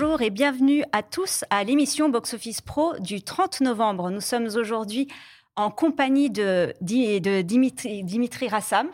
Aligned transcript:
Bonjour 0.00 0.22
et 0.22 0.30
bienvenue 0.30 0.82
à 0.92 1.02
tous 1.02 1.44
à 1.50 1.62
l'émission 1.62 2.08
Box 2.08 2.32
Office 2.32 2.62
Pro 2.62 2.98
du 3.00 3.20
30 3.20 3.60
novembre. 3.60 4.08
Nous 4.08 4.22
sommes 4.22 4.46
aujourd'hui 4.46 5.08
en 5.56 5.70
compagnie 5.70 6.30
de, 6.30 6.74
de 6.80 7.42
Dimitri, 7.42 8.02
Dimitri 8.02 8.48
Rassam. 8.48 8.88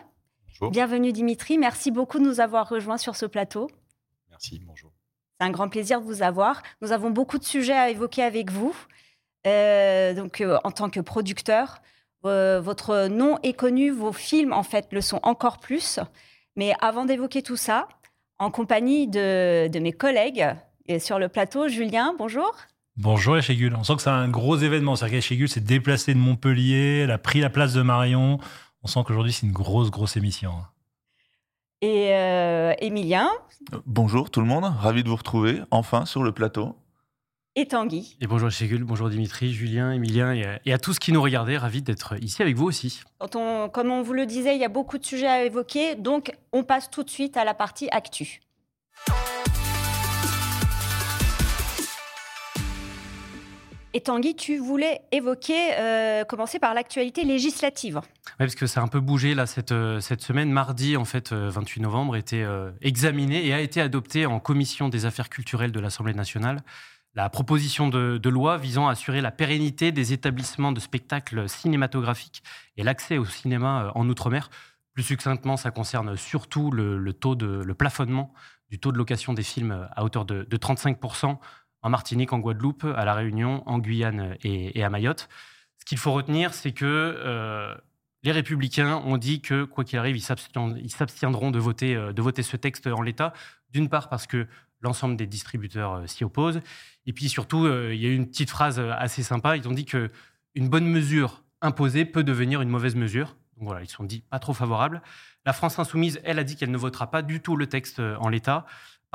Bonjour. 0.49 0.73
Bienvenue 0.73 1.13
Dimitri, 1.13 1.59
merci 1.59 1.93
beaucoup 1.93 2.19
de 2.19 2.25
nous 2.25 2.41
avoir 2.41 2.69
rejoints 2.69 2.99
sur 2.99 3.15
ce 3.15 3.25
plateau. 3.25 3.71
Merci, 4.31 4.59
bonjour. 4.59 4.91
C'est 5.39 5.47
un 5.47 5.53
grand 5.53 5.69
plaisir 5.69 6.01
de 6.01 6.07
vous 6.07 6.23
avoir. 6.23 6.61
Nous 6.83 6.91
avons 6.91 7.11
beaucoup 7.11 7.39
de 7.39 7.45
sujets 7.45 7.79
à 7.79 7.89
évoquer 7.89 8.25
avec 8.25 8.51
vous. 8.51 8.75
Euh, 9.47 10.13
donc, 10.13 10.41
euh, 10.41 10.59
en 10.65 10.73
tant 10.73 10.91
que 10.91 10.99
producteur, 10.99 11.83
euh, 12.25 12.61
votre 12.61 13.07
nom 13.07 13.39
est 13.45 13.55
connu, 13.55 13.91
vos 13.91 14.13
films 14.13 14.53
en 14.53 14.65
fait 14.65 14.89
le 14.91 15.01
sont 15.01 15.21
encore 15.23 15.59
plus. 15.59 16.01
Mais 16.57 16.73
avant 16.81 17.05
d'évoquer 17.05 17.43
tout 17.43 17.57
ça, 17.57 17.87
en 18.41 18.51
compagnie 18.51 19.07
de, 19.07 19.69
de 19.69 19.79
mes 19.79 19.93
collègues 19.93 20.57
et 20.89 20.99
sur 20.99 21.19
le 21.19 21.29
plateau, 21.29 21.69
Julien, 21.69 22.15
bonjour. 22.19 22.55
Bonjour 22.97 23.37
Echegul. 23.37 23.75
On 23.77 23.85
sent 23.85 23.97
que 23.97 24.03
c'est 24.03 24.11
un 24.11 24.29
gros 24.29 24.57
événement. 24.57 24.97
C'est-à-dire 24.97 25.19
qu'Echegul 25.19 25.49
s'est 25.49 25.61
déplacé 25.61 26.15
de 26.15 26.19
Montpellier, 26.19 27.03
elle 27.05 27.11
a 27.11 27.19
pris 27.19 27.41
la 27.41 27.51
place 27.51 27.75
de 27.75 27.83
Marion. 27.83 28.39
On 28.83 28.87
sent 28.87 29.01
qu'aujourd'hui, 29.07 29.33
c'est 29.33 29.47
une 29.47 29.53
grosse, 29.53 29.91
grosse 29.91 30.17
émission. 30.17 30.53
Et 31.83 32.15
euh, 32.15 32.73
Emilien. 32.79 33.29
Bonjour 33.85 34.31
tout 34.31 34.41
le 34.41 34.47
monde, 34.47 34.65
ravi 34.65 35.03
de 35.03 35.09
vous 35.09 35.17
retrouver 35.17 35.61
enfin 35.71 36.07
sur 36.07 36.23
le 36.23 36.33
plateau. 36.33 36.77
Et 37.55 37.67
Tanguy. 37.67 38.17
Et 38.21 38.27
bonjour 38.27 38.49
Echegul, 38.49 38.85
bonjour 38.85 39.09
Dimitri, 39.09 39.53
Julien, 39.53 39.93
Emilien 39.93 40.33
et 40.33 40.45
à, 40.45 40.61
et 40.67 40.73
à 40.73 40.79
tous 40.79 40.99
qui 40.99 41.13
nous 41.13 41.23
regardaient. 41.23 41.57
Ravi 41.57 41.83
d'être 41.83 42.23
ici 42.23 42.43
avec 42.43 42.57
vous 42.57 42.67
aussi. 42.67 43.01
Quand 43.19 43.37
on, 43.37 43.69
comme 43.69 43.91
on 43.91 44.03
vous 44.03 44.13
le 44.13 44.27
disait, 44.27 44.55
il 44.55 44.61
y 44.61 44.65
a 44.65 44.69
beaucoup 44.69 44.99
de 44.99 45.05
sujets 45.05 45.27
à 45.27 45.45
évoquer. 45.45 45.95
Donc, 45.95 46.33
on 46.53 46.65
passe 46.65 46.91
tout 46.91 47.03
de 47.03 47.11
suite 47.11 47.37
à 47.37 47.45
la 47.45 47.55
partie 47.55 47.89
actu. 47.91 48.41
Et 53.97 54.03
Tanguy, 54.03 54.37
tu 54.37 54.59
voulais 54.59 55.01
évoquer, 55.11 55.73
euh, 55.79 56.25
commencer 56.25 56.59
par 56.59 56.75
l'actualité 56.75 57.25
législative. 57.25 58.03
Oui, 58.05 58.33
parce 58.37 58.55
que 58.55 58.67
ça 58.67 58.83
a 58.83 58.85
un 58.85 58.89
peu 58.89 59.01
bougé 59.01 59.35
là 59.35 59.47
cette, 59.47 59.73
euh, 59.73 60.01
semaine. 60.01 60.51
Mardi, 60.51 60.99
en 60.99 61.07
fait, 61.07 61.33
euh, 61.33 61.49
28 61.49 61.81
novembre, 61.81 62.15
était 62.15 62.43
euh, 62.43 62.71
examiné 62.83 63.47
et 63.47 63.55
a 63.55 63.61
été 63.61 63.81
adopté 63.81 64.27
en 64.27 64.39
commission 64.39 64.91
des 64.91 65.07
affaires 65.07 65.31
culturelles 65.31 65.73
de 65.73 65.81
l'Assemblée 65.81 66.13
nationale 66.13 66.63
la 67.17 67.31
proposition 67.31 67.89
de, 67.89 68.29
loi 68.29 68.59
visant 68.59 68.89
à 68.89 68.93
assurer 68.93 69.23
la 69.23 69.31
pérennité 69.31 69.91
des 69.91 70.13
établissements 70.13 70.71
de 70.71 70.81
spectacles 70.81 71.49
cinématographiques 71.49 72.43
et 72.77 72.85
l'accès 72.85 73.17
au 73.17 73.25
cinéma 73.25 73.87
euh, 73.87 73.91
en 73.95 74.07
Outre-mer. 74.09 74.51
Plus 74.93 75.03
succinctement, 75.03 75.57
ça 75.57 75.71
concerne 75.71 76.17
surtout 76.17 76.71
le, 76.71 77.13
taux 77.15 77.35
de, 77.35 77.47
le 77.47 77.75
plafonnement 77.75 78.35
du 78.69 78.79
taux 78.79 78.93
de 78.93 78.99
location 78.99 79.33
des 79.33 79.43
films 79.43 79.73
euh, 79.73 79.87
à 79.97 80.05
hauteur 80.05 80.27
de 80.27 80.45
35% 80.45 81.39
en 81.87 81.89
Martinique, 81.89 82.33
en 82.33 82.41
Guadeloupe, 82.41 82.85
à 82.97 83.05
La 83.05 83.15
Réunion, 83.15 83.63
en 83.67 83.79
Guyane 83.79 84.37
et, 84.43 84.83
à 84.83 84.91
Mayotte. 84.91 85.29
Ce 85.79 85.85
qu'il 85.85 85.99
faut 85.99 86.13
retenir, 86.13 86.53
c'est 86.53 86.73
que 86.73 86.85
euh, 86.85 87.77
les 88.25 88.33
Républicains 88.33 88.97
ont 89.05 89.17
dit 89.19 89.41
que, 89.41 89.63
quoi 89.63 89.85
qu'il 89.85 89.97
arrive, 89.97 90.17
ils 90.17 90.21
s'abstien- 90.21 90.77
ils 90.77 90.91
s'abstiendront 90.91 91.53
de 91.53 91.61
voter, 91.61 91.95
euh, 91.95 92.13
de 92.13 92.21
voter 92.21 92.43
ce 92.43 92.57
texte 92.57 92.89
en 92.89 93.03
l'état. 93.03 93.33
D'une 93.71 93.89
part, 93.89 94.09
parce 94.09 94.27
que 94.27 94.49
l'ensemble 94.81 95.17
des 95.17 95.29
distributeurs 95.29 95.93
euh, 95.93 96.07
s'y 96.09 96.25
opposent. 96.25 96.61
Et 97.07 97.13
puis 97.13 97.29
surtout, 97.29 97.69
il 97.69 98.01
y 98.01 98.07
a 98.07 98.09
eu 98.09 98.17
une 98.17 98.27
petite 98.27 98.51
phrase 98.51 98.81
assez 98.81 99.23
sympa. 99.23 99.57
Ils 99.57 99.69
ont 99.69 99.73
dit 99.73 99.85
que 99.85 100.11
une 100.57 100.69
bonne 100.69 100.89
mesure 100.89 101.45
imposée 101.63 102.05
peut 102.05 102.25
devenir 102.25 102.63
une 102.63 102.69
mauvaise 102.69 102.97
mesure. 102.97 103.37
Donc 103.59 103.69
voilà, 103.69 103.83
ils 103.83 103.89
se 103.89 103.95
sont 103.95 104.03
dit 104.03 104.25
pas 104.29 104.41
trop 104.41 104.55
favorables. 104.55 105.03
La 105.45 105.53
France 105.53 105.79
insoumise, 105.79 106.21
elle, 106.25 106.41
a 106.41 106.45
dit 106.45 106.57
qu'elle 106.57 106.73
ne 106.73 106.77
votera 106.77 107.13
pas 107.13 107.23
du 107.23 107.41
tout 107.41 107.55
le 107.55 107.69
texte 107.69 108.01
en 108.01 108.29
l'état. 108.29 108.67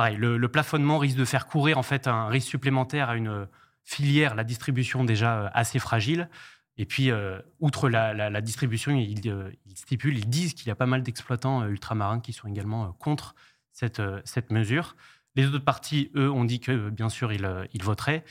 Le, 0.09 0.47
plafonnement 0.47 0.97
risque 0.97 1.17
de 1.17 1.25
faire 1.25 1.47
courir 1.47 1.77
en 1.77 1.83
fait 1.83 2.07
un 2.07 2.27
risque 2.27 2.49
supplémentaire 2.49 3.09
à 3.09 3.15
une 3.15 3.47
filière, 3.83 4.35
la 4.35 4.43
distribution 4.43 5.03
déjà 5.03 5.41
euh, 5.41 5.49
assez 5.53 5.79
fragile. 5.79 6.29
Et 6.77 6.85
puis, 6.85 7.11
euh, 7.11 7.39
outre 7.59 7.89
la, 7.89 8.41
distribution, 8.41 8.95
ils 8.95 9.29
euh, 9.29 9.51
stipulent, 9.75 10.17
ils 10.17 10.29
disent 10.29 10.53
qu'il 10.53 10.67
y 10.67 10.71
a 10.71 10.75
pas 10.75 10.85
mal 10.85 11.03
d'exploitants 11.03 11.67
ultramarins 11.67 12.21
qui 12.21 12.33
sont 12.33 12.47
également 12.47 12.93
contre 12.93 13.35
cette, 13.71 13.99
mesure. 14.49 14.95
Les 15.35 15.45
autres 15.47 15.63
partis, 15.63 16.11
eux, 16.15 16.31
ont 16.31 16.45
dit 16.45 16.59
que, 16.59 16.89
bien 16.89 17.09
sûr, 17.09 17.31
ils, 17.33 17.83
voteraient. 17.83 18.23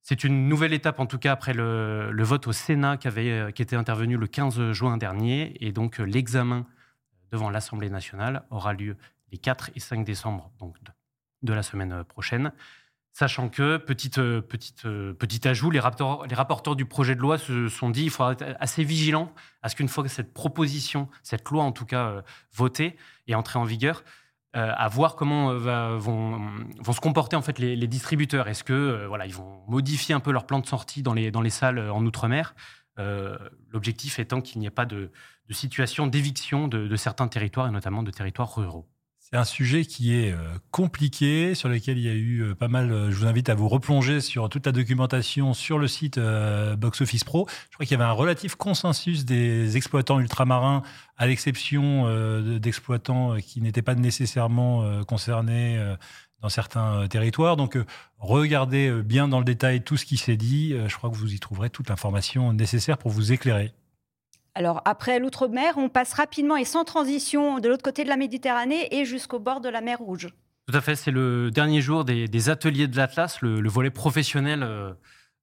C'est 0.00 0.24
une 0.24 0.48
nouvelle 0.48 0.72
étape, 0.72 1.00
en 1.00 1.06
tout 1.06 1.18
cas, 1.18 1.32
après 1.32 1.52
le, 1.52 2.22
vote 2.22 2.46
au 2.46 2.52
Sénat 2.52 2.96
qui, 2.96 3.08
avait, 3.08 3.52
qui 3.52 3.62
était 3.62 3.76
intervenu 3.76 4.16
le 4.16 4.26
15 4.26 4.72
juin 4.72 4.96
dernier. 4.96 5.56
Et 5.64 5.72
donc, 5.72 5.98
l'examen 5.98 6.66
devant 7.30 7.50
l'Assemblée 7.50 7.90
nationale 7.90 8.44
aura 8.50 8.72
lieu 8.72 8.96
les 9.32 9.38
4 9.38 9.70
et 9.74 9.80
5 9.80 10.04
décembre 10.04 10.50
de, 11.42 11.52
la 11.52 11.62
semaine 11.62 11.92
euh, 11.92 12.04
prochaine. 12.04 12.52
Sachant 13.12 13.50
que, 13.50 13.76
petite, 13.76 14.18
euh, 14.18 14.40
petite, 14.40 14.86
euh, 14.86 15.12
petit 15.12 15.46
ajout, 15.46 15.70
les 15.70 15.80
rapporteurs, 15.80 16.76
du 16.76 16.86
projet 16.86 17.14
de 17.14 17.20
loi 17.20 17.36
se 17.36 17.68
sont 17.68 17.90
dit 17.90 18.02
qu'il 18.02 18.10
faudra 18.10 18.32
être 18.32 18.56
assez 18.58 18.84
vigilant 18.84 19.32
à 19.62 19.68
ce 19.68 19.76
qu'une 19.76 19.88
fois 19.88 20.02
que 20.02 20.08
cette 20.08 20.32
proposition, 20.32 21.08
cette 21.22 21.48
loi 21.50 21.62
en 21.62 21.72
tout 21.72 21.84
cas, 21.84 22.22
votée 22.54 22.96
et 23.26 23.34
entrée 23.34 23.58
en 23.58 23.64
vigueur, 23.64 24.02
à 24.54 24.88
voir 24.88 25.14
comment 25.14 25.54
va- 25.54 25.96
vont, 25.96 26.40
vont 26.80 26.92
se 26.92 27.00
comporter 27.00 27.36
en 27.36 27.42
fait 27.42 27.58
les, 27.58 27.86
distributeurs. 27.86 28.48
Est-ce 28.48 28.64
que 28.64 29.04
voilà, 29.06 29.26
ils 29.26 29.34
vont 29.34 29.62
modifier 29.68 30.14
un 30.14 30.20
peu 30.20 30.32
leur 30.32 30.46
plan 30.46 30.60
de 30.60 30.66
sortie 30.66 31.02
dans 31.02 31.14
les, 31.14 31.30
dans 31.30 31.42
les 31.42 31.50
salles 31.50 31.90
en 31.90 32.04
outre-mer? 32.04 32.54
L'objectif 32.98 34.18
étant 34.18 34.40
qu'il 34.40 34.60
n'y 34.60 34.66
ait 34.66 34.70
pas 34.70 34.86
de, 34.86 35.10
de 35.48 35.54
situation 35.54 36.06
d'éviction 36.06 36.68
de, 36.68 36.86
de 36.88 36.96
certains 36.96 37.28
territoires 37.28 37.68
et 37.68 37.70
notamment 37.70 38.02
de 38.02 38.10
territoires 38.10 38.54
ruraux. 38.54 38.88
C'est 39.32 39.38
un 39.38 39.44
sujet 39.44 39.86
qui 39.86 40.14
est 40.14 40.30
euh, 40.30 40.36
compliqué, 40.72 41.54
sur 41.54 41.70
lequel 41.70 41.96
il 41.96 42.04
y 42.04 42.08
a 42.10 42.12
eu 42.12 42.40
euh, 42.42 42.54
pas 42.54 42.68
mal. 42.68 42.92
euh, 42.92 43.10
Je 43.10 43.16
vous 43.16 43.24
invite 43.24 43.48
à 43.48 43.54
vous 43.54 43.66
replonger 43.66 44.20
sur 44.20 44.50
toute 44.50 44.66
la 44.66 44.72
documentation 44.72 45.54
sur 45.54 45.78
le 45.78 45.88
site 45.88 46.20
Box 46.76 47.00
Office 47.00 47.24
Pro. 47.24 47.48
Je 47.70 47.74
crois 47.76 47.86
qu'il 47.86 47.92
y 47.92 48.00
avait 48.00 48.08
un 48.08 48.12
relatif 48.12 48.56
consensus 48.56 49.24
des 49.24 49.78
exploitants 49.78 50.20
ultramarins, 50.20 50.82
à 51.16 51.26
l'exception 51.26 52.04
de- 52.08 52.58
d'exploitants 52.58 53.36
qui 53.38 53.62
n'étaient 53.62 53.80
pas 53.80 53.94
nécessairement 53.94 55.02
concernés 55.04 55.82
dans 56.42 56.50
certains 56.50 57.08
territoires. 57.08 57.56
Donc, 57.56 57.78
regardez 58.18 58.92
bien 59.02 59.28
dans 59.28 59.38
le 59.38 59.44
détail 59.46 59.82
tout 59.82 59.96
ce 59.96 60.04
qui 60.04 60.18
s'est 60.18 60.36
dit. 60.36 60.74
Je 60.88 60.94
crois 60.96 61.08
que 61.08 61.16
vous 61.16 61.32
y 61.32 61.38
trouverez 61.40 61.70
toute 61.70 61.88
l'information 61.88 62.52
nécessaire 62.52 62.98
pour 62.98 63.10
vous 63.10 63.32
éclairer. 63.32 63.72
Alors, 64.54 64.82
après 64.84 65.18
l'outre-mer, 65.18 65.74
on 65.78 65.88
passe 65.88 66.12
rapidement 66.12 66.56
et 66.56 66.64
sans 66.64 66.84
transition 66.84 67.58
de 67.58 67.68
l'autre 67.68 67.82
côté 67.82 68.04
de 68.04 68.08
la 68.08 68.16
Méditerranée 68.16 68.88
et 68.94 69.04
jusqu'au 69.04 69.38
bord 69.38 69.60
de 69.60 69.68
la 69.68 69.80
mer 69.80 69.98
Rouge. 69.98 70.28
Tout 70.68 70.76
à 70.76 70.80
fait, 70.80 70.94
c'est 70.94 71.10
le 71.10 71.50
dernier 71.50 71.80
jour 71.80 72.04
des, 72.04 72.50
ateliers 72.50 72.86
de 72.86 72.96
l'Atlas, 72.96 73.40
le, 73.40 73.60
le 73.60 73.68
volet 73.68 73.90
professionnel, 73.90 74.62
euh, 74.62 74.92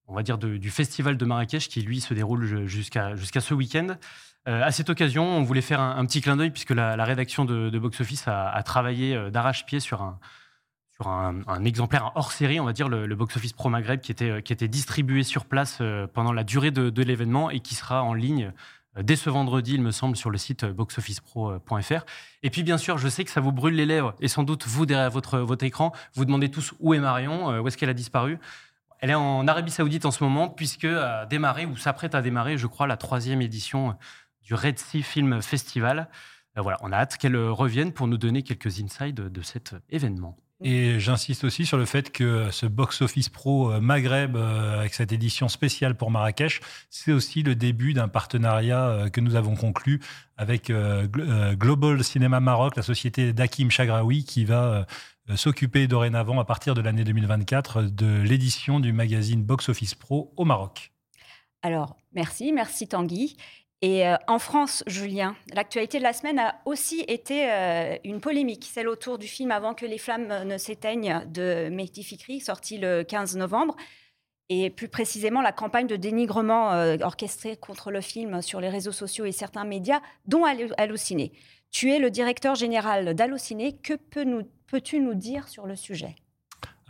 on 0.08 0.16
va 0.16 0.24
dire, 0.24 0.38
du 0.38 0.70
festival 0.70 1.18
de 1.18 1.25
Marrakech 1.25 1.68
qui, 1.68 1.81
lui, 1.81 2.02
se 2.02 2.14
déroule 2.14 2.46
ju- 2.46 2.68
jusqu'à 2.68 3.42
ce 3.42 3.53
week-end. 3.53 3.97
Euh, 4.47 4.64
à 4.64 4.72
cette 4.72 4.90
occasion, 4.90 5.26
on 5.26 5.44
voulait 5.44 5.62
faire 5.62 5.81
un, 5.81 6.06
petit 6.06 6.22
clin 6.22 6.38
d'œil 6.38 6.52
puisque 6.52 6.70
la, 6.70 7.03
rédaction 7.03 7.46
de, 7.46 7.78
Box 7.78 8.00
Office 8.00 8.28
a, 8.28 8.62
travaillé 8.64 9.16
euh, 9.16 9.30
d'arrache-pied 9.30 9.80
sur 9.80 10.02
un, 10.02 10.20
exemplaire 11.66 12.06
un 12.06 12.12
hors-série, 12.16 12.59
on 12.59 12.66
va 12.66 12.74
dire, 12.74 12.88
le, 12.88 13.06
le 13.06 13.16
Box 13.16 13.36
Office 13.36 13.53
Pro 13.53 13.70
Maghreb, 13.70 14.00
qui 14.00 14.12
était, 14.12 14.68
distribué 14.68 15.24
sur 15.24 15.46
place 15.46 15.81
pendant 16.14 16.31
la 16.31 16.44
durée 16.44 16.72
de, 16.72 17.03
l'événement 17.03 17.50
et 17.50 17.59
qui 17.59 17.76
sera 17.76 18.03
en 18.03 18.14
ligne 18.14 18.53
dès 18.97 19.16
ce 19.16 19.29
vendredi, 19.29 19.73
il 19.75 19.81
me 19.81 19.91
semble, 19.91 20.16
sur 20.16 20.29
le 20.29 20.38
site 20.38 20.63
euh, 20.63 20.73
boxofficepro.fr. 20.73 22.05
Et 22.44 22.50
puis, 22.50 22.63
bien 22.63 22.77
sûr, 22.77 22.97
je 22.97 23.07
sais 23.07 23.23
que 23.23 23.31
ça 23.31 23.41
vous 23.41 23.51
brûle 23.51 23.75
les 23.75 23.85
lèvres, 23.85 24.16
et 24.19 24.27
sans 24.27 24.44
doute 24.44 24.66
vous, 24.67 24.85
derrière 24.85 25.11
votre, 25.11 25.39
votre 25.39 25.63
écran, 25.63 25.91
vous 26.13 26.25
demandez 26.25 26.50
tous 26.50 26.73
où 26.79 26.94
est 26.94 26.99
Marion, 26.99 27.51
euh, 27.51 27.59
où 27.59 27.67
est-ce 27.67 27.78
qu'elle 27.78 27.89
a 27.89 27.94
disparu. 27.94 28.39
Elle 28.99 29.11
est 29.11 29.16
en 29.16 29.47
Arabie 29.47 29.72
Saoudite 29.72 30.05
en 30.05 30.11
ce 30.11 30.23
moment, 30.23 30.49
puisque 30.49 30.85
a 30.85 31.25
démarré, 31.25 31.66
ou 31.66 31.78
s'apprête 31.78 32.16
à 32.16 32.22
démarrer, 32.22 32.57
je 32.57 32.67
crois, 32.67 32.88
la 32.88 32.97
troisième 32.97 33.41
édition 33.41 33.89
euh, 33.89 33.94
du 34.44 34.53
Red 34.53 34.79
Sea 34.79 35.03
Film 35.03 35.41
Festival. 35.41 36.09
Euh, 36.58 36.61
voilà, 36.61 36.78
on 36.81 36.91
a 36.91 36.97
hâte 36.97 37.17
qu'elle 37.17 37.35
euh, 37.35 37.52
revienne 37.52 37.93
pour 37.93 38.08
nous 38.08 38.17
donner 38.17 38.43
quelques 38.43 38.81
insights 38.81 39.16
de, 39.16 39.41
cet 39.41 39.73
euh, 39.73 39.79
événement. 39.90 40.37
Et 40.61 41.00
j'insiste 41.00 41.46
aussi 41.46 41.66
sur 41.66 41.78
le 41.78 41.85
fait 41.85 42.11
que 42.11 42.52
ce 42.52 42.66
Box 42.66 43.02
Office 43.02 43.29
Pro 43.29 43.72
euh, 43.72 43.79
Maghreb, 43.79 44.35
euh, 44.35 44.79
avec 44.79 44.94
cette 44.94 45.14
édition 45.14 45.47
spéciale 45.47 45.96
pour 45.96 46.11
Marrakech, 46.11 46.59
c'est 46.90 47.14
aussi 47.14 47.44
le 47.44 47.56
début 47.56 47.94
d'un 47.94 48.09
partenariat 48.09 48.88
euh, 48.88 49.09
que 49.09 49.22
nous 49.22 49.35
avons 49.35 49.56
conclu 49.56 50.02
avec 50.35 50.70
Gl- 50.70 51.56
Global 51.56 52.03
Cinema 52.03 52.40
Maroc, 52.40 52.76
la 52.76 52.82
société 52.82 53.34
d'Hakim 53.34 53.70
Chagraoui, 53.70 54.23
qui 54.23 54.46
va 54.46 54.85
s'occuper 55.35 55.85
dorénavant, 55.88 56.40
à 56.40 56.46
partir 56.46 56.76
de 56.76 56.82
l'année 56.82 57.03
2024, 57.03 57.82
de 57.84 58.22
l'édition 58.22 58.79
du 58.79 58.94
magazine 58.94 59.44
Box 59.44 59.67
Office 59.67 59.96
Pro 59.96 60.34
au 60.38 60.46
Maroc. 60.46 60.94
Alors, 61.62 61.97
merci, 62.14 62.53
merci 62.53 62.88
Tanguy. 62.88 63.35
Et 63.81 64.05
euh, 64.05 64.16
en 64.28 64.40
France, 64.40 64.84
Julien, 64.87 65.35
l'actualité 65.53 65.99
de 65.99 66.03
la 66.03 66.11
semaine 66.11 66.37
a 66.37 66.55
aussi 66.66 66.99
été 67.08 67.49
euh, 67.49 67.96
une 68.03 68.20
polémique, 68.20 68.70
celle 68.72 68.90
autour 68.90 69.17
du 69.17 69.28
film 69.28 69.52
Avant 69.52 69.73
que 69.73 69.85
les 69.85 69.97
flammes 69.97 70.43
ne 70.43 70.58
s'éteignent 70.58 71.23
de 71.28 71.70
Mehdi 71.70 72.41
sorti 72.41 72.78
le 72.78 73.03
15 73.03 73.37
novembre, 73.37 73.78
et 74.49 74.70
plus 74.70 74.90
précisément 74.90 75.41
la 75.41 75.53
campagne 75.53 75.87
de 75.87 75.96
dénigrement 75.96 76.73
euh, 76.73 76.97
orchestrée 77.02 77.55
contre 77.55 77.91
le 77.91 78.02
film 78.02 78.41
sur 78.41 78.59
les 78.59 78.70
réseaux 78.70 78.91
sociaux 78.91 79.26
et 79.26 79.31
certains 79.31 79.64
médias, 79.64 80.02
dont 80.26 80.43
Allo- 80.43 80.73
Allociné. 80.78 81.31
Tu 81.72 81.91
es 81.91 81.99
le 81.99 82.09
directeur 82.09 82.55
général 82.55 83.14
d'Allociné. 83.14 83.78
Que 83.78 83.93
peux-tu 83.93 84.99
nous 84.99 85.14
dire 85.14 85.47
sur 85.47 85.67
le 85.67 85.76
sujet? 85.76 86.16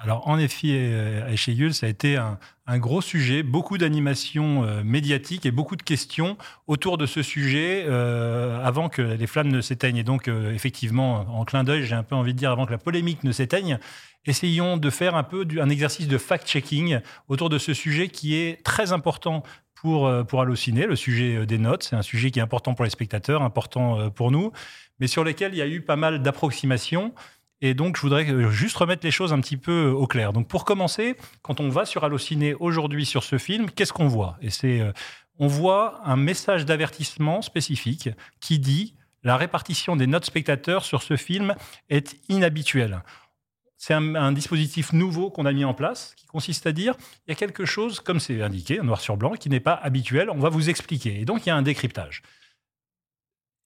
Alors, 0.01 0.25
en 0.29 0.39
effet, 0.39 0.93
à 1.27 1.35
chez 1.35 1.51
Yule, 1.51 1.73
ça 1.73 1.85
a 1.85 1.89
été 1.89 2.15
un, 2.15 2.77
gros 2.77 3.01
sujet, 3.01 3.43
beaucoup 3.43 3.77
d'animations 3.77 4.63
euh, 4.63 4.81
médiatiques 4.81 5.45
et 5.45 5.51
beaucoup 5.51 5.75
de 5.75 5.81
questions 5.81 6.37
autour 6.67 6.97
de 6.97 7.05
ce 7.05 7.21
sujet 7.21 7.83
euh, 7.85 8.63
avant 8.63 8.87
que 8.87 9.01
les 9.01 9.27
flammes 9.27 9.49
ne 9.49 9.59
s'éteignent. 9.59 9.97
Et 9.97 10.03
donc, 10.05 10.29
euh, 10.29 10.53
effectivement, 10.53 11.25
en 11.37 11.43
clin 11.43 11.65
d'œil, 11.65 11.83
j'ai 11.83 11.95
un 11.95 12.03
peu 12.03 12.15
envie 12.15 12.33
de 12.33 12.39
dire 12.39 12.49
avant 12.49 12.65
que 12.65 12.71
la 12.71 12.77
polémique 12.77 13.25
ne 13.25 13.33
s'éteigne, 13.33 13.77
essayons 14.25 14.77
de 14.77 14.89
faire 14.89 15.15
un 15.15 15.23
peu 15.23 15.45
un 15.59 15.69
exercice 15.69 16.07
de 16.07 16.17
fact-checking 16.17 17.01
autour 17.27 17.49
de 17.49 17.57
ce 17.57 17.73
sujet 17.73 18.07
qui 18.07 18.35
est 18.35 18.63
très 18.63 18.93
important 18.93 19.43
pour, 19.75 20.09
pour 20.27 20.41
Allociné, 20.41 20.85
le 20.85 20.95
sujet 20.95 21.45
des 21.45 21.57
notes. 21.57 21.83
C'est 21.83 21.97
un 21.97 22.03
sujet 22.03 22.31
qui 22.31 22.39
est 22.39 22.41
important 22.41 22.73
pour 22.73 22.85
les 22.85 22.91
spectateurs, 22.91 23.41
important 23.41 24.09
pour 24.11 24.31
nous, 24.31 24.53
mais 24.99 25.07
sur 25.07 25.25
lequel 25.25 25.53
il 25.53 25.57
y 25.57 25.61
a 25.61 25.67
eu 25.67 25.81
pas 25.81 25.95
mal 25.95 26.21
d'approximations. 26.21 27.13
Et 27.61 27.73
donc, 27.73 27.97
je 27.97 28.01
voudrais 28.01 28.29
euh, 28.29 28.49
juste 28.49 28.77
remettre 28.77 29.05
les 29.05 29.11
choses 29.11 29.33
un 29.33 29.41
petit 29.41 29.57
peu 29.57 29.87
euh, 29.87 29.91
au 29.91 30.07
clair. 30.07 30.31
Donc, 30.31 30.47
pour 30.47 30.63
commencer, 30.63 31.15
quand 31.41 31.59
on 31.59 31.69
va 31.69 31.85
sur 31.85 32.03
Allociné 32.03 32.53
aujourd'hui 32.53 33.05
sur 33.05 33.23
ce 33.23 33.37
film, 33.37 33.69
qu'est-ce 33.69 33.91
qu'on 33.91 34.07
voit? 34.07 34.37
Et 34.41 34.49
c'est, 34.49 34.79
euh, 34.79 34.93
on 35.39 35.47
voit 35.47 36.01
un 36.05 36.15
message 36.15 36.65
d'avertissement 36.65 37.41
spécifique 37.41 38.09
qui 38.39 38.59
dit 38.59 38.95
la 39.23 39.35
répartition 39.35 39.97
des 39.97 40.07
notes 40.07 40.25
spectateurs 40.25 40.85
sur 40.85 41.03
ce 41.03 41.17
film 41.17 41.55
est 41.89 42.15
inhabituelle. 42.29 43.03
C'est 43.75 43.93
un, 43.93 44.31
dispositif 44.33 44.91
nouveau 44.91 45.29
qu'on 45.29 45.45
a 45.45 45.53
mis 45.53 45.63
en 45.63 45.73
place 45.73 46.13
qui 46.17 46.25
consiste 46.25 46.67
à 46.67 46.73
dire 46.73 46.95
il 47.25 47.31
y 47.31 47.33
a 47.33 47.35
quelque 47.35 47.65
chose, 47.65 48.01
comme 48.01 48.19
c'est 48.19 48.41
indiqué, 48.41 48.79
noir 48.79 48.99
sur 48.99 49.15
blanc, 49.15 49.31
qui 49.31 49.49
n'est 49.49 49.61
pas 49.61 49.73
habituel. 49.73 50.29
On 50.29 50.39
va 50.39 50.49
vous 50.49 50.69
expliquer. 50.69 51.21
Et 51.21 51.25
donc, 51.25 51.45
il 51.45 51.49
y 51.49 51.51
a 51.51 51.55
un 51.55 51.61
décryptage. 51.61 52.21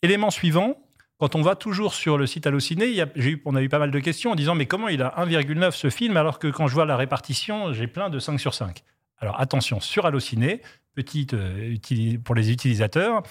Élément 0.03 0.29
suivant, 0.29 0.77
quand 1.23 1.35
on 1.35 1.41
va 1.41 1.55
toujours 1.55 1.93
sur 1.93 2.17
le 2.17 2.27
site 2.27 2.47
Allociné, 2.47 3.01
eu, 3.15 3.41
on 3.45 3.55
a 3.55 3.61
eu 3.61 3.69
pas 3.69 3.79
mal 3.79 3.91
de 3.91 3.99
questions 4.01 4.31
en 4.31 4.35
disant 4.35 4.55
mais 4.55 4.65
comment 4.65 4.89
il 4.89 5.01
a 5.01 5.15
1,9 5.17 5.71
ce 5.71 5.89
film 5.89 6.17
alors 6.17 6.37
que 6.37 6.49
quand 6.49 6.67
je 6.67 6.73
vois 6.73 6.83
la 6.83 6.97
répartition, 6.97 7.71
j'ai 7.71 7.87
plein 7.87 8.09
de 8.09 8.19
5 8.19 8.37
sur 8.37 8.53
5. 8.53 8.83
Alors 9.19 9.39
attention, 9.39 9.79
sur 9.79 10.05
Allociné, 10.05 10.61
petite 10.95 11.33
euh, 11.33 11.77
pour 12.25 12.35
les 12.35 12.51
utilisateurs, 12.51 13.23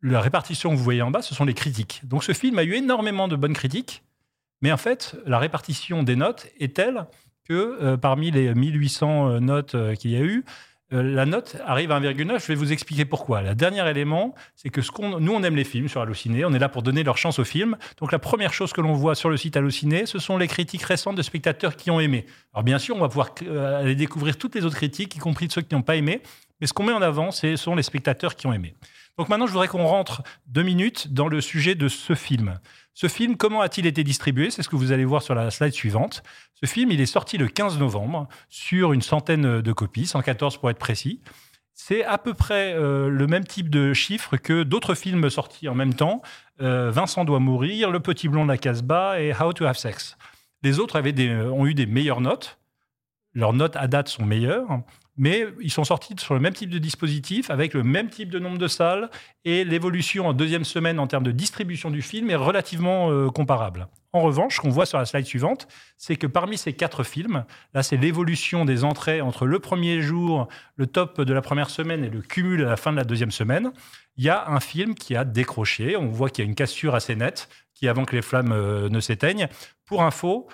la 0.00 0.22
répartition 0.22 0.70
que 0.70 0.76
vous 0.76 0.82
voyez 0.82 1.02
en 1.02 1.10
bas, 1.10 1.20
ce 1.20 1.34
sont 1.34 1.44
les 1.44 1.52
critiques. 1.52 2.00
Donc 2.04 2.24
ce 2.24 2.32
film 2.32 2.58
a 2.58 2.64
eu 2.64 2.72
énormément 2.72 3.28
de 3.28 3.36
bonnes 3.36 3.52
critiques, 3.52 4.02
mais 4.62 4.72
en 4.72 4.78
fait, 4.78 5.14
la 5.26 5.38
répartition 5.38 6.02
des 6.02 6.16
notes 6.16 6.46
est 6.58 6.74
telle 6.74 7.04
que 7.46 7.82
euh, 7.82 7.96
parmi 7.98 8.30
les 8.30 8.54
1800 8.54 9.28
euh, 9.28 9.40
notes 9.40 9.76
qu'il 9.98 10.12
y 10.12 10.16
a 10.16 10.22
eu, 10.22 10.42
euh, 10.92 11.02
la 11.02 11.26
note 11.26 11.56
arrive 11.64 11.92
à 11.92 12.00
1,9. 12.00 12.40
Je 12.40 12.46
vais 12.46 12.54
vous 12.54 12.72
expliquer 12.72 13.04
pourquoi. 13.04 13.42
Le 13.42 13.54
dernier 13.54 13.88
élément, 13.88 14.34
c'est 14.56 14.70
que 14.70 14.80
nous, 15.18 15.32
on 15.32 15.42
aime 15.42 15.56
les 15.56 15.64
films 15.64 15.88
sur 15.88 16.00
Allociné. 16.00 16.44
On 16.44 16.52
est 16.52 16.58
là 16.58 16.68
pour 16.68 16.82
donner 16.82 17.02
leur 17.04 17.16
chance 17.16 17.38
aux 17.38 17.44
films. 17.44 17.76
Donc, 17.98 18.12
la 18.12 18.18
première 18.18 18.52
chose 18.52 18.72
que 18.72 18.80
l'on 18.80 18.94
voit 18.94 19.14
sur 19.14 19.30
le 19.30 19.36
site 19.36 19.56
Allociné, 19.56 20.06
ce 20.06 20.18
sont 20.18 20.36
les 20.36 20.48
critiques 20.48 20.82
récentes 20.82 21.16
de 21.16 21.22
spectateurs 21.22 21.76
qui 21.76 21.90
ont 21.90 22.00
aimé. 22.00 22.26
Alors, 22.52 22.64
bien 22.64 22.78
sûr, 22.78 22.96
on 22.96 23.00
va 23.00 23.08
pouvoir 23.08 23.34
euh, 23.42 23.80
aller 23.80 23.94
découvrir 23.94 24.36
toutes 24.36 24.54
les 24.54 24.64
autres 24.64 24.76
critiques, 24.76 25.14
y 25.14 25.18
compris 25.18 25.46
de 25.46 25.52
ceux 25.52 25.62
qui 25.62 25.74
n'ont 25.74 25.82
pas 25.82 25.96
aimé. 25.96 26.22
Mais 26.60 26.66
ce 26.66 26.72
qu'on 26.72 26.84
met 26.84 26.92
en 26.92 27.02
avant, 27.02 27.30
ce 27.30 27.56
sont 27.56 27.74
les 27.74 27.82
spectateurs 27.82 28.34
qui 28.34 28.46
ont 28.46 28.52
aimé. 28.52 28.74
Donc, 29.16 29.28
maintenant, 29.28 29.46
je 29.46 29.52
voudrais 29.52 29.68
qu'on 29.68 29.86
rentre 29.86 30.22
deux 30.46 30.62
minutes 30.62 31.12
dans 31.12 31.28
le 31.28 31.40
sujet 31.40 31.74
de 31.74 31.88
ce 31.88 32.14
film. 32.14 32.58
Ce 32.94 33.06
film, 33.06 33.36
comment 33.36 33.60
a-t-il 33.60 33.86
été 33.86 34.04
distribué? 34.04 34.50
C'est 34.50 34.62
ce 34.62 34.68
que 34.68 34.76
vous 34.76 34.92
allez 34.92 35.04
voir 35.04 35.22
sur 35.22 35.34
la 35.34 35.50
slide 35.50 35.72
suivante. 35.72 36.22
Ce 36.54 36.66
film, 36.66 36.90
il 36.90 37.00
est 37.00 37.06
sorti 37.06 37.38
le 37.38 37.48
15 37.48 37.78
novembre 37.78 38.28
sur 38.48 38.92
une 38.92 39.02
centaine 39.02 39.60
de 39.60 39.72
copies, 39.72 40.06
114 40.06 40.58
pour 40.58 40.70
être 40.70 40.78
précis. 40.78 41.20
C'est 41.74 42.04
à 42.04 42.18
peu 42.18 42.34
près 42.34 42.74
euh, 42.74 43.08
le 43.08 43.26
même 43.26 43.44
type 43.44 43.70
de 43.70 43.94
chiffre 43.94 44.36
que 44.36 44.64
d'autres 44.64 44.94
films 44.94 45.30
sortis 45.30 45.66
en 45.66 45.74
même 45.74 45.94
temps. 45.94 46.20
Euh, 46.60 46.90
Vincent 46.90 47.24
doit 47.24 47.40
mourir, 47.40 47.90
Le 47.90 48.00
Petit 48.00 48.28
Blond 48.28 48.44
de 48.44 48.50
la 48.50 48.58
Casbah 48.58 49.20
et 49.20 49.32
How 49.32 49.54
to 49.54 49.64
Have 49.64 49.78
Sex. 49.78 50.18
Les 50.62 50.78
autres 50.78 50.96
avaient 50.96 51.12
des, 51.12 51.34
ont 51.34 51.66
eu 51.66 51.72
des 51.72 51.86
meilleures 51.86 52.20
notes. 52.20 52.58
Leurs 53.32 53.54
notes 53.54 53.76
à 53.76 53.86
date 53.86 54.08
sont 54.08 54.26
meilleures 54.26 54.82
mais 55.20 55.46
ils 55.60 55.70
sont 55.70 55.84
sortis 55.84 56.14
sur 56.18 56.32
le 56.32 56.40
même 56.40 56.54
type 56.54 56.70
de 56.70 56.78
dispositif, 56.78 57.50
avec 57.50 57.74
le 57.74 57.82
même 57.82 58.08
type 58.08 58.30
de 58.30 58.38
nombre 58.38 58.56
de 58.56 58.66
salles, 58.66 59.10
et 59.44 59.64
l'évolution 59.64 60.26
en 60.26 60.32
deuxième 60.32 60.64
semaine 60.64 60.98
en 60.98 61.06
termes 61.06 61.24
de 61.24 61.30
distribution 61.30 61.90
du 61.90 62.00
film 62.00 62.30
est 62.30 62.36
relativement 62.36 63.10
euh, 63.10 63.28
comparable. 63.28 63.86
En 64.14 64.22
revanche, 64.22 64.56
ce 64.56 64.60
qu'on 64.62 64.70
voit 64.70 64.86
sur 64.86 64.96
la 64.96 65.04
slide 65.04 65.26
suivante, 65.26 65.68
c'est 65.98 66.16
que 66.16 66.26
parmi 66.26 66.56
ces 66.56 66.72
quatre 66.72 67.04
films, 67.04 67.44
là 67.74 67.82
c'est 67.82 67.98
l'évolution 67.98 68.64
des 68.64 68.82
entrées 68.82 69.20
entre 69.20 69.44
le 69.44 69.58
premier 69.58 70.00
jour, 70.00 70.48
le 70.76 70.86
top 70.86 71.20
de 71.20 71.34
la 71.34 71.42
première 71.42 71.68
semaine 71.68 72.02
et 72.02 72.08
le 72.08 72.22
cumul 72.22 72.64
à 72.64 72.70
la 72.70 72.76
fin 72.78 72.90
de 72.90 72.96
la 72.96 73.04
deuxième 73.04 73.30
semaine, 73.30 73.72
il 74.16 74.24
y 74.24 74.30
a 74.30 74.48
un 74.48 74.60
film 74.60 74.94
qui 74.94 75.16
a 75.16 75.26
décroché, 75.26 75.98
on 75.98 76.08
voit 76.08 76.30
qu'il 76.30 76.44
y 76.44 76.46
a 76.46 76.48
une 76.48 76.56
cassure 76.56 76.94
assez 76.94 77.14
nette, 77.14 77.50
qui 77.74 77.88
avant 77.88 78.06
que 78.06 78.16
les 78.16 78.22
flammes 78.22 78.52
euh, 78.52 78.88
ne 78.88 79.00
s'éteignent. 79.00 79.48
Pour 79.84 80.02
info, 80.02 80.48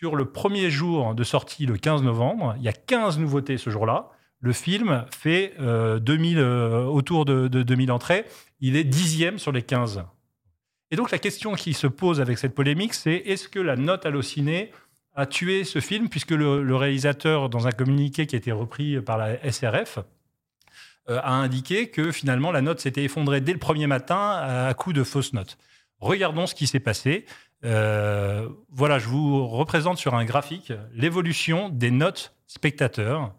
sur 0.00 0.16
le 0.16 0.24
premier 0.24 0.70
jour 0.70 1.14
de 1.14 1.22
sortie, 1.24 1.66
le 1.66 1.76
15 1.76 2.02
novembre, 2.02 2.54
il 2.56 2.62
y 2.62 2.68
a 2.68 2.72
15 2.72 3.18
nouveautés 3.18 3.58
ce 3.58 3.68
jour-là. 3.68 4.08
Le 4.40 4.54
film 4.54 5.04
fait 5.10 5.52
2000, 5.58 6.38
euh, 6.38 6.42
euh, 6.42 6.84
autour 6.86 7.26
de, 7.26 7.48
2000 7.48 7.92
entrées. 7.92 8.24
Il 8.60 8.76
est 8.76 8.84
dixième 8.84 9.38
sur 9.38 9.52
les 9.52 9.60
15. 9.60 10.02
Et 10.90 10.96
donc 10.96 11.10
la 11.10 11.18
question 11.18 11.52
qui 11.52 11.74
se 11.74 11.86
pose 11.86 12.22
avec 12.22 12.38
cette 12.38 12.54
polémique, 12.54 12.94
c'est 12.94 13.14
est-ce 13.14 13.50
que 13.50 13.58
la 13.58 13.76
note 13.76 14.06
hallucinée 14.06 14.72
a 15.14 15.26
tué 15.26 15.64
ce 15.64 15.80
film, 15.80 16.08
puisque 16.08 16.30
le, 16.30 16.74
réalisateur, 16.74 17.50
dans 17.50 17.66
un 17.66 17.72
communiqué 17.72 18.26
qui 18.26 18.36
a 18.36 18.38
été 18.38 18.52
repris 18.52 19.02
par 19.02 19.18
la 19.18 19.36
SRF, 19.52 19.98
euh, 21.10 21.20
a 21.22 21.34
indiqué 21.34 21.90
que 21.90 22.10
finalement 22.10 22.52
la 22.52 22.62
note 22.62 22.80
s'était 22.80 23.04
effondrée 23.04 23.42
dès 23.42 23.52
le 23.52 23.58
premier 23.58 23.86
matin 23.86 24.16
à 24.16 24.72
coup 24.72 24.94
de 24.94 25.04
fausses 25.04 25.34
notes. 25.34 25.58
Regardons 25.98 26.46
ce 26.46 26.54
qui 26.54 26.66
s'est 26.66 26.80
passé. 26.80 27.26
Euh, 27.64 28.48
voilà, 28.70 28.98
je 28.98 29.08
vous 29.08 29.46
représente 29.46 29.98
sur 29.98 30.14
un 30.14 30.24
graphique 30.24 30.72
l'évolution 30.92 31.68
des 31.68 31.90
notes 31.90 32.34
spectateurs, 32.46 33.34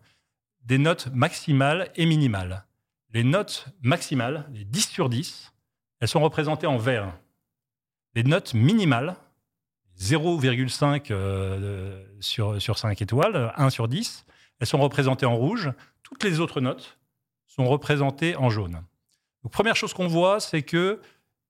des 0.63 0.77
notes 0.77 1.07
maximales 1.13 1.91
et 1.95 2.05
minimales. 2.05 2.65
Les 3.13 3.23
notes 3.23 3.65
maximales, 3.81 4.47
les 4.53 4.63
10 4.63 4.89
sur 4.89 5.09
10, 5.09 5.53
elles 5.99 6.07
sont 6.07 6.21
représentées 6.21 6.67
en 6.67 6.77
vert. 6.77 7.17
Les 8.15 8.23
notes 8.23 8.53
minimales, 8.53 9.15
0,5 9.99 11.07
euh, 11.11 12.03
sur, 12.19 12.61
sur 12.61 12.77
5 12.77 13.01
étoiles, 13.01 13.53
1 13.55 13.69
sur 13.69 13.87
10, 13.87 14.25
elles 14.59 14.67
sont 14.67 14.79
représentées 14.79 15.25
en 15.25 15.35
rouge. 15.35 15.71
Toutes 16.03 16.23
les 16.23 16.39
autres 16.39 16.61
notes 16.61 16.99
sont 17.47 17.65
représentées 17.65 18.35
en 18.35 18.49
jaune. 18.49 18.83
Première 19.51 19.75
chose 19.75 19.93
qu'on 19.93 20.07
voit, 20.07 20.39
c'est 20.39 20.61
que 20.61 21.01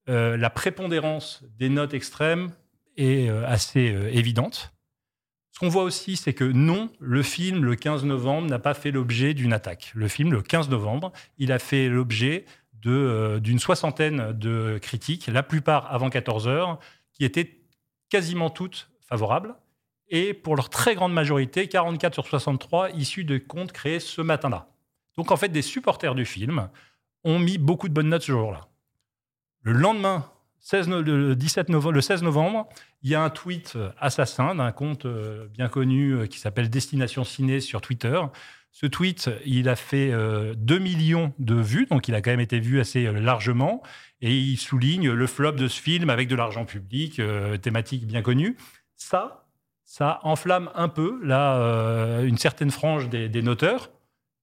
euh, 0.09 0.37
la 0.37 0.49
prépondérance 0.49 1.43
des 1.57 1.69
notes 1.69 1.93
extrêmes 1.93 2.51
est 2.97 3.29
euh, 3.29 3.45
assez 3.47 3.91
euh, 3.91 4.09
évidente. 4.11 4.73
Ce 5.51 5.59
qu'on 5.59 5.69
voit 5.69 5.83
aussi, 5.83 6.15
c'est 6.15 6.33
que 6.33 6.43
non, 6.43 6.89
le 6.99 7.23
film, 7.23 7.63
le 7.63 7.75
15 7.75 8.05
novembre, 8.05 8.47
n'a 8.49 8.59
pas 8.59 8.73
fait 8.73 8.91
l'objet 8.91 9.33
d'une 9.33 9.53
attaque. 9.53 9.91
Le 9.93 10.07
film, 10.07 10.31
le 10.31 10.41
15 10.41 10.69
novembre, 10.69 11.11
il 11.37 11.51
a 11.51 11.59
fait 11.59 11.89
l'objet 11.89 12.45
euh, 12.87 13.39
d'une 13.39 13.59
soixantaine 13.59 14.33
de 14.33 14.79
critiques, 14.81 15.27
la 15.27 15.43
plupart 15.43 15.93
avant 15.93 16.09
14 16.09 16.47
heures, 16.47 16.79
qui 17.13 17.25
étaient 17.25 17.59
quasiment 18.09 18.49
toutes 18.49 18.89
favorables, 19.01 19.55
et 20.07 20.33
pour 20.33 20.55
leur 20.55 20.69
très 20.69 20.95
grande 20.95 21.13
majorité, 21.13 21.67
44 21.67 22.13
sur 22.13 22.27
63, 22.27 22.91
issus 22.91 23.23
de 23.23 23.37
comptes 23.37 23.71
créés 23.71 23.99
ce 23.99 24.21
matin-là. 24.21 24.67
Donc 25.15 25.31
en 25.31 25.37
fait, 25.37 25.49
des 25.49 25.61
supporters 25.61 26.15
du 26.15 26.25
film 26.25 26.69
ont 27.23 27.39
mis 27.39 27.57
beaucoup 27.57 27.87
de 27.87 27.93
bonnes 27.93 28.09
notes 28.09 28.23
ce 28.23 28.31
jour-là. 28.31 28.67
Le 29.61 29.73
lendemain, 29.73 30.29
le, 30.73 31.33
17 31.35 31.69
novembre, 31.69 31.93
le 31.93 32.01
16 32.01 32.23
novembre, 32.23 32.69
il 33.03 33.09
y 33.09 33.15
a 33.15 33.23
un 33.23 33.29
tweet 33.29 33.73
euh, 33.75 33.89
assassin 33.99 34.55
d'un 34.55 34.71
compte 34.71 35.05
euh, 35.05 35.47
bien 35.47 35.67
connu 35.67 36.13
euh, 36.13 36.27
qui 36.27 36.39
s'appelle 36.39 36.69
Destination 36.69 37.23
Ciné 37.23 37.59
sur 37.59 37.81
Twitter. 37.81 38.19
Ce 38.71 38.85
tweet, 38.85 39.29
il 39.45 39.67
a 39.67 39.75
fait 39.75 40.13
2 40.55 40.79
millions 40.79 41.33
de 41.39 41.55
vues, 41.55 41.87
donc 41.87 42.07
il 42.07 42.15
a 42.15 42.21
quand 42.21 42.31
même 42.31 42.39
été 42.39 42.61
vu 42.61 42.79
assez 42.79 43.11
largement. 43.11 43.83
Et 44.21 44.33
il 44.33 44.55
souligne 44.55 45.11
le 45.11 45.27
flop 45.27 45.51
de 45.51 45.67
ce 45.67 45.81
film 45.81 46.09
avec 46.09 46.29
de 46.29 46.37
l'argent 46.37 46.63
public, 46.63 47.21
thématique 47.61 48.07
bien 48.07 48.21
connue. 48.21 48.55
Ça, 48.95 49.45
ça 49.83 50.21
enflamme 50.23 50.69
un 50.73 50.87
peu 50.87 51.19
là, 51.21 52.21
une 52.21 52.37
certaine 52.37 52.71
frange 52.71 53.09
des, 53.09 53.41
noteurs, 53.41 53.91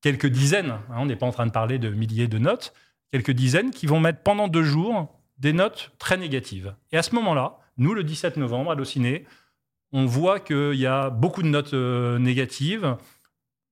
quelques 0.03 0.27
dizaines, 0.27 0.73
hein, 0.91 0.97
on 0.99 1.07
n'est 1.07 1.17
pas 1.17 1.25
en 1.25 1.33
train 1.33 1.47
de 1.47 1.53
parler 1.53 1.79
de 1.79 1.89
milliers 1.89 2.29
de 2.29 2.37
notes, 2.37 2.75
quelques 3.11 3.31
dizaines 3.31 3.71
qui 3.71 3.87
vont 3.87 3.99
mettre 3.99 4.21
pendant 4.23 4.47
deux 4.47 4.63
jours 4.63 5.18
des 5.39 5.53
notes 5.53 5.93
très 5.99 6.17
négatives. 6.17 6.75
Et 6.93 6.99
à 6.99 7.03
ce 7.03 7.15
moment-là, 7.15 7.59
nous, 7.77 7.95
le 7.95 8.05
17 8.05 8.37
novembre, 8.37 8.73
à 8.73 8.75
l'Ociné, 8.75 9.25
on 9.93 10.05
voit 10.05 10.41
qu'il 10.41 10.75
y 10.75 10.87
a 10.87 11.11
beaucoup 11.11 11.43
de 11.43 11.49
notes 11.49 11.75
euh, 11.75 12.19
négatives, 12.19 12.97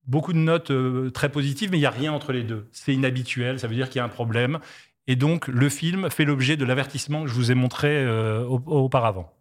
beaucoup 0.05 0.33
de 0.33 0.37
notes 0.37 0.71
euh, 0.71 1.11
très 1.11 1.29
positives, 1.29 1.69
mais 1.71 1.77
il 1.77 1.81
n'y 1.81 1.85
a 1.85 1.91
rien 1.91 2.13
entre 2.13 2.31
les 2.31 2.43
deux. 2.43 2.67
C'est 2.71 2.93
inhabituel, 2.93 3.59
ça 3.59 3.67
veut 3.67 3.75
dire 3.75 3.89
qu'il 3.89 3.97
y 3.97 4.01
a 4.01 4.05
un 4.05 4.09
problème. 4.09 4.59
Et 5.07 5.15
donc, 5.15 5.47
le 5.47 5.69
film 5.69 6.09
fait 6.09 6.25
l'objet 6.25 6.57
de 6.57 6.65
l'avertissement 6.65 7.23
que 7.23 7.27
je 7.27 7.33
vous 7.33 7.51
ai 7.51 7.55
montré 7.55 7.89
euh, 7.89 8.43
auparavant. 8.45 9.33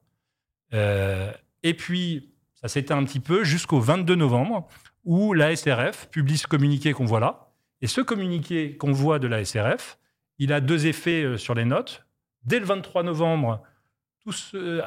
et 0.73 1.75
puis, 1.75 2.33
ça 2.55 2.69
s'éteint 2.69 2.99
un 2.99 3.05
petit 3.05 3.21
peu 3.21 3.45
jusqu'au 3.45 3.81
22 3.81 4.15
novembre, 4.15 4.69
où 5.05 5.33
la 5.33 5.55
SRF 5.55 6.09
publie 6.11 6.39
ce 6.39 6.47
communiqué 6.47 6.93
qu'on 6.93 7.05
voit 7.05 7.21
là. 7.21 7.53
Et 7.81 7.87
ce 7.87 8.01
communiqué 8.01 8.77
qu'on 8.77 8.93
voit 8.93 9.19
de 9.19 9.29
la 9.29 9.45
SRF, 9.45 9.99
il 10.39 10.53
a 10.53 10.61
deux 10.61 10.87
effets 10.87 11.39
sur 11.39 11.55
les 11.55 11.65
notes. 11.65 12.06
Dès 12.47 12.61
le 12.61 12.65
23 12.65 13.03
novembre, 13.03 13.63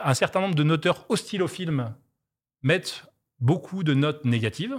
un 0.04 0.14
certain 0.14 0.42
nombre 0.42 0.56
de 0.56 0.64
noteurs 0.64 1.06
hostiles 1.10 1.44
au 1.44 1.48
film 1.48 1.94
mettent 2.64 3.06
beaucoup 3.40 3.84
de 3.84 3.94
notes 3.94 4.26
négatives. 4.26 4.78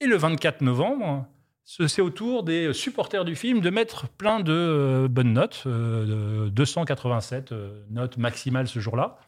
Et 0.00 0.06
le 0.06 0.16
24 0.16 0.62
novembre, 0.62 1.26
c'est 1.64 2.00
au 2.00 2.10
tour 2.10 2.44
des 2.44 2.72
supporters 2.72 3.24
du 3.24 3.34
film 3.36 3.60
de 3.60 3.68
mettre 3.68 4.08
plein 4.08 4.40
de 4.40 4.52
euh, 4.52 5.08
bonnes 5.08 5.32
notes, 5.32 5.64
euh, 5.66 6.46
de 6.46 6.48
287 6.50 7.52
euh, 7.52 7.84
notes 7.90 8.16
maximales 8.16 8.68
ce 8.68 8.78
jour-là, 8.78 9.18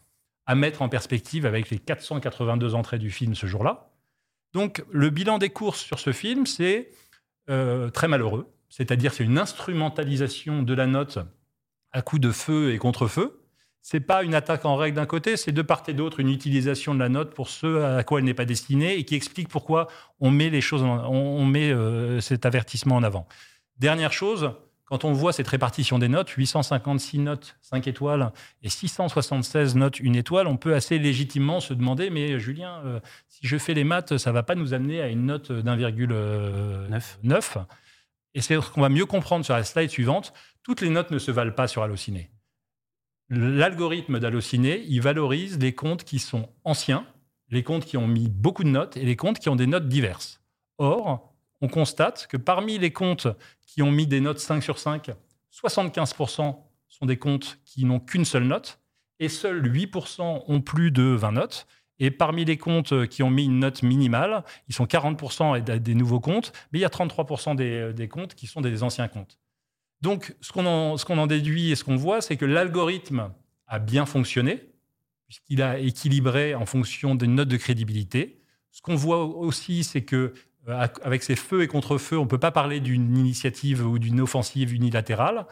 à 0.46 0.54
mettre 0.54 0.80
en 0.80 0.88
perspective 0.88 1.46
avec 1.46 1.70
les 1.70 1.78
482 1.78 2.74
entrées 2.74 2.98
du 2.98 3.10
film 3.10 3.34
ce 3.34 3.46
jour-là. 3.46 3.90
Donc 4.52 4.84
le 4.90 5.10
bilan 5.10 5.38
des 5.38 5.50
courses 5.50 5.80
sur 5.80 5.98
ce 5.98 6.12
film, 6.12 6.46
c'est 6.46 6.90
très 7.92 8.06
malheureux, 8.06 8.48
c'est-à-dire 8.68 9.12
c'est 9.12 9.24
une 9.24 9.38
instrumentalisation 9.38 10.62
de 10.62 10.72
la 10.72 10.86
note 10.86 11.18
à 11.92 12.02
coup 12.02 12.18
de 12.18 12.30
feu 12.30 12.72
et 12.72 12.78
contre-feu 12.78 13.40
c'est 13.82 14.00
pas 14.00 14.22
une 14.22 14.34
attaque 14.34 14.64
en 14.64 14.76
règle 14.76 14.96
d'un 14.96 15.06
côté, 15.06 15.36
c'est 15.36 15.52
de 15.52 15.62
part 15.62 15.82
et 15.88 15.94
d'autre 15.94 16.20
une 16.20 16.28
utilisation 16.28 16.94
de 16.94 17.00
la 17.00 17.08
note 17.08 17.34
pour 17.34 17.48
ce 17.48 17.82
à 17.82 18.04
quoi 18.04 18.18
elle 18.18 18.26
n'est 18.26 18.34
pas 18.34 18.44
destinée 18.44 18.96
et 18.96 19.04
qui 19.04 19.14
explique 19.14 19.48
pourquoi 19.48 19.88
on 20.20 20.30
met 20.30 20.50
les 20.50 20.60
choses, 20.60 20.82
on, 20.82 21.44
met 21.46 21.70
euh, 21.70 22.20
cet 22.20 22.44
avertissement 22.44 22.96
en 22.96 23.02
avant. 23.02 23.26
Dernière 23.78 24.12
chose, 24.12 24.52
quand 24.84 25.04
on 25.04 25.12
voit 25.12 25.32
cette 25.32 25.48
répartition 25.48 25.98
des 25.98 26.08
notes, 26.08 26.28
856 26.28 27.18
notes 27.20 27.56
5 27.62 27.88
étoiles 27.88 28.32
et 28.62 28.68
676 28.68 29.76
notes 29.76 29.98
1 30.04 30.12
étoile, 30.12 30.46
on 30.46 30.58
peut 30.58 30.74
assez 30.74 30.98
légitimement 30.98 31.60
se 31.60 31.72
demander, 31.72 32.10
mais 32.10 32.38
Julien, 32.38 32.82
euh, 32.84 33.00
si 33.28 33.46
je 33.46 33.56
fais 33.56 33.72
les 33.72 33.84
maths, 33.84 34.18
ça 34.18 34.30
va 34.30 34.42
pas 34.42 34.56
nous 34.56 34.74
amener 34.74 35.00
à 35.00 35.08
une 35.08 35.24
note 35.24 35.52
d'1,9 35.52 37.64
Et 38.34 38.42
c'est 38.42 38.60
ce 38.60 38.70
qu'on 38.70 38.82
va 38.82 38.90
mieux 38.90 39.06
comprendre 39.06 39.44
sur 39.44 39.54
la 39.54 39.64
slide 39.64 39.90
suivante. 39.90 40.34
Toutes 40.62 40.80
les 40.80 40.90
notes 40.90 41.10
ne 41.10 41.18
se 41.18 41.30
valent 41.30 41.54
pas 41.54 41.68
sur 41.68 41.82
Allociné 41.82 42.30
l'algorithme 43.30 44.18
d'Allociné, 44.18 44.84
il 44.88 45.00
valorise 45.00 45.58
les 45.58 45.72
comptes 45.72 46.04
qui 46.04 46.18
sont 46.18 46.48
anciens, 46.64 47.06
les 47.48 47.62
comptes 47.62 47.84
qui 47.84 47.96
ont 47.96 48.08
mis 48.08 48.28
beaucoup 48.28 48.64
de 48.64 48.68
notes 48.68 48.96
et 48.96 49.04
les 49.04 49.16
comptes 49.16 49.38
qui 49.38 49.48
ont 49.48 49.56
des 49.56 49.68
notes 49.68 49.88
diverses. 49.88 50.42
Or, 50.78 51.32
on 51.60 51.68
constate 51.68 52.26
que 52.26 52.36
parmi 52.36 52.78
les 52.78 52.92
comptes 52.92 53.28
qui 53.66 53.82
ont 53.82 53.92
mis 53.92 54.06
des 54.06 54.20
notes 54.20 54.40
5 54.40 54.62
sur 54.62 54.78
5, 54.78 55.10
75% 55.52 56.56
sont 56.88 57.06
des 57.06 57.18
comptes 57.18 57.58
qui 57.64 57.84
n'ont 57.84 58.00
qu'une 58.00 58.24
seule 58.24 58.44
note 58.44 58.80
et 59.20 59.28
seuls 59.28 59.62
8% 59.62 60.44
ont 60.46 60.60
plus 60.60 60.90
de 60.90 61.02
20 61.02 61.32
notes. 61.32 61.66
Et 62.02 62.10
parmi 62.10 62.46
les 62.46 62.56
comptes 62.56 63.06
qui 63.08 63.22
ont 63.22 63.30
mis 63.30 63.44
une 63.44 63.58
note 63.58 63.82
minimale, 63.82 64.42
ils 64.68 64.74
sont 64.74 64.86
40% 64.86 65.62
des 65.62 65.94
nouveaux 65.94 66.20
comptes, 66.20 66.52
mais 66.72 66.78
il 66.78 66.82
y 66.82 66.86
a 66.86 66.88
33% 66.88 67.54
des, 67.56 67.92
des 67.92 68.08
comptes 68.08 68.34
qui 68.34 68.46
sont 68.46 68.62
des 68.62 68.82
anciens 68.82 69.06
comptes. 69.06 69.38
Donc, 70.02 70.34
ce 70.40 70.52
qu'on 70.52 70.66
en, 70.66 71.26
déduit 71.26 71.70
et 71.70 71.76
ce 71.76 71.84
qu'on 71.84 71.96
voit, 71.96 72.20
c'est 72.20 72.36
que 72.36 72.46
l'algorithme 72.46 73.30
a 73.66 73.78
bien 73.78 74.06
fonctionné, 74.06 74.70
puisqu'il 75.26 75.62
a 75.62 75.78
équilibré 75.78 76.54
en 76.54 76.66
fonction 76.66 77.14
des 77.14 77.26
notes 77.26 77.48
de 77.48 77.56
crédibilité. 77.56 78.42
Ce 78.70 78.80
qu'on 78.80 78.94
voit 78.94 79.24
aussi, 79.24 79.84
c'est 79.84 80.02
que 80.02 80.32
euh, 80.68 80.86
avec 81.02 81.22
ces 81.22 81.36
feux 81.36 81.62
et 81.62 81.68
contre-feux, 81.68 82.18
on 82.18 82.24
ne 82.24 82.28
peut 82.28 82.38
pas 82.38 82.50
parler 82.50 82.80
d'une 82.80 83.16
initiative 83.16 83.86
ou 83.86 83.98
d'une 83.98 84.20
offensive 84.20 84.72
unilatérale. 84.72 85.46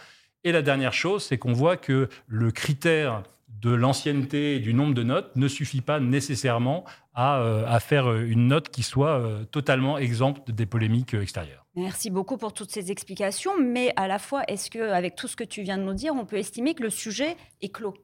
Et 0.44 0.52
la 0.52 0.62
dernière 0.62 0.92
chose, 0.92 1.24
c'est 1.24 1.38
qu'on 1.38 1.52
voit 1.52 1.76
que 1.76 2.08
le 2.26 2.50
critère 2.50 3.22
de 3.60 3.70
l'ancienneté 3.70 4.56
et 4.56 4.60
du 4.60 4.72
nombre 4.72 4.94
de 4.94 5.02
notes 5.02 5.34
ne 5.36 5.48
suffit 5.48 5.80
pas 5.80 6.00
nécessairement 6.00 6.84
à, 7.14 7.40
euh, 7.40 7.78
faire 7.80 8.12
une 8.14 8.48
note 8.48 8.68
qui 8.68 8.82
soit 8.82 9.18
euh, 9.18 9.44
totalement 9.44 9.98
exempte 9.98 10.50
des 10.50 10.66
polémiques 10.66 11.14
extérieures. 11.14 11.66
Merci 11.78 12.10
beaucoup 12.10 12.38
pour 12.38 12.52
toutes 12.52 12.72
ces 12.72 12.90
explications, 12.90 13.52
mais 13.56 13.92
à 13.94 14.08
la 14.08 14.18
fois, 14.18 14.42
est-ce 14.48 14.68
que, 14.68 14.90
avec 14.90 15.14
tout 15.14 15.28
ce 15.28 15.36
que 15.36 15.44
tu 15.44 15.62
viens 15.62 15.78
de 15.78 15.84
nous 15.84 15.94
dire, 15.94 16.12
on 16.12 16.26
peut 16.26 16.36
estimer 16.36 16.74
que 16.74 16.82
le 16.82 16.90
sujet 16.90 17.36
est 17.60 17.68
clos? 17.68 17.94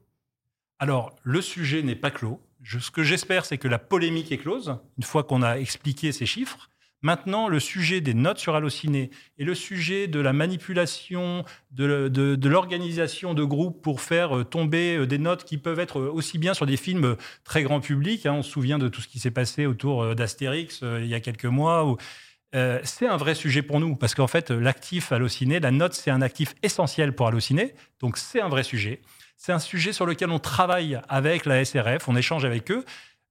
Alors, 0.79 1.13
le 1.23 1.41
sujet 1.41 1.81
n'est 1.81 1.95
pas 1.95 2.09
clos. 2.09 2.39
ce 2.63 2.89
que 2.89 3.03
j'espère, 3.03 3.45
c'est 3.45 3.57
que 3.57 3.67
la 3.67 3.77
polémique 3.77 4.31
est 4.31 4.37
close, 4.37 4.77
une 4.97 5.03
fois 5.03 5.23
qu'on 5.23 5.41
a 5.41 5.55
expliqué 5.55 6.13
ces 6.13 6.25
chiffres. 6.25 6.69
Maintenant, 7.01 7.49
le 7.49 7.59
sujet 7.59 7.99
des 7.99 8.13
notes 8.13 8.39
sur 8.39 8.55
Allociné 8.55 9.11
et 9.37 9.43
le 9.43 9.53
sujet 9.53 10.07
de 10.07 10.19
la 10.21 10.31
manipulation, 10.31 11.43
de, 11.71 12.39
l'organisation 12.47 13.33
de 13.33 13.43
groupes 13.43 13.81
pour 13.81 13.99
faire 14.01 14.37
euh, 14.37 14.43
tomber 14.43 14.97
euh, 14.97 15.05
des 15.05 15.19
notes 15.19 15.43
qui 15.43 15.57
peuvent 15.57 15.79
être 15.79 16.01
aussi 16.01 16.39
bien 16.39 16.53
sur 16.53 16.65
des 16.65 16.77
films 16.77 17.15
très 17.43 17.61
grand 17.61 17.81
public. 17.81 18.25
Hein. 18.25 18.33
on 18.33 18.41
se 18.41 18.49
souvient 18.49 18.79
de 18.79 18.87
tout 18.87 19.01
ce 19.01 19.07
qui 19.07 19.19
s'est 19.19 19.31
passé 19.31 19.65
autour 19.65 20.01
euh, 20.01 20.15
d'Astérix 20.15 20.81
il 20.81 21.07
y 21.07 21.13
a 21.13 21.19
quelques 21.19 21.45
mois. 21.45 21.95
Euh, 22.55 22.79
c'est 22.83 23.07
un 23.07 23.17
vrai 23.17 23.35
sujet 23.35 23.61
pour 23.61 23.79
nous, 23.79 23.95
parce 23.95 24.15
qu'en 24.15 24.27
fait, 24.27 24.49
l'actif 24.49 25.11
Allociné, 25.11 25.59
la 25.59 25.71
note, 25.71 25.93
c'est 25.93 26.11
un 26.11 26.21
actif 26.21 26.55
essentiel 26.63 27.13
pour 27.13 27.27
Allociné, 27.27 27.75
donc 27.99 28.17
c'est 28.17 28.41
un 28.41 28.47
vrai 28.47 28.63
sujet. 28.63 29.01
C'est 29.35 29.51
un 29.51 29.59
sujet 29.59 29.91
sur 29.91 30.05
lequel 30.05 30.29
on 30.29 30.39
travaille 30.39 30.99
avec 31.09 31.45
la 31.45 31.63
SRF, 31.65 32.07
on 32.07 32.15
échange 32.15 32.45
avec 32.45 32.71
eux. 32.71 32.85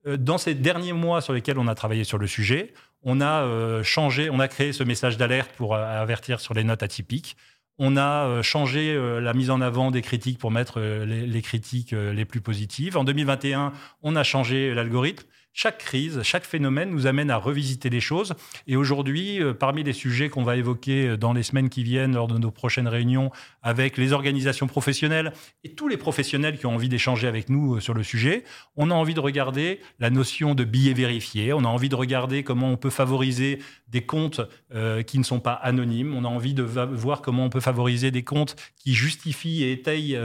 Euh, 0.07 0.19
dans 0.19 0.37
ces 0.37 0.55
derniers 0.55 0.93
mois 0.93 1.23
sur 1.23 1.33
lesquels 1.33 1.59
on 1.59 1.69
a 1.69 1.75
travaillé 1.75 2.05
sur 2.05 2.19
le 2.19 2.27
sujet, 2.27 2.75
on 3.03 3.23
a 3.23 3.45
euh, 3.45 3.83
changé, 3.83 4.29
on 4.29 4.41
a 4.41 4.49
créé 4.49 4.75
ce 4.75 4.85
message 4.85 5.17
d'alerte 5.17 5.53
pour 5.57 5.75
avertir 5.75 6.41
sur 6.41 6.53
les 6.53 6.65
notes 6.65 6.83
atypiques. 6.83 7.37
On 7.79 7.97
a 7.97 8.41
changé 8.43 8.97
la 9.21 9.35
mise 9.35 9.51
en 9.51 9.61
avant 9.61 9.91
des 9.91 10.01
critiques 10.01 10.39
pour 10.39 10.53
mettre 10.53 10.81
les 10.81 11.43
critiques 11.43 11.91
les 11.91 12.25
plus 12.25 12.41
positives. 12.41 12.97
En 12.97 13.03
2021, 13.03 13.73
on 14.03 14.15
a 14.15 14.23
changé 14.23 14.73
l'algorithme 14.73 15.27
chaque 15.57 15.79
crise, 15.79 16.21
chaque 16.25 16.45
phénomène 16.45 16.91
nous 16.91 17.07
amène 17.07 17.31
à 17.31 17.37
revisiter 17.37 17.89
les 17.89 18.01
choses. 18.01 18.35
Et 18.67 18.75
aujourd'hui, 18.75 19.41
euh, 19.41 19.55
parmi 19.55 19.85
les 19.85 19.93
sujets 19.93 20.29
qu'on 20.29 20.43
va 20.43 20.57
évoquer 20.57 21.11
euh, 21.11 21.17
dans 21.17 21.33
les 21.33 21.45
semaines 21.45 21.71
qui 21.71 21.85
viennent 21.85 22.15
lors 22.15 22.27
de 22.27 22.37
nos 22.39 22.51
prochaines 22.51 22.89
réunions 22.89 23.31
avec 23.63 23.97
les 23.97 24.13
organisations 24.13 24.67
professionnelles 24.67 25.33
et 25.63 25.71
tous 25.71 25.87
les 25.87 25.97
professionnels 25.97 26.59
qui 26.59 26.67
ont 26.67 26.75
envie 26.75 26.89
d'échanger 26.89 27.29
avec 27.29 27.51
nous 27.51 27.77
euh, 27.77 27.81
sur 27.81 27.95
le 27.95 28.03
sujet, 28.03 28.43
on 28.75 28.91
a 28.91 28.95
envie 28.95 29.15
de 29.15 29.21
regarder 29.21 29.79
la 30.01 30.11
notion 30.11 30.57
de 30.57 30.65
billets 30.65 30.93
vérifiés, 30.93 31.53
on 31.53 31.61
a 31.61 31.69
envie 31.69 31.89
de 31.89 31.95
regarder 31.95 32.43
comment 32.43 32.73
on 32.73 32.77
peut 32.77 32.91
favoriser 32.91 33.61
des 33.89 34.03
comptes 34.03 34.41
qui 35.07 35.19
ne 35.21 35.23
sont 35.23 35.39
pas 35.39 35.53
anonymes, 35.53 36.15
on 36.17 36.25
a 36.25 36.29
envie 36.29 36.53
de 36.53 36.65
voir 36.65 37.23
comment 37.23 37.45
on 37.45 37.49
peut 37.49 37.61
favoriser 37.61 38.11
des 38.11 38.25
comptes 38.25 38.57
qui 38.77 38.93
justifient 38.93 39.63
et 39.63 39.71
étayent 39.73 40.19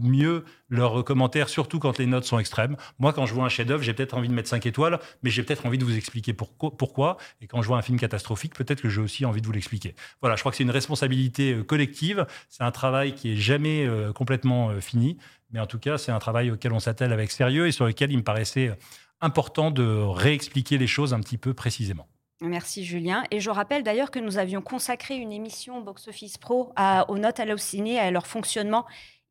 mieux 0.00 0.44
leurs 0.74 1.04
commentaires, 1.04 1.48
surtout 1.48 1.78
quand 1.78 1.98
les 1.98 2.06
notes 2.06 2.24
sont 2.24 2.38
extrêmes. 2.38 2.76
Moi, 2.98 3.12
quand 3.12 3.26
je 3.26 3.34
vois 3.34 3.44
un 3.44 3.48
chef-d'œuvre, 3.48 3.82
j'ai 3.82 3.94
peut-être 3.94 4.14
envie 4.14 4.28
de 4.28 4.34
mettre 4.34 4.48
5 4.48 4.66
étoiles, 4.66 4.98
mais 5.22 5.30
j'ai 5.30 5.42
peut-être 5.42 5.66
envie 5.66 5.78
de 5.78 5.84
vous 5.84 5.96
expliquer 5.96 6.32
pourquoi, 6.32 7.16
Et 7.40 7.46
quand 7.46 7.62
je 7.62 7.68
vois 7.68 7.78
un 7.78 7.82
film 7.82 7.98
catastrophique, 7.98 8.54
peut-être 8.54 8.80
que 8.80 8.88
j'ai 8.88 9.00
aussi 9.00 9.24
envie 9.24 9.40
de 9.40 9.46
vous 9.46 9.52
l'expliquer. 9.52 9.94
Voilà, 10.20 10.36
je 10.36 10.42
crois 10.42 10.52
que 10.52 10.56
c'est 10.56 10.64
une 10.64 10.70
responsabilité 10.70 11.52
euh, 11.52 11.62
collective. 11.62 12.26
C'est 12.48 12.62
un 12.62 12.70
travail 12.70 13.14
qui 13.14 13.32
est 13.32 13.36
jamais 13.36 13.86
euh, 13.86 14.12
complètement 14.12 14.70
euh, 14.70 14.80
fini, 14.80 15.18
mais 15.50 15.60
en 15.60 15.66
tout 15.66 15.78
cas, 15.78 15.98
c'est 15.98 16.12
un 16.12 16.18
travail 16.18 16.50
auquel 16.50 16.72
on 16.72 16.80
s'attelle 16.80 17.12
avec 17.12 17.30
sérieux 17.30 17.66
et 17.66 17.72
sur 17.72 17.86
lequel 17.86 18.12
il 18.12 18.18
me 18.18 18.22
paraissait 18.22 18.76
important 19.20 19.70
de 19.70 19.84
réexpliquer 19.84 20.78
les 20.78 20.86
choses 20.86 21.14
un 21.14 21.20
petit 21.20 21.38
peu 21.38 21.54
précisément. 21.54 22.06
Merci 22.40 22.84
Julien. 22.84 23.24
Et 23.30 23.40
je 23.40 23.48
rappelle 23.48 23.82
d'ailleurs 23.84 24.10
que 24.10 24.18
nous 24.18 24.38
avions 24.38 24.60
consacré 24.60 25.16
une 25.16 25.32
émission 25.32 25.80
Box 25.80 26.08
Office 26.08 26.36
Pro 26.36 26.74
aux 27.08 27.18
notes 27.18 27.40
hallucinées, 27.40 27.98
à 27.98 28.10
leur 28.10 28.26
fonctionnement 28.26 28.84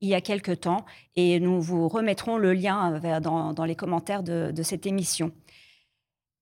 il 0.03 0.10
y 0.10 0.15
a 0.15 0.22
quelques 0.22 0.60
temps 0.60 0.86
et 1.15 1.39
nous 1.39 1.62
vous 1.62 1.88
remettrons 1.88 2.38
le 2.38 2.51
lien 2.51 3.01
euh, 3.05 3.19
dans, 3.22 3.63
les 3.63 3.75
commentaires 3.75 4.22
de, 4.22 4.51
cette 4.62 4.86
émission. 4.86 5.31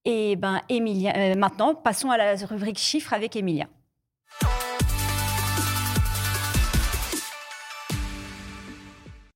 Et 0.03 0.35
ben, 0.35 0.61
Emilia, 0.67 1.13
euh, 1.15 1.35
maintenant, 1.35 1.75
passons 1.75 2.09
à 2.09 2.17
la 2.17 2.35
rubrique 2.35 2.79
chiffres 2.79 3.13
avec 3.13 3.35
Emilia. 3.35 3.67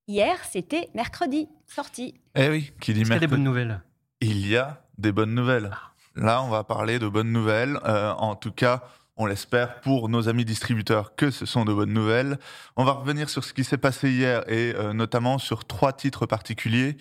Hier, 0.08 0.36
c'était 0.50 0.88
mercredi, 0.94 1.48
sorti. 1.64 2.14
Eh 2.34 2.48
oui, 2.48 2.72
qui 2.80 2.94
dit 2.94 3.04
mercredi. 3.04 3.10
Il 3.10 3.12
y 3.12 3.16
a 3.16 3.20
des 3.20 3.26
bonnes 3.28 3.44
nouvelles? 3.44 3.80
Il 4.20 4.48
y 4.48 4.56
a 4.56 4.82
des 4.98 5.12
bonnes 5.12 5.34
nouvelles. 5.34 5.70
Là, 6.16 6.42
on 6.42 6.48
va 6.48 6.64
parler 6.64 6.98
de 6.98 7.06
bonnes 7.06 7.30
nouvelles. 7.30 7.78
Euh, 7.84 8.10
en 8.14 8.34
tout 8.34 8.52
cas, 8.52 8.82
on 9.16 9.26
l'espère 9.26 9.80
pour 9.80 10.08
nos 10.08 10.28
amis 10.28 10.44
distributeurs 10.44 11.16
que 11.16 11.30
ce 11.30 11.46
sont 11.46 11.64
de 11.64 11.72
bonnes 11.72 11.92
nouvelles. 11.92 12.38
On 12.76 12.84
va 12.84 12.92
revenir 12.92 13.30
sur 13.30 13.44
ce 13.44 13.52
qui 13.52 13.64
s'est 13.64 13.78
passé 13.78 14.10
hier 14.10 14.44
et 14.48 14.74
euh, 14.74 14.92
notamment 14.92 15.38
sur 15.38 15.64
trois 15.64 15.92
titres 15.92 16.26
particuliers. 16.26 16.96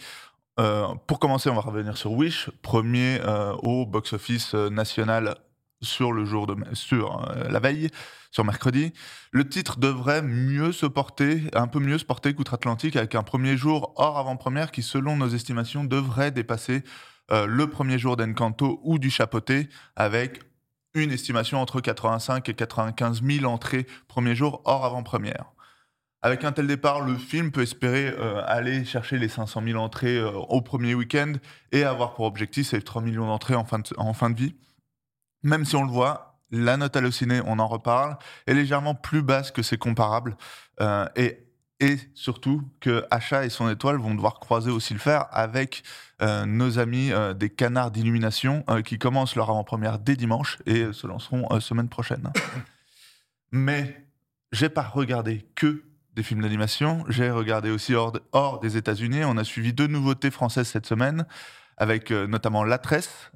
Euh, 0.59 0.87
pour 1.07 1.19
commencer, 1.19 1.49
on 1.49 1.55
va 1.55 1.61
revenir 1.61 1.97
sur 1.97 2.13
Wish, 2.13 2.49
premier 2.61 3.19
euh, 3.21 3.53
au 3.63 3.85
box-office 3.85 4.53
national 4.53 5.35
sur 5.81 6.13
le 6.13 6.23
jour 6.23 6.47
de 6.47 6.55
sur 6.73 7.29
la 7.49 7.59
veille, 7.59 7.89
sur 8.31 8.45
mercredi. 8.45 8.93
Le 9.31 9.47
titre 9.47 9.77
devrait 9.77 10.21
mieux 10.21 10.71
se 10.71 10.85
porter, 10.85 11.43
un 11.53 11.67
peu 11.67 11.79
mieux 11.79 11.97
se 11.97 12.05
porter 12.05 12.33
qu'outre-Atlantique, 12.33 12.95
avec 12.95 13.13
un 13.13 13.23
premier 13.23 13.57
jour 13.57 13.93
hors 13.97 14.17
avant-première 14.17 14.71
qui, 14.71 14.81
selon 14.81 15.17
nos 15.17 15.27
estimations, 15.27 15.83
devrait 15.83 16.31
dépasser 16.31 16.81
le 17.29 17.65
premier 17.67 17.99
jour 17.99 18.15
d'Encanto 18.15 18.79
ou 18.83 18.97
du 18.97 19.11
Chapoté, 19.11 19.67
avec 19.95 20.39
une 20.95 21.11
estimation 21.11 21.61
entre 21.61 21.81
85 21.81 22.49
et 22.49 22.53
95 22.53 23.21
000 23.21 23.45
entrées 23.45 23.85
premier 24.07 24.35
jour 24.35 24.61
hors 24.65 24.85
avant-première. 24.85 25.51
Avec 26.21 26.43
un 26.43 26.51
tel 26.51 26.65
départ, 26.65 27.01
le 27.01 27.17
film 27.17 27.51
peut 27.51 27.61
espérer 27.61 28.07
euh, 28.07 28.41
aller 28.47 28.83
chercher 28.83 29.19
les 29.19 29.27
500 29.27 29.61
000 29.63 29.79
entrées 29.79 30.17
euh, 30.17 30.31
au 30.31 30.61
premier 30.61 30.95
week-end 30.95 31.33
et 31.71 31.83
avoir 31.83 32.15
pour 32.15 32.25
objectif 32.25 32.69
ces 32.69 32.81
3 32.81 33.03
millions 33.03 33.27
d'entrées 33.27 33.53
en, 33.53 33.63
fin 33.63 33.77
de, 33.79 34.35
vie. 34.35 34.55
Même 35.43 35.65
si 35.65 35.75
on 35.75 35.83
le 35.83 35.91
voit, 35.91 36.39
la 36.49 36.77
note 36.77 36.95
hallucinée, 36.95 37.41
on 37.45 37.59
en 37.59 37.67
reparle, 37.67 38.17
est 38.47 38.55
légèrement 38.55 38.95
plus 38.95 39.21
basse 39.21 39.51
que 39.51 39.61
ses 39.61 39.77
comparables. 39.77 40.35
Euh, 40.81 41.07
et 41.15 41.44
et 41.79 41.97
surtout 42.13 42.61
que 42.79 43.05
Achat 43.11 43.45
et 43.45 43.49
son 43.49 43.69
étoile 43.69 43.97
vont 43.97 44.15
devoir 44.15 44.39
croiser 44.39 44.71
aussi 44.71 44.93
le 44.93 44.99
fer 44.99 45.27
avec 45.31 45.83
euh, 46.21 46.45
nos 46.45 46.79
amis 46.79 47.11
euh, 47.11 47.33
des 47.33 47.49
Canards 47.49 47.91
d'Illumination 47.91 48.63
euh, 48.69 48.81
qui 48.81 48.97
commencent 48.97 49.35
leur 49.35 49.49
avant-première 49.49 49.99
dès 49.99 50.15
dimanche 50.15 50.59
et 50.65 50.93
se 50.93 51.05
lanceront 51.05 51.47
semaine 51.59 51.89
prochaine. 51.89 52.31
Mais 53.51 54.07
j'ai 54.53 54.69
pas 54.69 54.83
regardé 54.83 55.45
que 55.55 55.83
des 56.13 56.23
films 56.23 56.43
d'animation, 56.43 57.03
j'ai 57.09 57.29
regardé 57.29 57.69
aussi 57.69 57.93
hors, 57.93 58.17
hors 58.31 58.61
des 58.61 58.77
États-Unis. 58.77 59.25
On 59.25 59.35
a 59.35 59.43
suivi 59.43 59.73
deux 59.73 59.87
nouveautés 59.87 60.31
françaises 60.31 60.69
cette 60.69 60.85
semaine 60.85 61.25
avec 61.77 62.09
notamment 62.11 62.63
La 62.63 62.77
Tresse, 62.77 63.31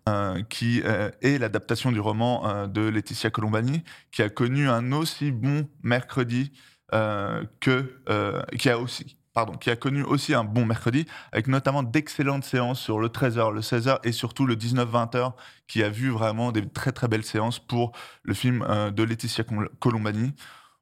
qui 0.47 0.79
est 0.79 1.37
l'adaptation 1.39 1.91
du 1.91 1.99
roman 1.99 2.67
de 2.67 2.87
Laetitia 2.87 3.31
Colombani, 3.31 3.83
qui 4.11 4.21
a 4.21 4.29
connu 4.29 4.69
un 4.69 4.93
aussi 4.93 5.31
bon 5.31 5.67
mercredi 5.83 6.53
que, 6.91 8.01
euh, 8.09 8.41
qui, 8.57 8.69
a 8.69 8.77
aussi, 8.77 9.17
pardon, 9.33 9.53
qui 9.53 9.69
a 9.69 9.75
connu 9.75 10.03
aussi 10.03 10.33
un 10.33 10.43
bon 10.43 10.65
mercredi, 10.65 11.05
avec 11.31 11.47
notamment 11.47 11.83
d'excellentes 11.83 12.43
séances 12.43 12.79
sur 12.79 12.99
le 12.99 13.09
13h, 13.09 13.51
le 13.51 13.61
16h 13.61 13.99
et 14.03 14.11
surtout 14.11 14.45
le 14.45 14.55
19-20h, 14.55 15.33
qui 15.67 15.83
a 15.83 15.89
vu 15.89 16.09
vraiment 16.09 16.51
des 16.51 16.67
très 16.67 16.91
très 16.91 17.07
belles 17.07 17.25
séances 17.25 17.59
pour 17.59 17.91
le 18.23 18.33
film 18.33 18.65
euh, 18.67 18.91
de 18.91 19.03
Laetitia 19.03 19.43
Colombani. 19.79 20.33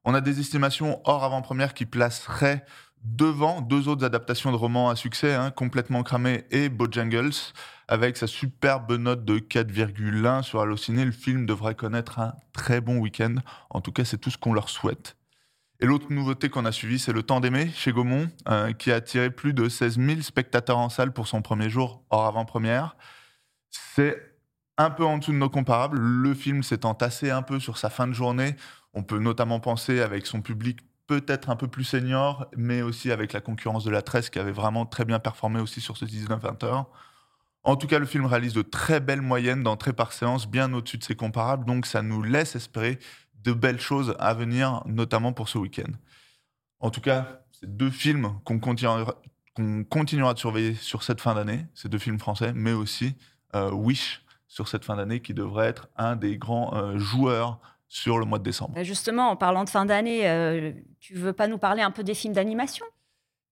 On 0.06 0.14
a 0.14 0.22
des 0.22 0.40
estimations 0.40 1.02
hors 1.04 1.24
avant-première 1.24 1.74
qui 1.74 1.86
placeraient 1.86 2.64
devant 3.04 3.62
deux 3.62 3.88
autres 3.88 4.06
adaptations 4.06 4.52
de 4.52 4.58
romans 4.58 4.90
à 4.90 4.96
succès, 4.96 5.34
hein, 5.34 5.52
Complètement 5.52 6.04
cramé 6.04 6.46
et 6.52 6.70
Bojangles, 6.70 7.32
avec 7.88 8.18
sa 8.18 8.28
superbe 8.28 8.94
note 8.94 9.26
de 9.26 9.40
4,1 9.40 10.44
sur 10.44 10.62
Allociné. 10.62 11.06
Le 11.06 11.12
film 11.12 11.46
devrait 11.46 11.76
connaître 11.76 12.20
un 12.20 12.34
très 12.54 12.82
bon 12.82 12.98
week-end. 12.98 13.36
En 13.70 13.82
tout 13.82 13.92
cas, 13.92 14.06
c'est 14.06 14.18
tout 14.18 14.32
ce 14.32 14.38
qu'on 14.38 14.54
leur 14.54 14.70
souhaite. 14.70 15.17
Et 15.79 15.86
l'autre 15.86 16.12
nouveauté 16.12 16.50
qu'on 16.50 16.65
a 16.65 16.72
suivie, 16.72 16.98
c'est 16.98 17.13
Le 17.13 17.22
Temps 17.22 17.39
d'aimer 17.39 17.69
chez 17.69 17.91
Gaumont, 17.91 18.29
euh, 18.48 18.74
qui 18.74 18.91
a 18.91 18.96
attiré 18.96 19.29
plus 19.29 19.53
de 19.53 19.69
16 19.69 20.00
000 20.00 20.22
spectateurs 20.22 20.79
en 20.79 20.89
salle 20.89 21.13
pour 21.13 21.27
son 21.27 21.43
premier 21.43 21.69
jour 21.69 22.03
hors 22.10 22.25
avant-première. 22.25 22.96
C'est 23.69 24.19
un 24.77 24.89
peu 24.89 25.05
en 25.05 25.19
dessous 25.19 25.31
de 25.31 25.38
nos 25.38 25.50
comparables. 25.50 26.00
Le 26.00 26.34
film 26.34 26.63
s'est 26.63 26.86
entassé 26.86 27.29
un 27.29 27.43
peu 27.43 27.60
sur 27.60 27.77
sa 27.77 27.91
fin 27.91 28.07
de 28.07 28.13
journée. 28.13 28.55
On 28.93 29.03
peut 29.03 29.19
notamment 29.19 29.60
penser 29.60 30.01
avec 30.01 30.25
son 30.25 30.41
public 30.41 30.79
peut-être 31.05 31.50
un 31.50 31.55
peu 31.55 31.67
plus 31.67 31.84
senior, 31.84 32.48
mais 32.57 32.81
aussi 32.81 33.12
avec 33.12 33.31
la 33.31 33.39
concurrence 33.39 33.84
de 33.84 33.91
la 33.91 34.01
13 34.01 34.29
qui 34.31 34.39
avait 34.39 34.51
vraiment 34.51 34.86
très 34.86 35.05
bien 35.05 35.19
performé 35.19 35.60
aussi 35.60 35.79
sur 35.79 35.96
ce 35.96 36.05
19-20 36.05 36.65
heures. 36.65 36.88
En 37.63 37.75
tout 37.75 37.88
cas, 37.88 38.00
le 38.00 38.05
film 38.05 38.25
réalise 38.25 38.53
de 38.53 38.62
très 38.62 39.00
belles 39.00 39.22
moyennes 39.22 39.62
d'entrée 39.62 39.93
par 39.93 40.13
séance, 40.13 40.48
bien 40.48 40.74
au-dessus 40.74 40.98
de 40.98 41.03
ses 41.03 41.15
comparables, 41.15 41.65
donc 41.65 41.86
ça 41.86 42.01
nous 42.01 42.24
laisse 42.24 42.55
espérer 42.55 42.98
de 43.44 43.53
belles 43.53 43.79
choses 43.79 44.15
à 44.20 44.34
venir, 44.34 44.82
notamment 44.86 45.34
pour 45.34 45.50
ce 45.50 45.58
week-end. 45.58 45.91
En 46.79 46.89
tout 46.89 47.01
cas, 47.01 47.41
c'est 47.51 47.75
deux 47.75 47.89
films 47.89 48.39
qu'on 48.44 48.60
continuera, 48.60 49.15
continuera, 49.89 50.34
de 50.34 50.39
surveiller 50.39 50.75
sur 50.75 51.03
cette 51.03 51.22
fin 51.22 51.34
d'année, 51.34 51.65
ces 51.74 51.89
deux 51.89 51.98
films 51.98 52.20
français, 52.20 52.51
mais 52.53 52.74
aussi 52.74 53.15
euh, 53.56 53.72
Wish 53.72 54.24
sur 54.48 54.67
cette 54.67 54.86
fin 54.86 54.96
d'année 54.96 55.22
qui 55.22 55.34
devrait 55.34 55.67
être 55.67 55.89
un 55.98 56.15
des 56.15 56.38
grands 56.38 56.75
euh, 56.75 56.98
joueurs 56.98 57.60
sur 57.88 58.20
le 58.20 58.25
mois 58.25 58.39
de 58.39 58.44
décembre. 58.44 58.75
Bah, 58.75 58.84
justement, 58.84 59.29
en 59.29 59.36
parlant 59.36 59.63
de 59.63 59.70
fin 59.70 59.86
d'année, 59.86 60.29
euh, 60.29 60.72
tu 61.00 61.15
veux 61.15 61.34
pas 61.34 61.48
nous 61.48 61.58
parler 61.58 61.82
un 61.82 61.91
peu 61.91 62.03
des 62.03 62.13
films 62.13 62.34
d'animation? 62.34 62.86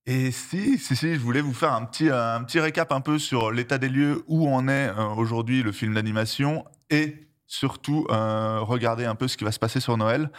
Et 0.06 0.32
si, 0.32 0.78
si, 0.78 0.96
si, 0.96 1.16
je 1.16 1.20
voulais 1.20 1.42
vous 1.42 1.54
faire 1.54 1.74
un 1.74 1.84
petit, 1.86 2.10
un 2.10 2.44
petit 2.44 2.60
récap 2.60 2.92
un 2.92 3.02
peu 3.02 3.18
sur 3.18 3.52
l'état 3.52 3.80
des 3.80 3.90
lieux, 3.90 4.24
où 4.28 4.48
en 4.48 4.68
est 4.68 4.92
aujourd'hui 5.18 5.64
le 5.64 5.72
film 5.72 5.96
d'animation 5.96 6.64
et 6.92 7.25
surtout 7.48 8.08
euh, 8.10 8.60
regarder 8.62 9.06
un 9.06 9.16
peu 9.16 9.28
ce 9.28 9.38
qui 9.38 9.44
va 9.44 9.52
se 9.52 9.60
passer 9.60 9.80
sur 9.80 9.98
Noël. 9.98 10.30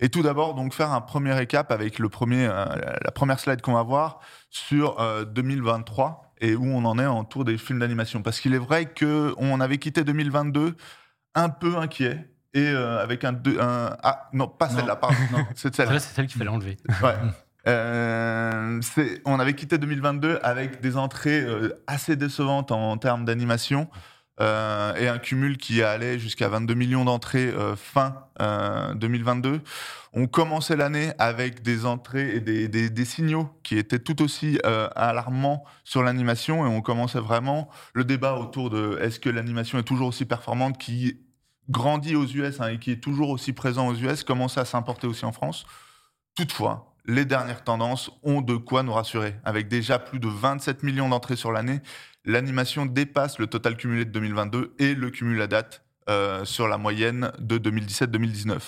Et 0.00 0.08
tout 0.08 0.22
d'abord, 0.22 0.54
donc 0.54 0.74
faire 0.74 0.90
un 0.90 1.00
premier 1.00 1.32
récap 1.32 1.70
avec 1.70 1.98
le 1.98 2.08
premier, 2.08 2.46
euh, 2.46 2.64
la 3.04 3.10
première 3.12 3.38
slide 3.38 3.60
qu'on 3.60 3.74
va 3.74 3.82
voir 3.82 4.20
sur 4.50 4.96
2023 5.26 6.34
euh, 6.42 6.46
et 6.46 6.56
où 6.56 6.64
on 6.64 6.84
en 6.84 6.98
est 6.98 7.06
en 7.06 7.24
tour 7.24 7.44
des 7.44 7.56
films 7.56 7.78
d'animation. 7.78 8.22
Parce 8.22 8.40
qu'il 8.40 8.54
est 8.54 8.58
vrai 8.58 8.86
qu'on 8.86 9.60
avait 9.60 9.78
quitté 9.78 10.02
2022 10.02 10.76
un 11.34 11.48
peu 11.48 11.76
inquiet 11.76 12.28
et 12.54 12.68
avec 12.68 13.24
un, 13.24 13.40
ah 14.02 14.28
non 14.34 14.46
pas 14.46 14.68
celle-là 14.68 14.96
pardon 14.96 15.16
c'est 15.54 15.74
celle-là 15.74 15.98
c'est 15.98 16.14
celle 16.14 16.26
qu'il 16.26 16.36
fallait 16.36 16.50
enlever 16.50 16.76
ouais. 17.02 17.14
on 19.24 19.40
avait 19.40 19.54
quitté 19.54 19.78
2022 19.78 20.38
avec 20.42 20.82
des 20.82 20.98
entrées 20.98 21.46
assez 21.86 22.14
décevantes 22.14 22.70
en 22.70 22.98
termes 22.98 23.24
d'animation 23.24 23.88
euh, 24.40 24.94
et 24.96 25.08
un 25.08 25.18
cumul 25.18 25.58
qui 25.58 25.82
allait 25.82 26.18
jusqu'à 26.18 26.48
22 26.48 26.72
millions 26.72 27.04
d'entrées 27.04 27.48
euh, 27.48 27.76
fin 27.76 28.24
2022. 28.94 29.50
Euh, 29.50 29.58
on 30.14 30.26
commençait 30.26 30.76
l'année 30.76 31.12
avec 31.18 31.62
des 31.62 31.84
entrées 31.84 32.36
et 32.36 32.40
des, 32.40 33.04
signaux 33.04 33.50
qui 33.62 33.76
étaient 33.76 33.98
tout 33.98 34.22
aussi 34.22 34.58
alarmants 34.96 35.64
sur 35.84 36.02
l'animation 36.02 36.66
et 36.66 36.68
on 36.68 36.80
commençait 36.80 37.20
vraiment 37.20 37.68
le 37.94 38.04
débat 38.04 38.34
autour 38.34 38.68
de 38.70 38.98
est-ce 39.00 39.20
que 39.20 39.30
l'animation 39.30 39.78
est 39.78 39.84
toujours 39.84 40.08
aussi 40.08 40.24
performante 40.24 40.76
qui 40.78 41.20
grandit 41.70 42.16
aux 42.16 42.26
US 42.26 42.60
hein, 42.60 42.68
et 42.68 42.78
qui 42.78 42.90
est 42.90 43.00
toujours 43.00 43.30
aussi 43.30 43.52
présent 43.52 43.88
aux 43.88 43.94
US 43.94 44.24
commençait 44.24 44.60
à 44.60 44.64
s'importer 44.64 45.06
aussi 45.06 45.24
en 45.24 45.32
France. 45.32 45.64
Toutefois, 46.36 46.94
les 47.06 47.24
dernières 47.24 47.64
tendances 47.64 48.10
ont 48.22 48.42
de 48.42 48.56
quoi 48.56 48.82
nous 48.82 48.92
rassurer, 48.92 49.34
avec 49.44 49.68
déjà 49.68 49.98
plus 49.98 50.18
de 50.18 50.28
27 50.28 50.82
millions 50.82 51.08
d'entrées 51.08 51.36
sur 51.36 51.52
l'année 51.52 51.80
l'animation 52.24 52.86
dépasse 52.86 53.38
le 53.38 53.46
total 53.46 53.76
cumulé 53.76 54.04
de 54.04 54.10
2022 54.10 54.74
et 54.78 54.94
le 54.94 55.10
cumul 55.10 55.40
à 55.42 55.46
date 55.46 55.84
euh, 56.08 56.44
sur 56.44 56.68
la 56.68 56.78
moyenne 56.78 57.32
de 57.38 57.58
2017-2019. 57.58 58.60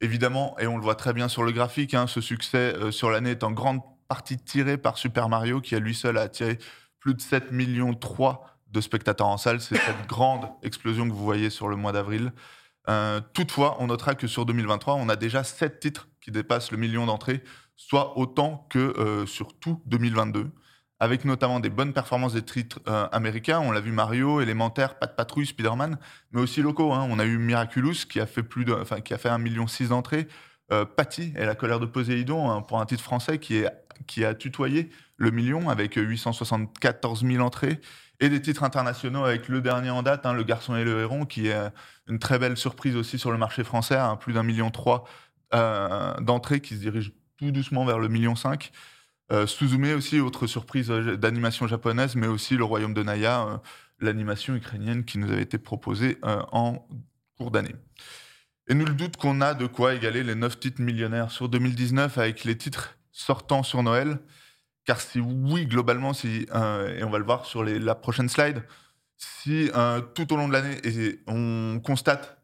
Évidemment, 0.00 0.56
et 0.58 0.66
on 0.66 0.76
le 0.76 0.82
voit 0.82 0.94
très 0.94 1.12
bien 1.12 1.28
sur 1.28 1.42
le 1.42 1.52
graphique, 1.52 1.94
hein, 1.94 2.06
ce 2.06 2.20
succès 2.20 2.74
euh, 2.74 2.90
sur 2.90 3.10
l'année 3.10 3.30
est 3.30 3.44
en 3.44 3.50
grande 3.50 3.80
partie 4.08 4.36
tiré 4.38 4.76
par 4.76 4.98
Super 4.98 5.28
Mario, 5.28 5.60
qui 5.60 5.74
à 5.74 5.78
lui 5.78 5.94
seul 5.94 6.18
a 6.18 6.22
attiré 6.22 6.58
plus 7.00 7.14
de 7.14 7.20
7 7.20 7.52
millions 7.52 7.94
3 7.94 8.58
de 8.70 8.80
spectateurs 8.80 9.28
en 9.28 9.36
salle. 9.36 9.60
C'est 9.60 9.76
cette 9.76 10.06
grande 10.06 10.48
explosion 10.62 11.08
que 11.08 11.14
vous 11.14 11.24
voyez 11.24 11.50
sur 11.50 11.68
le 11.68 11.76
mois 11.76 11.92
d'avril. 11.92 12.32
Euh, 12.88 13.20
toutefois, 13.32 13.76
on 13.80 13.88
notera 13.88 14.14
que 14.14 14.26
sur 14.26 14.46
2023, 14.46 14.94
on 14.94 15.08
a 15.08 15.16
déjà 15.16 15.42
7 15.42 15.80
titres 15.80 16.08
qui 16.20 16.30
dépassent 16.30 16.70
le 16.70 16.78
million 16.78 17.06
d'entrées, 17.06 17.42
soit 17.74 18.18
autant 18.18 18.66
que 18.70 19.24
sur 19.26 19.58
tout 19.58 19.82
2022 19.86 20.50
avec 20.98 21.24
notamment 21.24 21.60
des 21.60 21.70
bonnes 21.70 21.92
performances 21.92 22.34
des 22.34 22.42
titres 22.42 22.80
euh, 22.88 23.06
américains. 23.12 23.60
On 23.60 23.70
l'a 23.70 23.80
vu 23.80 23.92
Mario, 23.92 24.40
Élémentaire, 24.40 24.94
de 25.00 25.06
patrouille, 25.06 25.46
Spider-Man, 25.46 25.98
mais 26.32 26.40
aussi 26.40 26.62
locaux. 26.62 26.92
Hein. 26.92 27.06
On 27.10 27.18
a 27.18 27.24
eu 27.24 27.38
Miraculous 27.38 28.06
qui 28.08 28.20
a 28.20 28.26
fait 28.26 28.42
plus 28.42 28.64
de, 28.64 28.74
qui 29.00 29.14
a 29.14 29.18
fait 29.18 29.28
1,6 29.28 29.38
million 29.38 29.66
d'entrées. 29.88 30.28
Euh, 30.72 30.84
Patty 30.84 31.32
et 31.36 31.44
la 31.44 31.54
colère 31.54 31.78
de 31.78 31.86
Poséidon 31.86 32.50
hein, 32.50 32.60
pour 32.60 32.80
un 32.80 32.86
titre 32.86 33.02
français 33.02 33.38
qui, 33.38 33.58
est, 33.58 33.70
qui 34.08 34.24
a 34.24 34.34
tutoyé 34.34 34.90
le 35.16 35.30
million 35.30 35.68
avec 35.68 35.94
874 35.94 37.24
000 37.24 37.44
entrées 37.44 37.80
et 38.18 38.28
des 38.28 38.42
titres 38.42 38.64
internationaux 38.64 39.24
avec 39.24 39.48
le 39.48 39.60
dernier 39.60 39.90
en 39.90 40.02
date, 40.02 40.26
hein, 40.26 40.32
Le 40.32 40.42
Garçon 40.42 40.74
et 40.74 40.82
le 40.82 41.02
Héron, 41.02 41.24
qui 41.24 41.48
est 41.48 41.70
une 42.08 42.18
très 42.18 42.40
belle 42.40 42.56
surprise 42.56 42.96
aussi 42.96 43.18
sur 43.18 43.30
le 43.30 43.38
marché 43.38 43.62
français, 43.62 43.96
hein, 43.96 44.16
plus 44.16 44.32
d'un 44.32 44.42
million 44.42 44.70
trois 44.70 45.04
euh, 45.54 46.14
d'entrées 46.20 46.60
qui 46.60 46.74
se 46.74 46.80
dirige 46.80 47.12
tout 47.36 47.50
doucement 47.50 47.84
vers 47.84 47.98
le 47.98 48.08
million 48.08 48.34
cinq. 48.34 48.72
Euh, 49.32 49.46
Suzume 49.46 49.92
aussi, 49.96 50.20
autre 50.20 50.46
surprise 50.46 50.90
euh, 50.90 51.16
d'animation 51.16 51.66
japonaise, 51.66 52.14
mais 52.14 52.28
aussi 52.28 52.56
le 52.56 52.64
royaume 52.64 52.94
de 52.94 53.02
Naya, 53.02 53.42
euh, 53.42 53.56
l'animation 53.98 54.54
ukrainienne 54.54 55.04
qui 55.04 55.18
nous 55.18 55.30
avait 55.30 55.42
été 55.42 55.58
proposée 55.58 56.18
en 56.22 56.86
cours 57.36 57.50
d'année. 57.50 57.74
Et 58.68 58.74
nous 58.74 58.84
le 58.84 58.92
doute 58.92 59.16
qu'on 59.16 59.40
a 59.40 59.54
de 59.54 59.66
quoi 59.66 59.94
égaler 59.94 60.22
les 60.22 60.34
9 60.34 60.60
titres 60.60 60.82
millionnaires 60.82 61.30
sur 61.30 61.48
2019 61.48 62.18
avec 62.18 62.44
les 62.44 62.56
titres 62.58 62.98
sortant 63.10 63.62
sur 63.62 63.82
Noël. 63.82 64.18
Car 64.84 65.00
si 65.00 65.18
oui, 65.18 65.66
globalement, 65.66 66.12
si, 66.12 66.46
et 66.52 67.04
on 67.04 67.10
va 67.10 67.18
le 67.18 67.24
voir 67.24 67.46
sur 67.46 67.64
la 67.64 67.94
prochaine 67.94 68.28
slide, 68.28 68.62
si 69.16 69.70
tout 70.14 70.32
au 70.32 70.36
long 70.36 70.46
de 70.46 70.52
l'année, 70.52 71.18
on 71.26 71.80
constate 71.82 72.38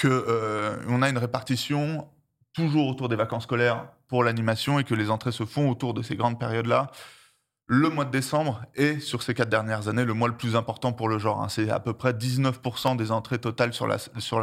qu'on 0.00 1.02
a 1.02 1.08
une 1.08 1.18
répartition 1.18 2.08
toujours 2.52 2.86
autour 2.86 3.08
des 3.08 3.16
vacances 3.16 3.42
scolaires 3.42 3.88
pour 4.10 4.24
l'animation 4.24 4.80
et 4.80 4.84
que 4.84 4.94
les 4.94 5.08
entrées 5.08 5.32
se 5.32 5.46
font 5.46 5.70
autour 5.70 5.94
de 5.94 6.02
ces 6.02 6.16
grandes 6.16 6.38
périodes-là. 6.38 6.90
Le 7.66 7.88
mois 7.88 8.04
de 8.04 8.10
décembre 8.10 8.62
est, 8.74 8.98
sur 8.98 9.22
ces 9.22 9.34
quatre 9.34 9.48
dernières 9.48 9.86
années, 9.86 10.04
le 10.04 10.14
mois 10.14 10.26
le 10.26 10.36
plus 10.36 10.56
important 10.56 10.92
pour 10.92 11.08
le 11.08 11.20
genre. 11.20 11.40
Hein. 11.40 11.48
C'est 11.48 11.70
à 11.70 11.78
peu 11.78 11.92
près 11.92 12.12
19% 12.12 12.96
des 12.96 13.12
entrées 13.12 13.38
totales 13.38 13.72
sur 13.72 13.86
l'année 13.86 14.10
sur 14.18 14.40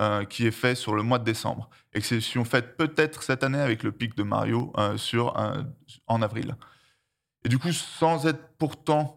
euh, 0.00 0.24
qui 0.24 0.46
est 0.46 0.50
fait 0.50 0.74
sur 0.74 0.94
le 0.94 1.02
mois 1.02 1.18
de 1.18 1.24
décembre. 1.24 1.70
Exception 1.94 2.44
faite 2.44 2.76
peut-être 2.76 3.22
cette 3.22 3.42
année 3.42 3.58
avec 3.58 3.82
le 3.82 3.90
pic 3.90 4.14
de 4.14 4.22
Mario 4.22 4.70
euh, 4.76 4.98
sur, 4.98 5.38
euh, 5.38 5.62
en 6.06 6.20
avril. 6.20 6.54
Et 7.46 7.48
du 7.48 7.58
coup, 7.58 7.72
sans 7.72 8.26
être 8.26 8.50
pourtant 8.58 9.16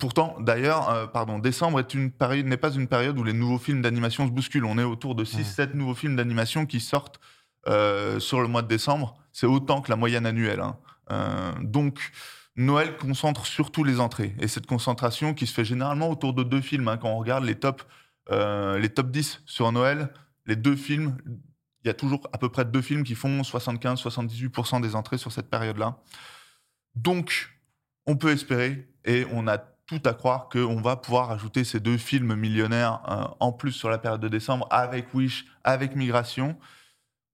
Pourtant, 0.00 0.36
d'ailleurs, 0.40 1.10
pardon, 1.12 1.38
décembre 1.38 1.78
est 1.78 1.94
une 1.94 2.10
période, 2.10 2.44
n'est 2.44 2.56
pas 2.58 2.74
une 2.74 2.88
période 2.88 3.16
où 3.18 3.24
les 3.24 3.32
nouveaux 3.32 3.56
films 3.56 3.80
d'animation 3.80 4.26
se 4.26 4.32
bousculent. 4.32 4.66
On 4.66 4.78
est 4.78 4.84
autour 4.84 5.14
de 5.14 5.24
6-7 5.24 5.74
nouveaux 5.74 5.94
films 5.94 6.16
d'animation 6.16 6.66
qui 6.66 6.80
sortent 6.80 7.20
sur 7.66 8.40
le 8.40 8.48
mois 8.48 8.62
de 8.62 8.68
décembre, 8.68 9.16
c'est 9.32 9.46
autant 9.46 9.82
que 9.82 9.90
la 9.90 9.96
moyenne 9.96 10.24
annuelle. 10.24 10.60
Hein. 10.60 10.78
Euh, 11.10 11.52
donc, 11.60 12.10
Noël 12.56 12.96
concentre 12.96 13.46
surtout 13.46 13.84
les 13.84 14.00
entrées. 14.00 14.34
Et 14.38 14.48
cette 14.48 14.66
concentration 14.66 15.34
qui 15.34 15.46
se 15.46 15.52
fait 15.52 15.64
généralement 15.64 16.10
autour 16.10 16.32
de 16.32 16.42
deux 16.42 16.60
films. 16.60 16.88
Hein. 16.88 16.96
Quand 16.96 17.10
on 17.10 17.18
regarde 17.18 17.44
les 17.44 17.54
top, 17.54 17.82
euh, 18.30 18.78
les 18.78 18.88
top 18.88 19.10
10 19.10 19.42
sur 19.46 19.70
Noël, 19.72 20.12
les 20.46 20.56
deux 20.56 20.76
films, 20.76 21.16
il 21.84 21.86
y 21.86 21.90
a 21.90 21.94
toujours 21.94 22.26
à 22.32 22.38
peu 22.38 22.48
près 22.48 22.64
deux 22.64 22.82
films 22.82 23.04
qui 23.04 23.14
font 23.14 23.42
75-78% 23.42 24.80
des 24.80 24.94
entrées 24.94 25.18
sur 25.18 25.32
cette 25.32 25.50
période-là. 25.50 25.98
Donc, 26.94 27.50
on 28.06 28.16
peut 28.16 28.30
espérer 28.30 28.88
et 29.04 29.26
on 29.32 29.46
a 29.46 29.58
tout 29.58 30.00
à 30.04 30.14
croire 30.14 30.48
qu'on 30.48 30.80
va 30.80 30.96
pouvoir 30.96 31.30
ajouter 31.30 31.62
ces 31.62 31.78
deux 31.78 31.98
films 31.98 32.34
millionnaires 32.34 33.02
euh, 33.08 33.34
en 33.38 33.52
plus 33.52 33.72
sur 33.72 33.90
la 33.90 33.98
période 33.98 34.20
de 34.20 34.28
décembre 34.28 34.66
avec 34.70 35.12
Wish, 35.14 35.44
avec 35.62 35.94
Migration. 35.94 36.56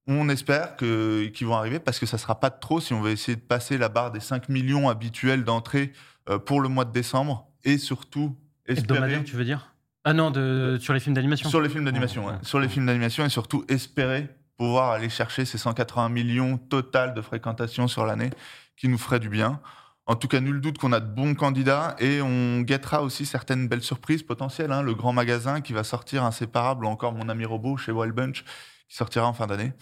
On 0.07 0.29
espère 0.29 0.77
qu'ils 0.77 1.47
vont 1.47 1.55
arriver 1.55 1.79
parce 1.79 1.99
que 1.99 2.07
ça 2.07 2.19
sera 2.19 2.41
pas 2.41 2.51
trop 2.51 2.81
si 2.81 2.93
on 2.93 3.01
veut 3.01 3.13
essayer 3.13 3.37
de 3.37 3.41
passer 3.41 3.79
la 3.79 3.89
barre 3.89 4.11
des 4.11 4.21
5 4.21 4.49
millions 4.49 4.89
habituels 4.89 5.45
d'entrées 5.45 5.93
euh, 6.29 6.39
pour 6.39 6.61
le 6.61 6.69
mois 6.69 6.85
de 6.85 6.93
décembre 6.93 7.49
et 7.65 7.79
surtout 7.79 8.37
espérer. 8.67 9.23
tu 9.23 9.37
veux 9.37 9.45
dire? 9.45 9.75
Ah 10.05 10.13
non, 10.13 10.33
de, 10.33 10.79
sur 10.81 10.93
les 10.93 11.01
films 11.01 11.15
d'animation. 11.15 11.49
Sur 11.49 11.61
les 11.61 11.69
films 11.69 11.85
d'animation, 11.85 12.27
sur 12.43 12.59
les 12.59 12.69
films 12.69 12.87
d'animation 12.87 13.25
et 13.25 13.29
surtout 13.29 13.65
espérer 13.69 14.29
pouvoir 14.57 14.91
aller 14.91 15.09
chercher 15.09 15.45
ces 15.45 15.59
180 15.59 16.09
millions 16.09 16.57
total 16.57 17.15
de 17.15 17.21
fréquentation 17.21 17.89
sur 17.89 18.07
l'année 18.07 18.31
qui 18.77 18.89
nous 18.89 18.99
ferait 18.99 19.21
du 19.21 19.29
bien. 19.29 19.61
En 20.07 20.17
tout 20.17 20.29
cas, 20.29 20.41
nul 20.41 20.61
doute 20.61 20.79
qu'on 20.79 20.93
a 20.93 21.01
de 21.01 21.07
bons 21.07 21.35
candidats 21.35 21.97
et 22.01 22.21
on 22.21 22.61
guettera 22.61 23.03
aussi 23.03 23.25
certaines 23.25 23.69
belles 23.69 23.83
surprises 23.83 24.23
potentielles. 24.23 24.73
Hein. 24.73 24.83
Le 24.83 24.95
grand 24.95 25.13
magasin 25.13 25.61
qui 25.61 25.73
va 25.73 25.85
sortir 25.85 26.25
inséparable, 26.25 26.85
ou 26.85 26.89
encore 26.89 27.13
mon 27.13 27.29
ami 27.29 27.45
robot 27.45 27.77
chez 27.77 27.93
Wild 27.93 28.15
Bunch 28.15 28.45
qui 28.93 28.99
sortira 28.99 29.27
en 29.27 29.33
fin 29.33 29.47
d'année. 29.47 29.73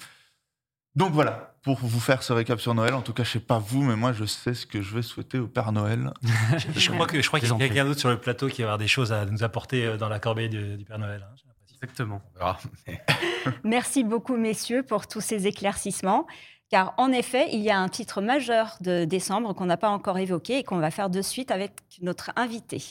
Donc 0.94 1.12
voilà, 1.12 1.56
pour 1.62 1.78
vous 1.78 2.00
faire 2.00 2.22
ce 2.22 2.32
récap 2.32 2.60
sur 2.60 2.74
Noël. 2.74 2.94
En 2.94 3.02
tout 3.02 3.12
cas, 3.12 3.24
je 3.24 3.30
sais 3.32 3.40
pas 3.40 3.58
vous, 3.58 3.82
mais 3.82 3.96
moi, 3.96 4.12
je 4.12 4.24
sais 4.24 4.54
ce 4.54 4.66
que 4.66 4.82
je 4.82 4.94
vais 4.94 5.02
souhaiter 5.02 5.38
au 5.38 5.48
Père 5.48 5.72
Noël. 5.72 6.12
je 6.76 6.90
crois 6.92 7.06
que 7.06 7.20
je 7.20 7.26
crois 7.26 7.40
qu'il 7.40 7.48
y 7.48 7.52
a 7.52 7.58
quelqu'un 7.58 7.84
d'autre 7.84 7.98
sur 7.98 8.08
le 8.08 8.20
plateau 8.20 8.46
qui 8.46 8.62
va 8.62 8.68
avoir 8.68 8.78
des 8.78 8.86
choses 8.86 9.12
à 9.12 9.26
nous 9.26 9.42
apporter 9.42 9.84
euh, 9.84 9.96
dans 9.96 10.08
la 10.08 10.20
corbeille 10.20 10.48
du, 10.48 10.84
Père 10.84 11.00
Noël. 11.00 11.26
Hein, 11.28 11.34
Exactement. 11.82 12.20
Merci 13.64 14.04
beaucoup, 14.04 14.36
messieurs, 14.36 14.84
pour 14.84 15.08
tous 15.08 15.20
ces 15.20 15.46
éclaircissements. 15.46 16.26
Car 16.70 16.94
en 16.98 17.10
effet, 17.10 17.48
il 17.52 17.60
y 17.62 17.70
a 17.70 17.80
un 17.80 17.88
titre 17.88 18.20
majeur 18.20 18.76
de 18.80 19.04
décembre 19.04 19.54
qu'on 19.54 19.66
n'a 19.66 19.76
pas 19.76 19.88
encore 19.88 20.18
évoqué 20.18 20.58
et 20.58 20.62
qu'on 20.62 20.78
va 20.78 20.92
faire 20.92 21.10
de 21.10 21.20
suite 21.20 21.50
avec 21.50 21.72
notre 22.00 22.30
invité. 22.36 22.84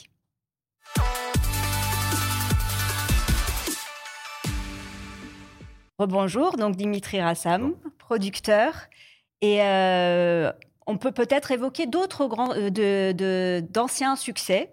Bonjour, 6.06 6.56
donc 6.56 6.76
Dimitri 6.76 7.20
Rassam, 7.20 7.74
producteur. 7.98 8.72
Et 9.42 9.62
euh, 9.62 10.50
on 10.86 10.96
peut 10.96 11.12
peut-être 11.12 11.50
évoquer 11.50 11.86
d'autres 11.86 12.26
grands, 12.26 12.52
euh, 12.54 13.60
d'anciens 13.60 14.16
succès. 14.16 14.72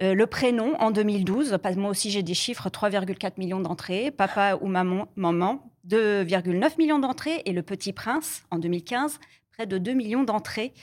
Euh, 0.00 0.14
le 0.14 0.26
prénom 0.28 0.76
en 0.78 0.92
2012, 0.92 1.58
moi 1.76 1.90
aussi 1.90 2.12
j'ai 2.12 2.22
des 2.22 2.34
chiffres, 2.34 2.68
3,4 2.68 3.32
millions 3.38 3.58
d'entrées. 3.58 4.12
Papa 4.12 4.56
ou 4.60 4.68
maman, 4.68 5.08
maman 5.16 5.68
2,9 5.88 6.78
millions 6.78 7.00
d'entrées. 7.00 7.42
Et 7.44 7.52
Le 7.52 7.62
Petit 7.62 7.92
Prince 7.92 8.44
en 8.52 8.58
2015, 8.58 9.18
près 9.52 9.66
de 9.66 9.78
2 9.78 9.92
millions 9.94 10.22
d'entrées. 10.22 10.74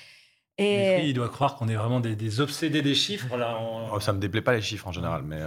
Et... 0.58 1.06
il 1.06 1.14
doit 1.14 1.30
croire 1.30 1.56
qu'on 1.56 1.68
est 1.68 1.76
vraiment 1.76 2.02
des, 2.02 2.42
obsédés 2.42 2.82
des 2.82 2.96
chiffres. 2.96 3.38
Là, 3.38 3.58
oh, 3.94 4.00
ça 4.02 4.12
me 4.12 4.20
déplaît 4.20 4.42
pas 4.42 4.54
les 4.54 4.62
chiffres 4.62 4.88
en 4.88 4.92
général, 4.92 5.24
mais. 5.24 5.40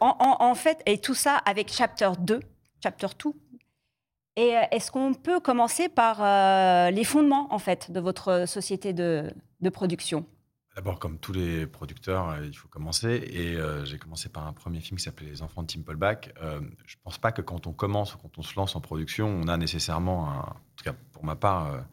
En, 0.00 0.16
en, 0.20 0.54
fait, 0.54 0.80
et 0.86 0.98
tout 0.98 1.14
ça 1.14 1.36
avec 1.44 1.72
Chapter 1.72 2.10
2, 2.20 2.40
Chapter 2.82 3.08
2. 3.22 3.32
Et 4.36 4.56
euh, 4.56 4.62
est-ce 4.70 4.90
qu'on 4.90 5.12
peut 5.14 5.40
commencer 5.40 5.88
par 5.88 6.22
euh, 6.22 6.90
les 6.90 7.04
fondements, 7.04 7.52
en 7.52 7.58
fait, 7.58 7.90
de 7.90 8.00
votre 8.00 8.46
société 8.46 8.92
de, 8.92 9.32
production? 9.72 10.24
D'abord, 10.76 10.98
comme 10.98 11.18
tous 11.18 11.32
les 11.32 11.66
producteurs, 11.66 12.30
euh, 12.30 12.46
il 12.46 12.56
faut 12.56 12.68
commencer. 12.68 13.08
Et 13.08 13.58
j'ai 13.84 13.98
commencé 13.98 14.28
par 14.28 14.46
un 14.46 14.52
premier 14.52 14.80
film 14.80 14.98
qui 14.98 15.04
s'appelait 15.04 15.28
Les 15.28 15.42
Enfants 15.42 15.62
de 15.62 15.66
Tim 15.66 15.82
Paulbach. 15.82 16.30
je 16.40 16.96
ne 16.96 17.02
pense 17.02 17.18
pas 17.18 17.32
que 17.32 17.42
quand 17.42 17.66
on 17.66 17.72
commence 17.72 18.14
ou 18.14 18.18
quand 18.18 18.38
on 18.38 18.42
se 18.42 18.54
lance 18.56 18.76
en 18.76 18.80
production, 18.80 19.28
on 19.28 19.48
a 19.48 19.56
nécessairement, 19.56 20.22
en 20.28 20.56
tout 20.76 20.84
cas 20.84 20.94
pour 21.12 21.24
ma 21.24 21.36
part, 21.36 21.84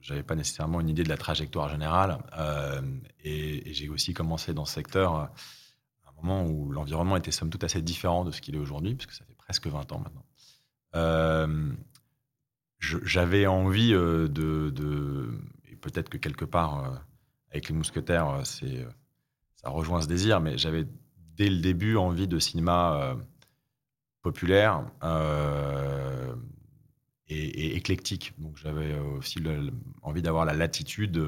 je 0.00 0.12
n'avais 0.12 0.24
pas 0.24 0.34
nécessairement 0.34 0.80
une 0.80 0.88
idée 0.88 1.04
de 1.04 1.08
la 1.08 1.16
trajectoire 1.16 1.68
générale. 1.68 2.18
et, 3.22 3.70
et 3.70 3.74
j'ai 3.74 3.88
aussi 3.88 4.14
commencé 4.14 4.54
dans 4.54 4.64
ce 4.64 4.74
secteur 4.74 5.14
à 5.14 5.32
un 6.08 6.22
moment 6.22 6.44
où 6.44 6.72
l'environnement 6.72 7.16
était 7.16 7.30
somme 7.30 7.50
toute 7.50 7.62
assez 7.62 7.82
différent 7.82 8.24
de 8.24 8.32
ce 8.32 8.40
qu'il 8.40 8.56
est 8.56 8.58
aujourd'hui, 8.58 8.94
puisque 8.94 9.12
ça 9.12 9.24
fait 9.24 9.31
presque 9.52 9.66
20 9.66 9.92
ans 9.92 9.98
maintenant. 9.98 10.24
Euh, 10.94 11.72
j'avais 12.80 13.46
envie 13.46 13.92
euh, 13.92 14.26
de, 14.26 15.28
peut-être 15.82 16.08
que 16.08 16.16
quelque 16.16 16.46
part, 16.46 16.84
euh, 16.84 16.96
avec 17.50 17.68
les 17.68 17.74
mousquetaires, 17.74 18.40
ça 18.44 19.68
rejoint 19.68 20.00
ce 20.00 20.06
désir, 20.06 20.40
mais 20.40 20.56
j'avais 20.56 20.86
dès 21.36 21.50
le 21.50 21.60
début 21.60 21.96
envie 21.96 22.28
de 22.28 22.38
cinéma 22.38 23.14
populaire 24.22 24.84
et, 27.28 27.76
éclectique. 27.76 28.32
Donc 28.38 28.56
j'avais 28.56 28.98
aussi 28.98 29.38
envie 30.00 30.22
d'avoir 30.22 30.46
la 30.46 30.54
latitude 30.54 31.22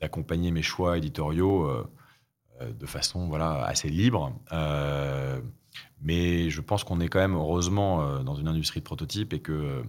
d'accompagner 0.00 0.52
mes 0.52 0.62
choix 0.62 0.96
éditoriaux 0.96 1.68
de 2.60 2.86
façon 2.86 3.26
voilà, 3.26 3.64
assez 3.64 3.88
libre. 3.88 4.32
Mais 6.00 6.50
je 6.50 6.60
pense 6.60 6.84
qu'on 6.84 7.00
est 7.00 7.08
quand 7.08 7.18
même, 7.18 7.34
heureusement, 7.34 8.02
euh, 8.02 8.22
dans 8.22 8.34
une 8.34 8.48
industrie 8.48 8.80
de 8.80 8.84
prototypes 8.84 9.32
et 9.32 9.40
qu'il 9.40 9.54
n'y 9.54 9.60
euh, 9.60 9.82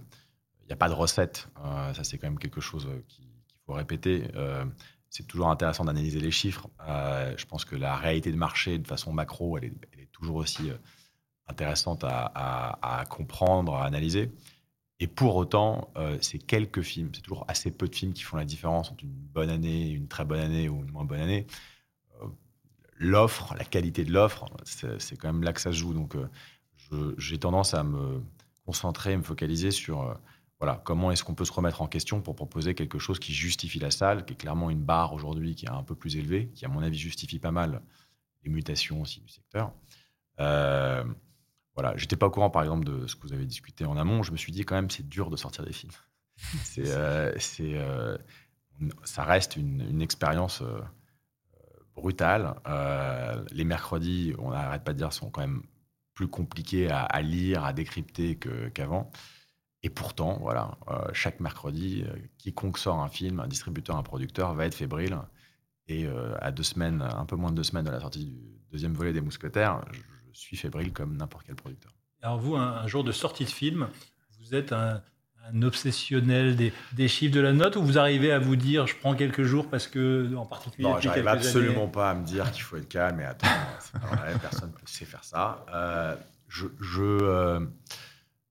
a 0.70 0.76
pas 0.76 0.88
de 0.88 0.94
recette. 0.94 1.48
Euh, 1.64 1.94
ça, 1.94 2.04
c'est 2.04 2.18
quand 2.18 2.28
même 2.28 2.38
quelque 2.38 2.60
chose 2.60 2.88
qu'il 3.08 3.26
faut 3.66 3.74
répéter. 3.74 4.24
c'est 5.08 5.26
toujours 5.26 5.48
intéressant 5.48 5.84
d'analyser 5.84 6.20
les 6.20 6.30
chiffres. 6.30 6.68
je 6.88 7.44
pense 7.46 7.64
que 7.64 7.76
la 7.76 7.96
réalité 7.96 8.30
de 8.30 8.36
marché, 8.36 8.78
de 8.78 8.86
façon 8.86 9.12
macro, 9.12 9.58
elle 9.58 9.64
est, 9.64 9.72
toujours 10.12 10.36
aussi 10.36 10.70
intéressante 11.46 12.04
à, 12.04 13.04
comprendre, 13.08 13.74
à 13.74 13.84
analyser. 13.84 14.30
Et 14.98 15.06
pour 15.06 15.36
autant, 15.36 15.90
c'est 16.20 16.38
quelques 16.38 16.82
films, 16.82 17.10
c'est 17.14 17.22
toujours 17.22 17.44
assez 17.48 17.70
peu 17.70 17.88
de 17.88 17.94
films 17.94 18.12
qui 18.12 18.22
font 18.22 18.36
la 18.36 18.44
différence 18.44 18.90
entre 18.90 19.04
une 19.04 19.10
bonne 19.10 19.50
année, 19.50 19.90
une 19.90 20.08
très 20.08 20.24
bonne 20.24 20.40
année 20.40 20.68
ou 20.68 20.82
une 20.82 20.90
moins 20.90 21.04
bonne 21.04 21.20
année 21.20 21.46
l'offre, 23.00 23.54
la 23.58 23.64
qualité 23.64 24.04
de 24.04 24.12
l'offre, 24.12 24.44
c'est 24.64 25.16
quand 25.16 25.32
même 25.32 25.42
là 25.42 25.52
que 25.52 25.60
ça 25.60 25.72
se 25.72 25.78
joue. 25.78 25.94
Donc, 25.94 26.14
euh, 26.14 27.14
j'ai 27.18 27.38
tendance 27.38 27.74
à 27.74 27.82
me 27.82 28.22
concentrer, 28.66 29.16
me 29.16 29.22
focaliser 29.22 29.70
sur 29.70 30.02
euh, 30.02 30.14
voilà, 30.60 30.80
comment 30.84 31.10
est-ce 31.10 31.24
qu'on 31.24 31.34
peut 31.34 31.46
se 31.46 31.52
remettre 31.52 31.80
en 31.80 31.86
question 31.86 32.20
pour 32.20 32.36
proposer 32.36 32.74
quelque 32.74 32.98
chose 32.98 33.18
qui 33.18 33.32
justifie 33.32 33.78
la 33.78 33.90
salle, 33.90 34.26
qui 34.26 34.34
est 34.34 34.36
clairement 34.36 34.68
une 34.68 34.82
barre 34.82 35.14
aujourd'hui 35.14 35.54
qui 35.54 35.64
est 35.64 35.70
un 35.70 35.82
peu 35.82 35.94
plus 35.94 36.16
élevée, 36.16 36.50
qui, 36.54 36.66
à 36.66 36.68
mon 36.68 36.82
avis, 36.82 36.98
justifie 36.98 37.38
pas 37.38 37.50
mal 37.50 37.80
les 38.44 38.50
mutations 38.50 39.00
aussi 39.00 39.20
du 39.20 39.28
secteur. 39.28 39.72
Euh, 40.38 41.02
voilà, 41.74 41.96
j'étais 41.96 42.16
pas 42.16 42.26
au 42.26 42.30
courant, 42.30 42.50
par 42.50 42.62
exemple, 42.62 42.84
de 42.84 43.06
ce 43.06 43.16
que 43.16 43.22
vous 43.22 43.32
avez 43.32 43.46
discuté 43.46 43.86
en 43.86 43.96
amont. 43.96 44.22
Je 44.22 44.32
me 44.32 44.36
suis 44.36 44.52
dit, 44.52 44.64
quand 44.66 44.74
même, 44.74 44.90
c'est 44.90 45.08
dur 45.08 45.30
de 45.30 45.36
sortir 45.36 45.64
des 45.64 45.72
films. 45.72 45.92
c'est, 46.64 46.84
ça 49.04 49.24
reste 49.24 49.56
une, 49.56 49.80
une 49.88 50.02
expérience 50.02 50.62
brutal. 51.94 52.54
Euh, 52.66 53.44
les 53.50 53.64
mercredis, 53.64 54.34
on 54.38 54.50
n'arrête 54.50 54.84
pas 54.84 54.92
de 54.92 54.98
dire, 54.98 55.12
sont 55.12 55.30
quand 55.30 55.40
même 55.40 55.62
plus 56.14 56.28
compliqués 56.28 56.90
à, 56.90 57.22
lire, 57.22 57.64
à 57.64 57.72
décrypter 57.72 58.38
qu'avant. 58.74 59.10
et 59.82 59.88
pourtant, 59.88 60.38
voilà, 60.40 60.76
euh, 60.88 61.08
chaque 61.14 61.40
mercredi, 61.40 62.04
euh, 62.06 62.14
quiconque 62.36 62.76
sort 62.76 63.00
un 63.00 63.08
film, 63.08 63.40
un 63.40 63.48
distributeur, 63.48 63.96
un 63.96 64.02
producteur, 64.02 64.54
va 64.54 64.66
être 64.66 64.74
fébrile. 64.74 65.18
Et 65.86 66.06
à 66.40 66.52
deux 66.52 66.62
semaines, 66.62 67.02
un 67.02 67.24
peu 67.26 67.34
moins 67.34 67.50
de 67.50 67.56
deux 67.56 67.64
semaines 67.64 67.84
de 67.84 67.90
la 67.90 67.98
sortie 67.98 68.24
du 68.24 68.60
deuxième 68.70 68.92
volet 68.92 69.12
des 69.12 69.20
Mousquetaires, 69.20 69.80
je, 70.32 70.38
suis 70.38 70.56
fébrile 70.56 70.92
comme 70.92 71.16
n'importe 71.16 71.46
quel 71.46 71.56
producteur. 71.56 71.92
Alors 72.22 72.38
vous, 72.38 72.54
un, 72.54 72.86
jour 72.86 73.02
de 73.02 73.10
sortie 73.10 73.44
de 73.44 73.50
film, 73.50 73.88
vous 74.38 74.54
êtes 74.54 74.72
un, 74.72 75.02
un 75.52 75.62
obsessionnel 75.62 76.56
des, 76.56 77.08
chiffres 77.08 77.34
de 77.34 77.40
la 77.40 77.52
note 77.52 77.76
ou 77.76 77.82
vous 77.82 77.98
arrivez 77.98 78.32
à 78.32 78.38
vous 78.38 78.56
dire 78.56 78.86
je 78.86 78.96
prends 78.96 79.14
quelques 79.14 79.42
jours 79.42 79.68
parce 79.68 79.86
que 79.86 80.34
en 80.36 80.46
particulier 80.46 80.88
Non, 80.88 81.00
j'arrive 81.00 81.28
absolument 81.28 81.88
pas 81.88 82.10
à 82.10 82.14
me 82.14 82.24
dire 82.24 82.50
qu'il 82.52 82.62
faut 82.62 82.76
être 82.76 82.88
calme 82.88 83.20
et 83.20 83.24
attends, 83.24 83.46
personne 84.40 84.70
ne 84.70 84.86
sait 84.86 85.04
faire 85.04 85.24
ça. 85.24 85.64
Euh, 85.74 86.16
je, 86.48 86.66
euh, 87.00 87.60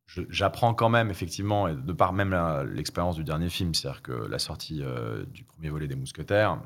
je, 0.06 0.22
j'apprends 0.30 0.74
quand 0.74 0.90
même 0.90 1.10
effectivement, 1.10 1.74
de 1.74 1.94
par 1.94 2.14
même 2.14 2.36
l'expérience 2.74 3.16
du 3.16 3.24
dernier 3.24 3.50
film, 3.50 3.74
c'est-à-dire 3.74 4.02
que 4.02 4.12
la 4.12 4.40
sortie 4.40 4.82
euh, 4.82 5.26
du 5.26 5.44
premier 5.44 5.70
volet 5.70 5.88
des 5.88 5.96
Mousquetaires, 5.96 6.60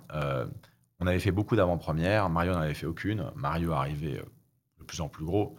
on 1.00 1.08
avait 1.08 1.20
fait 1.20 1.32
beaucoup 1.32 1.56
d'avant-premières, 1.56 2.30
Mario 2.30 2.54
n'en 2.54 2.62
avait 2.62 2.74
fait 2.74 2.86
aucune, 2.86 3.26
Mario 3.36 3.74
arrivait 3.74 4.24
de 4.80 4.84
plus 4.86 5.02
en 5.02 5.10
plus 5.10 5.26
gros, 5.26 5.58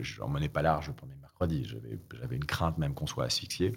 je 0.00 0.20
n'en 0.20 0.28
menais 0.28 0.48
pas 0.48 0.62
large 0.62 0.90
pour 0.92 1.06
mes 1.06 1.16
j'avais 1.48 2.36
une 2.36 2.44
crainte 2.44 2.78
même 2.78 2.94
qu'on 2.94 3.06
soit 3.06 3.24
asphyxié, 3.24 3.76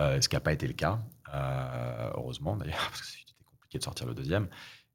euh, 0.00 0.20
ce 0.20 0.28
qui 0.28 0.36
n'a 0.36 0.40
pas 0.40 0.52
été 0.52 0.66
le 0.66 0.72
cas, 0.72 1.00
euh, 1.32 2.10
heureusement 2.14 2.56
d'ailleurs, 2.56 2.76
parce 2.90 3.00
que 3.00 3.06
c'était 3.06 3.32
compliqué 3.46 3.78
de 3.78 3.84
sortir 3.84 4.06
le 4.06 4.14
deuxième. 4.14 4.48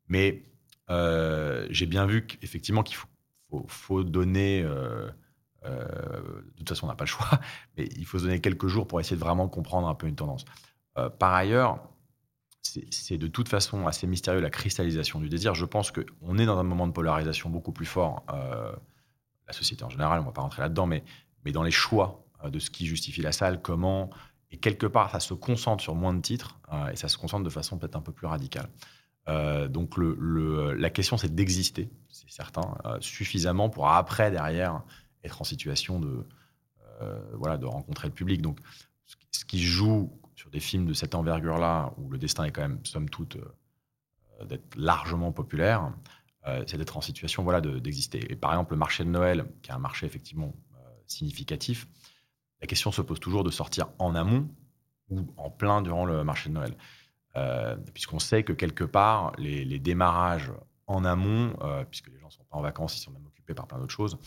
Mais 0.08 0.44
euh, 0.90 1.68
j'ai 1.70 1.86
bien 1.86 2.06
vu 2.06 2.26
qu'effectivement 2.26 2.84
qu'il 2.84 2.98
faut, 2.98 3.66
faut, 3.68 4.04
donner. 4.04 4.64
de 4.64 5.14
toute 6.58 6.70
façon, 6.70 6.86
on 6.86 6.90
n'a 6.90 6.96
pas 6.96 7.06
le 7.06 7.10
choix, 7.10 7.30
mais 7.78 7.88
il 7.96 8.06
faut 8.06 8.20
se 8.20 8.24
donner 8.24 8.42
quelques 8.42 8.68
jours 8.68 8.88
pour 8.88 9.00
essayer 9.00 9.16
de 9.16 9.22
vraiment 9.22 9.48
comprendre 9.48 9.88
un 9.88 9.96
peu 9.96 10.08
une 10.08 10.16
tendance. 10.16 10.46
par 11.18 11.34
ailleurs, 11.34 11.80
c'est 12.62 13.18
de 13.18 13.28
toute 13.28 13.50
façon 13.50 13.88
assez 13.88 14.06
mystérieux 14.06 14.42
la 14.42 14.52
cristallisation 14.52 15.20
du 15.20 15.30
désir. 15.30 15.56
Je 15.56 15.66
pense 15.66 15.92
qu'on 15.92 16.38
est 16.38 16.46
dans 16.46 16.60
un 16.60 16.64
moment 16.64 16.86
de 16.86 16.92
polarisation 16.92 17.50
beaucoup 17.50 17.72
plus 17.72 17.86
fort. 17.86 18.26
la 18.28 19.54
société 19.54 19.84
en 19.84 19.90
général, 19.90 20.20
on 20.20 20.24
ne 20.24 20.28
va 20.28 20.34
pas 20.34 20.42
rentrer 20.42 20.62
là-dedans, 20.62 20.86
mais 20.86 21.04
mais 21.46 21.52
dans 21.52 21.64
les 21.64 21.72
choix 21.72 22.26
de 22.44 22.60
ce 22.60 22.70
qui 22.70 22.86
justifie 22.86 23.22
la 23.22 23.32
salle, 23.32 23.62
comment, 23.62 24.10
et 24.52 24.58
quelque 24.58 24.86
part, 24.86 25.12
ça 25.12 25.20
se 25.20 25.34
concentre 25.34 25.84
sur 25.84 25.96
moins 25.96 26.14
de 26.14 26.22
titres 26.22 26.60
et 26.92 26.96
ça 26.96 27.08
se 27.08 27.18
concentre 27.18 27.44
de 27.44 27.50
façon 27.50 27.78
peut-être 27.78 27.96
un 27.96 28.02
peu 28.02 28.14
plus 28.14 28.28
radicale. 28.28 28.70
donc 29.70 29.98
le, 29.98 30.74
la 30.74 30.90
question, 30.90 31.18
c'est 31.18 31.34
d'exister, 31.34 31.90
c'est 32.08 32.30
certain, 32.30 32.76
suffisamment 33.02 33.70
pour 33.70 33.90
après, 33.90 34.32
derrière, 34.32 34.82
être 35.24 35.42
en 35.42 35.44
situation 35.44 36.00
de, 36.00 36.26
voilà, 37.34 37.58
de 37.58 37.66
rencontrer 37.66 38.08
le 38.08 38.14
public. 38.14 38.42
Donc 38.42 38.60
ce 39.32 39.46
qui 39.46 39.62
joue 39.62 40.12
sur 40.36 40.50
des 40.50 40.60
films 40.60 40.86
de 40.86 40.94
cette 40.94 41.16
envergure-là, 41.16 41.94
où 41.98 42.10
le 42.10 42.18
destin 42.18 42.46
est 42.46 42.52
quand 42.52 42.62
même, 42.62 42.80
somme 42.86 43.10
toute, 43.10 43.36
euh, 43.36 44.46
d'être 44.46 44.76
largement 44.78 45.32
populaire, 45.32 45.92
euh, 46.48 46.64
c'est 46.66 46.78
d'être 46.78 46.96
en 46.96 47.02
situation 47.02 47.44
voilà, 47.44 47.60
d'exister. 47.60 48.32
et 48.32 48.36
par 48.36 48.52
exemple, 48.52 48.74
le 48.74 48.80
marché 48.80 49.04
de 49.04 49.10
Noël, 49.10 49.46
qui 49.62 49.70
est 49.72 49.74
un 49.74 49.80
marché 49.80 50.06
effectivement 50.06 50.54
euh, 50.69 50.69
significatif, 51.12 51.88
la 52.62 52.68
question 52.68 52.92
se 52.92 53.02
pose 53.02 53.20
toujours 53.20 53.44
de 53.44 53.52
sortir 53.52 53.88
en 54.00 54.16
amont 54.16 54.48
ou 55.10 55.26
en 55.38 55.50
plein 55.50 55.82
durant 55.82 56.06
le 56.06 56.24
marché 56.24 56.50
de 56.50 56.56
Noël. 56.56 56.76
Puisqu'on 57.94 58.20
sait 58.20 58.44
que 58.44 58.52
quelque 58.52 58.84
part, 58.84 59.32
les, 59.38 59.80
démarrages 59.80 60.52
en 60.88 61.06
amont, 61.06 61.54
puisque 61.90 62.10
les 62.10 62.20
gens 62.20 62.28
ne 62.28 62.32
sont 62.32 62.44
pas 62.44 62.58
en 62.58 62.62
vacances, 62.62 62.98
ils 62.98 63.02
sont 63.02 63.12
même 63.12 63.26
occupés 63.26 63.54
par 63.54 63.66
plein 63.66 63.80
d'autres 63.80 63.94
choses, 63.94 64.18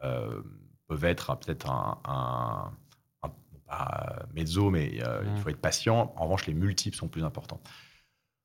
peuvent 0.00 1.04
être 1.04 1.34
peut-être 1.38 1.70
un 1.70 2.72
pas 3.68 4.26
mezzo, 4.34 4.70
mais 4.70 4.98
euh, 5.02 5.22
il 5.24 5.32
mmh. 5.32 5.36
faut 5.36 5.48
être 5.50 5.60
patient. 5.60 6.12
En 6.16 6.24
revanche, 6.24 6.46
les 6.46 6.54
multiples 6.54 6.96
sont 6.96 7.08
plus 7.08 7.24
importants. 7.24 7.60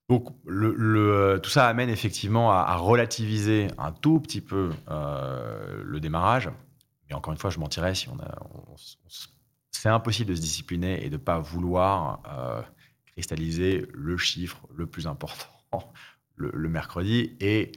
Donc, 0.09 0.27
le, 0.45 0.75
euh, 0.77 1.39
tout 1.39 1.49
ça 1.49 1.67
amène 1.67 1.89
effectivement 1.89 2.51
à, 2.51 2.75
relativiser 2.75 3.67
un 3.77 3.91
tout 3.91 4.19
petit 4.19 4.41
peu 4.41 4.71
euh, 4.89 5.81
le 5.83 5.99
démarrage. 5.99 6.49
Mais 7.07 7.15
encore 7.15 7.33
une 7.33 7.39
fois, 7.39 7.49
je 7.49 7.59
mentirais 7.59 7.95
si 7.95 8.09
on 8.09 8.19
a. 8.19 8.35
c'est 9.71 9.89
impossible 9.89 10.29
de 10.29 10.35
se 10.35 10.41
discipliner 10.41 11.03
et 11.05 11.09
de 11.09 11.17
ne 11.17 11.21
pas 11.21 11.39
vouloir 11.39 12.21
cristalliser 13.05 13.85
le 13.93 14.17
chiffre 14.17 14.67
le 14.73 14.87
plus 14.87 15.07
important 15.07 15.47
le, 16.35 16.51
le 16.53 16.69
mercredi. 16.69 17.35
Et 17.39 17.71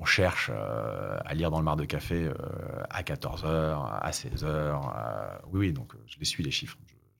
on 0.00 0.04
cherche 0.04 0.50
euh, 0.52 1.18
à 1.24 1.34
lire 1.34 1.50
dans 1.50 1.58
le 1.58 1.64
mar 1.64 1.76
de 1.76 1.84
café 1.84 2.24
euh, 2.24 2.32
à 2.90 3.02
14h, 3.02 3.46
à 3.46 4.10
16h. 4.10 5.40
Oui, 5.46 5.60
oui, 5.60 5.72
donc 5.72 5.94
euh, 5.94 5.98
je 6.06 6.18
les 6.18 6.24
suis, 6.24 6.42
les 6.42 6.50
chiffres. 6.50 6.76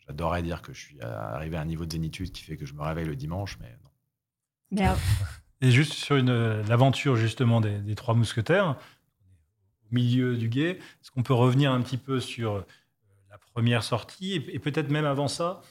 J'adorerais 0.07 0.43
dire 0.43 0.63
que 0.63 0.73
je 0.73 0.81
suis 0.81 1.01
arrivé 1.01 1.57
à 1.57 1.63
un 1.63 1.65
niveau 1.65 1.87
de 1.87 1.93
zénitude 1.93 2.31
qui 2.31 2.43
fait 2.43 2.57
que 2.57 2.67
je 2.67 2.75
me 2.75 2.83
réveille 2.83 3.07
le 3.07 3.17
dimanche, 3.17 3.59
mais 3.61 3.75
non. 3.83 4.95
Et 5.63 5.71
juste 5.71 5.95
sur 5.95 6.17
l'aventure 6.17 7.17
justement 7.17 7.63
des, 7.63 7.95
trois 7.95 8.15
mousquetaires, 8.15 8.77
milieu 9.91 10.37
du 10.37 10.49
guet, 10.49 10.79
est-ce 10.79 11.11
qu'on 11.11 11.23
peut 11.23 11.35
revenir 11.35 11.73
un 11.73 11.81
petit 11.81 11.99
peu 11.99 12.21
sur 12.21 12.65
la 13.31 13.39
première 13.53 13.83
sortie 13.83 14.35
et 14.35 14.59
peut-être 14.59 14.91
même 14.91 15.07
avant 15.07 15.29
ça 15.29 15.63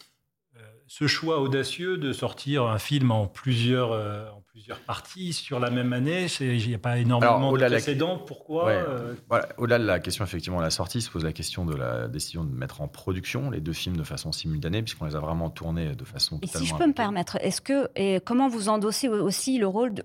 ce 0.88 1.08
choix 1.08 1.40
audacieux 1.40 1.98
de 1.98 2.14
sortir 2.14 2.66
un 2.66 2.78
film 2.78 3.10
en 3.10 3.26
plusieurs, 3.26 3.94
euh, 3.94 4.30
en 4.30 4.42
plusieurs 4.42 4.80
parties 4.80 5.34
sur 5.34 5.60
la 5.60 5.72
même 5.72 5.92
année, 5.92 6.28
il 6.40 6.68
n'y 6.68 6.76
a 6.76 6.78
pas 6.78 7.00
énormément 7.00 7.52
de 7.52 7.58
précédents. 7.58 8.20
Pourquoi 8.20 8.70
euh? 8.70 9.16
Au-delà 9.58 9.80
de 9.80 9.86
la 9.86 10.00
question 10.00 10.24
effectivement 10.24 10.60
de 10.60 10.64
la 10.64 10.70
sortie, 10.70 11.02
se 11.02 11.10
pose 11.10 11.24
la 11.24 11.34
question 11.34 11.66
de 11.66 11.76
la 11.76 12.08
décision 12.08 12.44
de 12.44 12.54
mettre 12.54 12.82
en 12.82 12.88
production 12.88 13.50
les 13.50 13.60
deux 13.60 13.74
films 13.74 13.98
de 13.98 14.04
façon 14.04 14.32
simultanée, 14.32 14.84
puisqu'on 14.84 15.06
les 15.06 15.16
a 15.16 15.20
vraiment 15.20 15.50
tournés 15.50 15.96
de 15.96 16.06
façon 16.06 16.40
et 16.44 16.48
Si 16.48 16.66
je 16.66 16.76
peux 16.76 16.86
me 16.88 16.94
permettre, 16.94 17.38
est-ce 17.42 17.62
que 17.62 17.90
et 17.96 18.20
comment 18.24 18.48
vous 18.48 18.70
endossez 18.70 19.08
aussi 19.08 19.58
le 19.58 19.66
rôle, 19.66 19.96
de, 19.96 20.04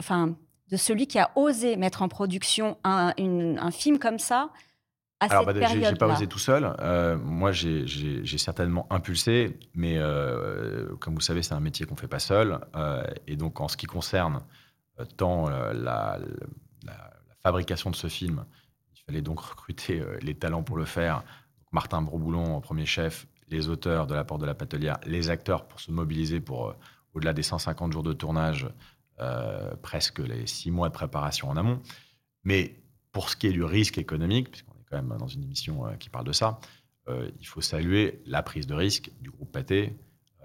de 0.71 0.77
celui 0.77 1.07
qui 1.07 1.19
a 1.19 1.31
osé 1.37 1.77
mettre 1.77 2.03
en 2.03 2.09
production 2.09 2.77
un, 2.85 3.13
un 3.19 3.71
film 3.71 3.99
comme 3.99 4.19
ça 4.19 4.51
alors, 5.21 5.45
bah, 5.45 5.53
j'ai 5.53 5.95
pas 5.95 6.15
osé 6.15 6.29
tout 6.29 6.39
seul. 6.39 6.73
Euh, 6.79 7.17
moi, 7.19 7.51
j'ai 7.51 8.39
certainement 8.39 8.87
impulsé, 8.91 9.59
mais 9.75 9.95
euh, 9.99 10.95
comme 11.01 11.15
vous 11.15 11.21
savez, 11.21 11.43
c'est 11.43 11.55
un 11.55 11.61
métier 11.61 11.87
qu'on 11.87 11.97
fait 11.97 12.09
pas 12.09 12.21
seul. 12.21 12.61
Euh, 12.77 13.03
et 13.27 13.37
donc, 13.37 13.61
en 13.61 13.69
ce 13.69 13.77
qui 13.77 13.87
concerne 13.87 14.41
tant 15.17 15.49
la, 15.49 16.19
fabrication 17.43 17.91
de 17.91 17.97
ce 17.97 18.09
film, 18.09 18.45
il 18.95 19.01
fallait 19.07 19.23
donc 19.23 19.41
recruter 19.41 20.03
les 20.21 20.35
talents 20.35 20.63
pour 20.63 20.77
le 20.77 20.85
faire. 20.85 21.23
Martin 21.73 22.03
Broboulon 22.03 22.57
en 22.57 22.61
premier 22.61 22.85
chef, 22.85 23.27
les 23.49 23.69
auteurs 23.69 24.07
de 24.07 24.15
La 24.15 24.25
Porte 24.25 24.41
de 24.41 24.47
la 24.47 24.55
Patelière, 24.55 24.99
les 25.07 25.31
acteurs 25.31 25.67
pour 25.67 25.81
se 25.81 25.91
mobiliser 25.91 26.41
pour 26.41 26.75
au-delà 27.15 27.33
des 27.33 27.43
150 27.43 27.93
jours 27.93 28.03
de 28.03 28.13
tournage, 28.13 28.69
presque 29.83 30.21
les 30.21 30.47
six 30.47 30.71
mois 30.71 30.89
de 30.89 30.95
préparation 30.95 31.49
en 31.49 31.57
amont. 31.57 31.81
Mais 32.45 32.81
pour 33.13 33.31
ce 33.31 33.37
qui 33.37 33.49
est 33.49 33.53
du 33.53 33.65
risque 33.65 33.99
économique, 33.99 34.51
puisqu'on 34.51 34.79
quand 34.89 35.03
même 35.03 35.19
dans 35.19 35.29
une 35.29 35.43
émission 35.43 35.87
euh, 35.87 35.95
qui 35.95 36.09
parle 36.09 36.25
de 36.25 36.33
ça, 36.33 36.61
euh, 37.09 37.31
il 37.41 37.47
faut 37.47 37.61
saluer 37.61 38.23
la 38.27 38.43
prise 38.43 38.67
de 38.67 38.75
risque 38.75 39.11
du 39.21 39.31
groupe 39.31 39.53
Pathé, 39.53 39.97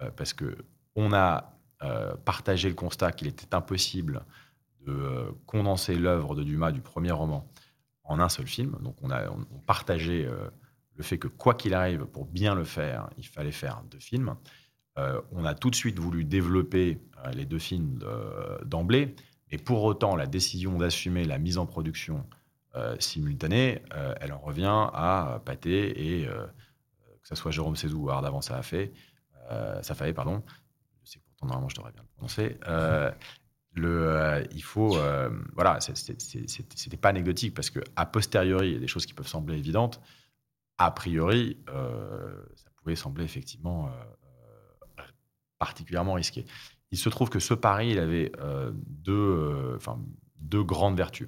euh, 0.01 0.09
parce 0.11 0.33
que 0.33 0.57
on 0.95 1.13
a 1.13 1.49
partagé 2.23 2.69
le 2.69 2.75
constat 2.75 3.11
qu'il 3.11 3.27
était 3.27 3.53
impossible 3.53 4.23
de 4.87 5.35
condenser 5.45 5.95
l'œuvre 5.95 6.33
de 6.33 6.41
Dumas 6.41 6.71
du 6.71 6.79
premier 6.79 7.11
roman 7.11 7.51
en 8.05 8.21
un 8.21 8.29
seul 8.29 8.47
film. 8.47 8.77
Donc 8.81 8.95
on 9.01 9.11
a 9.11 9.23
partagé 9.65 10.25
le 10.95 11.03
fait 11.03 11.17
que 11.17 11.27
quoi 11.27 11.55
qu'il 11.55 11.73
arrive, 11.73 12.05
pour 12.05 12.25
bien 12.25 12.55
le 12.55 12.63
faire, 12.63 13.09
il 13.17 13.27
fallait 13.27 13.51
faire 13.51 13.83
deux 13.91 13.99
films. 13.99 14.37
On 14.95 15.45
a 15.45 15.55
tout 15.55 15.69
de 15.69 15.75
suite 15.75 15.99
voulu 15.99 16.23
développer 16.23 16.99
les 17.33 17.45
deux 17.45 17.59
films 17.59 17.99
d'emblée, 18.65 19.15
mais 19.51 19.57
pour 19.57 19.83
autant, 19.83 20.15
la 20.15 20.25
décision 20.25 20.77
d'assumer 20.77 21.25
la 21.25 21.37
mise 21.37 21.57
en 21.57 21.67
production 21.67 22.25
euh, 22.75 22.95
simultanée, 22.99 23.83
euh, 23.93 24.15
elle 24.19 24.33
en 24.33 24.39
revient 24.39 24.89
à 24.93 25.39
Pathé 25.45 26.21
et 26.21 26.27
euh, 26.27 26.47
que 27.21 27.27
ce 27.27 27.35
soit 27.35 27.51
Jérôme 27.51 27.75
Cézou 27.75 28.05
ou 28.05 28.09
Ardavant 28.09 28.41
ça 28.41 28.57
a 28.57 28.63
fait, 28.63 28.91
ça 29.83 29.93
fait, 29.93 30.11
pardon. 30.11 30.41
Je 31.03 31.11
sais 31.11 31.19
pourtant 31.19 31.45
normalement 31.45 31.69
je 31.69 31.75
devrais 31.75 31.91
bien 31.91 32.01
le 32.01 32.07
prononcer. 32.15 32.57
le, 33.75 34.47
il 34.51 34.63
faut, 34.63 34.97
voilà, 35.53 35.79
c'était 35.81 36.97
pas 36.97 37.09
anecdotique 37.09 37.53
parce 37.53 37.69
que 37.69 37.79
a 37.95 38.07
posteriori, 38.07 38.69
il 38.69 38.73
y 38.73 38.77
a 38.77 38.79
des 38.79 38.87
choses 38.87 39.05
qui 39.05 39.13
peuvent 39.13 39.27
sembler 39.27 39.55
évidentes. 39.55 40.01
A 40.79 40.89
priori, 40.89 41.59
ça 41.67 42.71
pouvait 42.77 42.95
sembler 42.95 43.23
effectivement 43.23 43.91
particulièrement 45.63 46.13
risqué. 46.13 46.45
Il 46.91 46.97
se 46.97 47.09
trouve 47.09 47.29
que 47.29 47.39
ce 47.39 47.53
pari, 47.53 47.91
il 47.91 47.99
avait 47.99 48.31
deux, 48.85 49.73
enfin, 49.75 49.99
deux 50.37 50.63
grandes 50.63 50.97
vertus. 50.97 51.27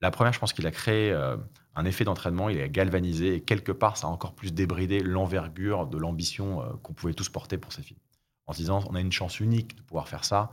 La 0.00 0.10
première, 0.10 0.32
je 0.32 0.38
pense 0.38 0.52
qu'il 0.52 0.66
a 0.66 0.70
créé 0.70 1.10
euh, 1.10 1.36
un 1.74 1.84
effet 1.84 2.04
d'entraînement, 2.04 2.48
il 2.48 2.60
a 2.60 2.68
galvanisé 2.68 3.34
et 3.34 3.40
quelque 3.40 3.72
part, 3.72 3.96
ça 3.96 4.06
a 4.06 4.10
encore 4.10 4.34
plus 4.34 4.52
débridé 4.52 5.00
l'envergure 5.00 5.86
de 5.86 5.98
l'ambition 5.98 6.62
euh, 6.62 6.66
qu'on 6.82 6.92
pouvait 6.92 7.14
tous 7.14 7.28
porter 7.28 7.58
pour 7.58 7.72
ces 7.72 7.82
films. 7.82 7.98
En 8.46 8.52
se 8.52 8.58
disant, 8.58 8.84
on 8.88 8.94
a 8.94 9.00
une 9.00 9.12
chance 9.12 9.40
unique 9.40 9.76
de 9.76 9.82
pouvoir 9.82 10.08
faire 10.08 10.24
ça. 10.24 10.52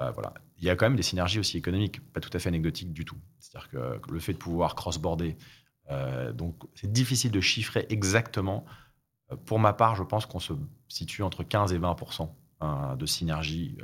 Euh, 0.00 0.10
voilà. 0.10 0.34
Il 0.58 0.64
y 0.64 0.70
a 0.70 0.76
quand 0.76 0.86
même 0.86 0.96
des 0.96 1.02
synergies 1.02 1.38
aussi 1.38 1.56
économiques, 1.56 2.00
pas 2.12 2.20
tout 2.20 2.30
à 2.32 2.38
fait 2.38 2.48
anecdotiques 2.48 2.92
du 2.92 3.04
tout. 3.04 3.16
C'est-à-dire 3.38 3.70
que 3.70 4.12
le 4.12 4.20
fait 4.20 4.32
de 4.32 4.38
pouvoir 4.38 4.74
cross-border, 4.74 5.36
donc 6.34 6.54
c'est 6.74 6.92
difficile 6.92 7.32
de 7.32 7.40
chiffrer 7.40 7.84
exactement. 7.88 8.64
Pour 9.46 9.58
ma 9.58 9.72
part, 9.72 9.96
je 9.96 10.04
pense 10.04 10.24
qu'on 10.24 10.38
se 10.38 10.52
situe 10.86 11.24
entre 11.24 11.42
15 11.42 11.72
et 11.72 11.78
20 11.78 11.96
hein, 12.60 12.96
de 12.96 13.06
synergie 13.06 13.76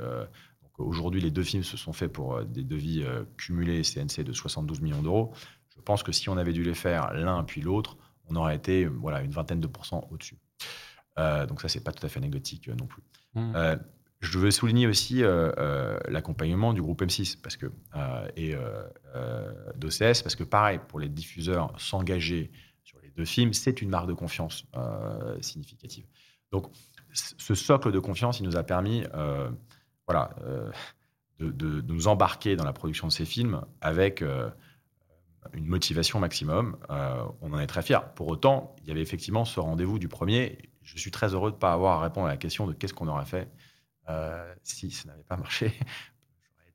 Aujourd'hui, 0.77 1.21
les 1.21 1.31
deux 1.31 1.43
films 1.43 1.63
se 1.63 1.75
sont 1.75 1.93
faits 1.93 2.11
pour 2.11 2.35
euh, 2.35 2.43
des 2.43 2.63
devis 2.63 3.03
euh, 3.03 3.23
cumulés 3.37 3.81
CNC 3.81 4.23
de 4.23 4.31
72 4.31 4.81
millions 4.81 5.01
d'euros. 5.01 5.33
Je 5.75 5.81
pense 5.81 6.03
que 6.03 6.11
si 6.11 6.29
on 6.29 6.37
avait 6.37 6.53
dû 6.53 6.63
les 6.63 6.75
faire 6.75 7.13
l'un 7.13 7.43
puis 7.43 7.61
l'autre, 7.61 7.97
on 8.29 8.35
aurait 8.35 8.55
été 8.55 8.85
voilà, 8.85 9.21
une 9.21 9.31
vingtaine 9.31 9.59
de 9.59 9.67
pourcents 9.67 10.07
au-dessus. 10.11 10.37
Euh, 11.17 11.45
donc 11.47 11.61
ça, 11.61 11.67
c'est 11.67 11.83
pas 11.83 11.91
tout 11.91 12.05
à 12.05 12.09
fait 12.09 12.19
anecdotique 12.19 12.67
non 12.67 12.85
plus. 12.85 13.03
Mmh. 13.33 13.77
je 14.19 14.39
veux 14.39 14.49
souligner 14.49 14.87
aussi 14.87 15.21
l'accompagnement 16.07 16.73
du 16.73 16.81
groupe 16.81 17.03
M6 17.03 17.39
parce 17.39 17.55
que, 17.55 17.67
et 18.35 18.55
d'OCS, 19.75 20.23
parce 20.23 20.35
que 20.35 20.43
pareil, 20.43 20.79
pour 20.87 20.99
les 20.99 21.07
diffuseurs 21.07 21.79
s'engager 21.79 22.51
sur 22.83 22.99
les 23.01 23.09
deux 23.11 23.25
films, 23.25 23.53
c'est 23.53 23.81
une 23.81 23.89
marque 23.89 24.07
de 24.07 24.13
confiance 24.13 24.65
significative. 25.41 26.05
Donc 26.51 26.71
ce 27.13 27.55
socle 27.55 27.91
de 27.91 27.99
confiance, 27.99 28.39
il 28.39 28.43
nous 28.43 28.57
a 28.57 28.63
permis 28.63 29.03
voilà, 30.07 30.29
euh, 30.43 30.71
de, 31.39 31.81
nous 31.81 32.07
embarquer 32.07 32.55
dans 32.55 32.63
la 32.63 32.73
production 32.73 33.07
de 33.07 33.11
ces 33.11 33.25
films 33.25 33.61
avec 33.81 34.21
euh, 34.21 34.49
une 35.53 35.67
motivation 35.67 36.19
maximum. 36.19 36.77
Euh, 36.89 37.23
on 37.41 37.53
en 37.53 37.59
est 37.59 37.67
très 37.67 37.83
fiers. 37.83 37.99
Pour 38.15 38.27
autant, 38.27 38.75
il 38.81 38.87
y 38.87 38.91
avait 38.91 39.01
effectivement 39.01 39.45
ce 39.45 39.59
rendez-vous 39.59 39.99
du 39.99 40.07
premier. 40.07 40.57
Je 40.81 40.97
suis 40.97 41.11
très 41.11 41.33
heureux 41.33 41.51
de 41.51 41.55
ne 41.55 41.59
pas 41.59 41.73
avoir 41.73 41.99
à 41.99 42.03
répondre 42.03 42.27
à 42.27 42.31
la 42.31 42.37
question 42.37 42.65
de 42.65 42.73
qu'est-ce 42.73 42.93
qu'on 42.93 43.07
aurait 43.07 43.25
fait 43.25 43.49
si 44.63 44.89
ça 44.89 45.09
n'avait 45.09 45.23
pas 45.23 45.35
marché. 45.35 45.73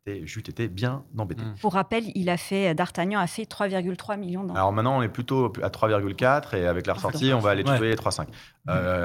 Été 0.05 0.69
bien 0.69 1.05
embêté. 1.17 1.45
Mmh. 1.45 1.55
Pour 1.61 1.75
rappel, 1.75 2.05
il 2.17 2.29
a 2.29 2.37
fait 2.37 2.75
D'Artagnan 2.75 3.21
a 3.21 3.29
fait 3.29 3.45
3,3 3.45 4.19
millions 4.19 4.43
d'euros. 4.43 4.57
Alors 4.57 4.73
maintenant, 4.73 4.99
on 4.99 5.03
est 5.03 5.09
plutôt 5.09 5.53
à 5.63 5.69
3,4 5.69 6.57
et 6.57 6.67
avec 6.67 6.87
la 6.87 6.95
ressortie, 6.95 7.33
on 7.33 7.39
va 7.39 7.51
aller 7.51 7.63
tutoyer 7.63 7.93
les 7.93 7.97
3,5. 7.97 8.27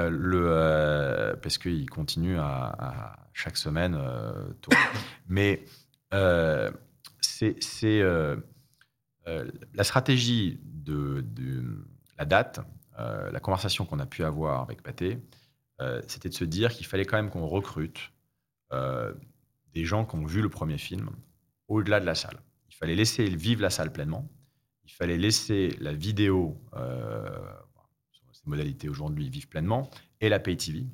le 0.08 1.38
parce 1.40 1.58
qu'il 1.58 1.88
continue 1.88 2.38
à 2.38 3.16
chaque 3.38 3.56
semaine. 3.56 3.96
Euh, 3.98 4.44
Mais 5.28 5.64
euh, 6.12 6.70
c'est 7.20 7.56
euh, 7.84 8.36
la 9.26 9.84
stratégie 9.84 10.58
de, 10.64 11.24
la 12.18 12.24
date 12.24 12.60
la 12.96 13.38
conversation 13.38 13.84
qu'on 13.84 14.00
a 14.00 14.06
pu 14.06 14.24
avoir 14.24 14.60
avec 14.60 14.82
Pathé, 14.82 15.22
c'était 16.08 16.28
de 16.28 16.34
se 16.34 16.44
dire 16.44 16.72
qu'il 16.72 16.84
fallait 16.84 17.04
quand 17.04 17.16
même 17.16 17.30
qu'on 17.30 17.46
recrute 17.46 18.10
des 19.74 19.84
gens 19.84 20.04
qui 20.04 20.16
ont 20.16 20.24
vu 20.24 20.42
le 20.42 20.48
premier 20.48 20.78
film 20.78 21.10
au-delà 21.68 22.00
de 22.00 22.06
la 22.06 22.14
salle. 22.14 22.40
Il 22.70 22.74
fallait 22.74 22.94
laisser 22.94 23.24
vivre 23.28 23.62
la 23.62 23.70
salle 23.70 23.92
pleinement. 23.92 24.28
Il 24.84 24.92
fallait 24.92 25.18
laisser 25.18 25.76
la 25.80 25.92
vidéo, 25.92 26.60
euh, 26.74 27.28
ses 28.32 28.42
modalités 28.46 28.88
aujourd'hui, 28.88 29.28
vivre 29.28 29.48
pleinement, 29.48 29.90
et 30.20 30.28
la 30.28 30.38
pay 30.38 30.56
TV. 30.56 30.86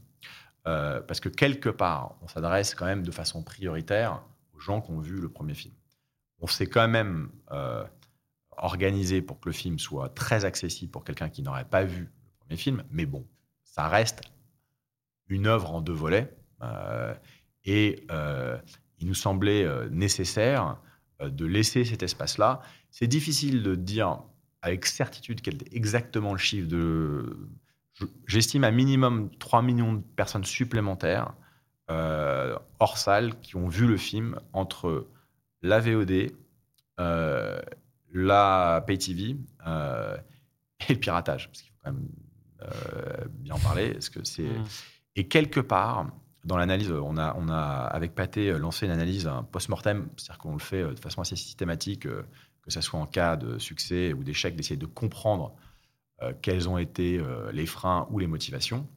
Euh, 0.66 1.00
parce 1.02 1.20
que 1.20 1.28
quelque 1.28 1.68
part, 1.68 2.16
on 2.22 2.28
s'adresse 2.28 2.74
quand 2.74 2.86
même 2.86 3.02
de 3.02 3.10
façon 3.10 3.42
prioritaire 3.42 4.22
aux 4.54 4.60
gens 4.60 4.80
qui 4.80 4.90
ont 4.90 5.00
vu 5.00 5.20
le 5.20 5.28
premier 5.28 5.54
film. 5.54 5.74
On 6.40 6.46
s'est 6.46 6.66
quand 6.66 6.88
même 6.88 7.30
euh, 7.52 7.84
organisé 8.56 9.20
pour 9.20 9.40
que 9.40 9.48
le 9.48 9.52
film 9.52 9.78
soit 9.78 10.08
très 10.08 10.44
accessible 10.44 10.90
pour 10.90 11.04
quelqu'un 11.04 11.28
qui 11.28 11.42
n'aurait 11.42 11.66
pas 11.66 11.84
vu 11.84 12.04
le 12.04 12.38
premier 12.40 12.56
film, 12.56 12.84
mais 12.90 13.06
bon, 13.06 13.26
ça 13.62 13.88
reste 13.88 14.22
une 15.28 15.46
œuvre 15.46 15.72
en 15.72 15.80
deux 15.80 15.92
volets. 15.92 16.34
Euh, 16.62 17.14
et 17.64 18.04
euh, 18.10 18.58
il 19.00 19.08
nous 19.08 19.14
semblait 19.14 19.64
euh, 19.64 19.88
nécessaire 19.90 20.76
euh, 21.20 21.28
de 21.28 21.46
laisser 21.46 21.84
cet 21.84 22.02
espace-là. 22.02 22.60
C'est 22.90 23.06
difficile 23.06 23.62
de 23.62 23.74
dire 23.74 24.20
avec 24.62 24.86
certitude 24.86 25.40
quel 25.40 25.54
est 25.56 25.74
exactement 25.74 26.32
le 26.32 26.38
chiffre 26.38 26.68
de. 26.68 27.48
J'estime 28.26 28.64
à 28.64 28.70
minimum 28.70 29.30
3 29.38 29.62
millions 29.62 29.94
de 29.94 30.02
personnes 30.16 30.44
supplémentaires 30.44 31.34
hors 31.88 32.98
salle 32.98 33.38
qui 33.40 33.56
ont 33.56 33.68
vu 33.68 33.86
le 33.86 33.96
film 33.96 34.40
entre 34.52 35.06
la 35.62 35.78
VOD, 35.78 36.32
la 36.98 38.84
Pay 38.84 38.98
TV 38.98 39.36
et 40.88 40.92
le 40.92 40.98
piratage. 40.98 41.46
Parce 41.48 41.62
qu'il 41.62 41.70
faut 41.70 41.78
quand 41.84 41.92
même 41.92 42.08
bien 43.28 43.54
en 43.54 43.60
parler. 43.60 43.92
Parce 43.92 44.08
que 44.08 44.24
c'est... 44.24 44.42
Mmh. 44.42 44.64
Et 45.16 45.28
quelque 45.28 45.60
part, 45.60 46.08
dans 46.44 46.56
l'analyse, 46.58 46.90
on 46.90 47.16
a, 47.16 47.34
on 47.38 47.48
a, 47.48 47.60
avec 47.60 48.14
Pathé, 48.14 48.50
euh, 48.50 48.58
lancé 48.58 48.86
une 48.86 48.92
analyse 48.92 49.30
post-mortem, 49.50 50.08
c'est-à-dire 50.16 50.38
qu'on 50.38 50.52
le 50.52 50.58
fait 50.58 50.82
euh, 50.82 50.92
de 50.92 51.00
façon 51.00 51.22
assez 51.22 51.36
systématique, 51.36 52.06
euh, 52.06 52.22
que 52.62 52.70
ce 52.70 52.80
soit 52.80 53.00
en 53.00 53.06
cas 53.06 53.36
de 53.36 53.58
succès 53.58 54.12
ou 54.12 54.22
d'échec, 54.22 54.54
d'essayer 54.56 54.76
de 54.76 54.86
comprendre 54.86 55.54
quels 56.40 56.70
ont 56.70 56.78
été 56.78 57.20
les 57.52 57.66
freins 57.66 58.06
ou 58.10 58.18
les 58.18 58.26
motivations. 58.26 58.88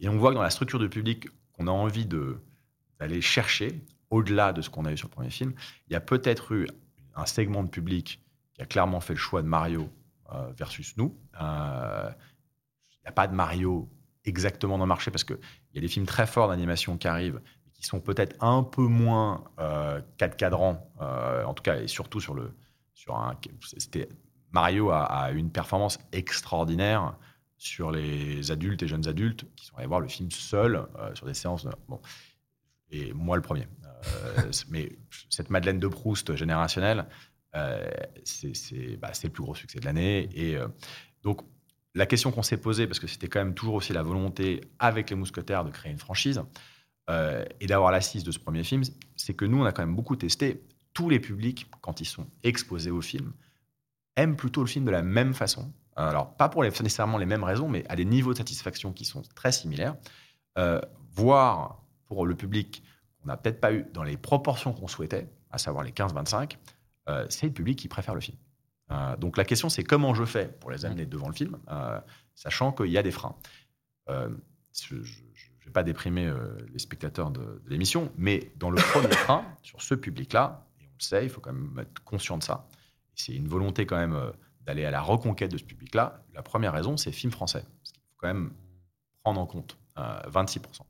Et 0.00 0.08
on 0.10 0.18
voit 0.18 0.30
que 0.30 0.34
dans 0.34 0.42
la 0.42 0.50
structure 0.50 0.78
de 0.78 0.86
public 0.86 1.28
qu'on 1.52 1.68
a 1.68 1.70
envie 1.70 2.04
d'aller 2.04 3.22
chercher, 3.22 3.82
au-delà 4.10 4.52
de 4.52 4.60
ce 4.60 4.68
qu'on 4.68 4.84
a 4.84 4.92
eu 4.92 4.98
sur 4.98 5.08
le 5.08 5.12
premier 5.12 5.30
film, 5.30 5.54
il 5.88 5.94
y 5.94 5.96
a 5.96 6.00
peut-être 6.00 6.52
eu 6.52 6.66
un 7.14 7.24
segment 7.24 7.62
de 7.62 7.70
public 7.70 8.22
qui 8.52 8.60
a 8.60 8.66
clairement 8.66 9.00
fait 9.00 9.14
le 9.14 9.18
choix 9.18 9.40
de 9.40 9.46
Mario 9.46 9.88
versus 10.58 10.94
nous. 10.98 11.16
Il 11.32 11.40
n'y 11.40 13.08
a 13.08 13.12
pas 13.14 13.28
de 13.28 13.34
Mario 13.34 13.88
exactement 14.26 14.76
dans 14.76 14.84
le 14.84 14.88
marché 14.88 15.10
parce 15.10 15.24
qu'il 15.24 15.38
y 15.74 15.78
a 15.78 15.80
des 15.80 15.88
films 15.88 16.06
très 16.06 16.26
forts 16.26 16.48
d'animation 16.48 16.98
qui 16.98 17.08
arrivent, 17.08 17.40
qui 17.72 17.84
sont 17.84 18.00
peut-être 18.00 18.36
un 18.42 18.62
peu 18.62 18.82
moins 18.82 19.44
euh, 19.58 20.00
quatre 20.18 20.36
cadrans, 20.36 20.92
euh, 21.00 21.44
en 21.44 21.54
tout 21.54 21.62
cas, 21.62 21.80
et 21.80 21.88
surtout 21.88 22.20
sur 22.20 22.34
le. 22.34 22.52
Sur 22.94 23.14
un, 23.16 23.38
Mario 24.52 24.90
a, 24.90 25.30
une 25.32 25.50
performance 25.50 25.98
extraordinaire 26.12 27.18
sur 27.58 27.90
les 27.90 28.50
adultes 28.50 28.82
et 28.82 28.88
jeunes 28.88 29.06
adultes 29.06 29.44
qui 29.54 29.66
sont 29.66 29.76
allés 29.76 29.86
voir 29.86 30.00
le 30.00 30.08
film 30.08 30.30
seul 30.30 30.86
euh, 30.98 31.14
sur 31.14 31.26
des 31.26 31.34
séances. 31.34 31.68
bon, 31.88 32.00
et 32.90 33.12
moi 33.12 33.36
le 33.36 33.42
premier. 33.42 33.68
Mais 34.70 34.98
cette 35.28 35.50
Madeleine 35.50 35.78
de 35.78 35.88
Proust 35.88 36.34
générationnelle, 36.36 37.06
c'est, 38.24 38.96
bah, 38.96 39.12
le 39.22 39.28
plus 39.28 39.42
gros 39.42 39.54
succès 39.54 39.78
de 39.78 39.84
l'année. 39.84 40.28
Et 40.32 40.58
donc, 41.22 41.42
la 41.96 42.04
question 42.04 42.30
qu'on 42.30 42.42
s'est 42.42 42.58
posée, 42.58 42.86
parce 42.86 43.00
que 43.00 43.06
c'était 43.06 43.26
quand 43.26 43.40
même 43.40 43.54
toujours 43.54 43.74
aussi 43.74 43.94
la 43.94 44.02
volonté 44.02 44.60
avec 44.78 45.08
les 45.08 45.16
mousquetaires 45.16 45.64
de 45.64 45.70
créer 45.70 45.90
une 45.90 45.98
franchise 45.98 46.42
euh, 47.08 47.42
et 47.60 47.66
d'avoir 47.66 47.90
l'assise 47.90 48.22
de 48.22 48.30
ce 48.30 48.38
premier 48.38 48.64
film, 48.64 48.82
c'est 49.16 49.32
que 49.32 49.46
nous, 49.46 49.62
on 49.62 49.64
a 49.64 49.72
quand 49.72 49.82
même 49.82 49.96
beaucoup 49.96 50.14
testé. 50.14 50.62
Tous 50.92 51.08
les 51.08 51.18
publics, 51.18 51.70
quand 51.80 52.02
ils 52.02 52.06
sont 52.06 52.26
exposés 52.42 52.90
au 52.90 53.00
film, 53.00 53.32
aiment 54.16 54.36
plutôt 54.36 54.60
le 54.60 54.66
film 54.66 54.84
de 54.84 54.90
la 54.90 55.02
même 55.02 55.32
façon. 55.32 55.72
Alors, 55.96 56.36
pas 56.36 56.50
pour 56.50 56.62
nécessairement 56.62 57.16
les 57.16 57.24
mêmes 57.24 57.44
raisons, 57.44 57.68
mais 57.68 57.82
à 57.88 57.96
des 57.96 58.04
niveaux 58.04 58.34
de 58.34 58.38
satisfaction 58.38 58.92
qui 58.92 59.06
sont 59.06 59.22
très 59.34 59.50
similaires. 59.50 59.96
Euh, 60.58 60.80
voire 61.14 61.82
pour 62.04 62.26
le 62.26 62.34
public 62.34 62.82
qu'on 63.18 63.28
n'a 63.28 63.38
peut-être 63.38 63.60
pas 63.60 63.72
eu 63.72 63.86
dans 63.94 64.02
les 64.02 64.18
proportions 64.18 64.74
qu'on 64.74 64.88
souhaitait, 64.88 65.30
à 65.50 65.56
savoir 65.56 65.82
les 65.82 65.92
15-25, 65.92 66.58
euh, 67.08 67.24
c'est 67.30 67.46
le 67.46 67.52
public 67.52 67.78
qui 67.78 67.88
préfère 67.88 68.14
le 68.14 68.20
film. 68.20 68.36
Euh, 68.90 69.16
donc 69.16 69.36
la 69.36 69.44
question, 69.44 69.68
c'est 69.68 69.84
comment 69.84 70.14
je 70.14 70.24
fais 70.24 70.48
pour 70.60 70.70
les 70.70 70.84
amener 70.84 71.06
devant 71.06 71.28
le 71.28 71.34
film, 71.34 71.58
euh, 71.70 72.00
sachant 72.34 72.72
qu'il 72.72 72.90
y 72.90 72.98
a 72.98 73.02
des 73.02 73.10
freins. 73.10 73.36
Euh, 74.08 74.28
je 74.80 74.96
ne 74.96 75.02
vais 75.64 75.72
pas 75.72 75.82
déprimer 75.82 76.32
les 76.72 76.78
spectateurs 76.78 77.30
de, 77.30 77.62
l'émission, 77.66 78.12
mais 78.16 78.52
dans 78.56 78.70
le 78.70 78.76
premier 78.76 79.08
frein, 79.12 79.44
sur 79.62 79.82
ce 79.82 79.94
public-là, 79.94 80.66
et 80.80 80.84
on 80.84 80.94
le 80.98 81.02
sait, 81.02 81.24
il 81.24 81.30
faut 81.30 81.40
quand 81.40 81.52
même 81.52 81.78
être 81.80 82.04
conscient 82.04 82.38
de 82.38 82.42
ça, 82.42 82.68
c'est 83.14 83.34
une 83.34 83.48
volonté 83.48 83.86
quand 83.86 83.96
même 83.96 84.32
d'aller 84.60 84.84
à 84.84 84.90
la 84.90 85.00
reconquête 85.00 85.50
de 85.50 85.56
ce 85.56 85.64
public-là. 85.64 86.22
La 86.34 86.42
première 86.42 86.72
raison, 86.72 86.96
c'est 86.96 87.10
film 87.10 87.32
français. 87.32 87.62
Parce 87.62 87.92
qu'il 87.92 88.02
faut 88.02 88.16
quand 88.18 88.28
même 88.28 88.52
prendre 89.22 89.40
en 89.40 89.46
compte 89.46 89.78
26%. 89.96 90.82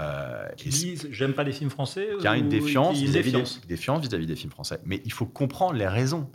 Euh, 0.00 0.48
qui 0.56 0.68
disent 0.68 1.08
j'aime 1.10 1.34
pas 1.34 1.42
les 1.42 1.52
films 1.52 1.70
français 1.70 2.10
Il 2.18 2.22
y 2.22 2.28
a 2.28 2.36
une 2.36 2.48
défiance 2.48 2.96
vis-à-vis 2.96 3.32
des, 3.32 3.42
vis 3.42 4.26
des, 4.26 4.36
films 4.36 4.52
français. 4.52 4.78
Mais 4.84 5.02
il 5.04 5.12
faut 5.12 5.26
comprendre 5.26 5.72
les 5.74 5.88
raisons. 5.88 6.30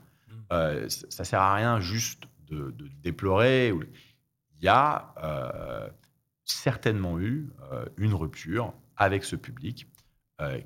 Euh, 0.51 0.87
ça 0.89 1.23
sert 1.23 1.41
à 1.41 1.55
rien 1.55 1.79
juste 1.79 2.23
de, 2.47 2.73
déplorer. 3.01 3.69
Il 3.69 4.63
y 4.63 4.67
a 4.67 5.13
euh, 5.23 5.89
certainement 6.45 7.19
eu 7.19 7.51
euh, 7.71 7.85
une 7.97 8.13
rupture 8.13 8.73
avec 8.95 9.23
ce 9.23 9.35
public 9.35 9.87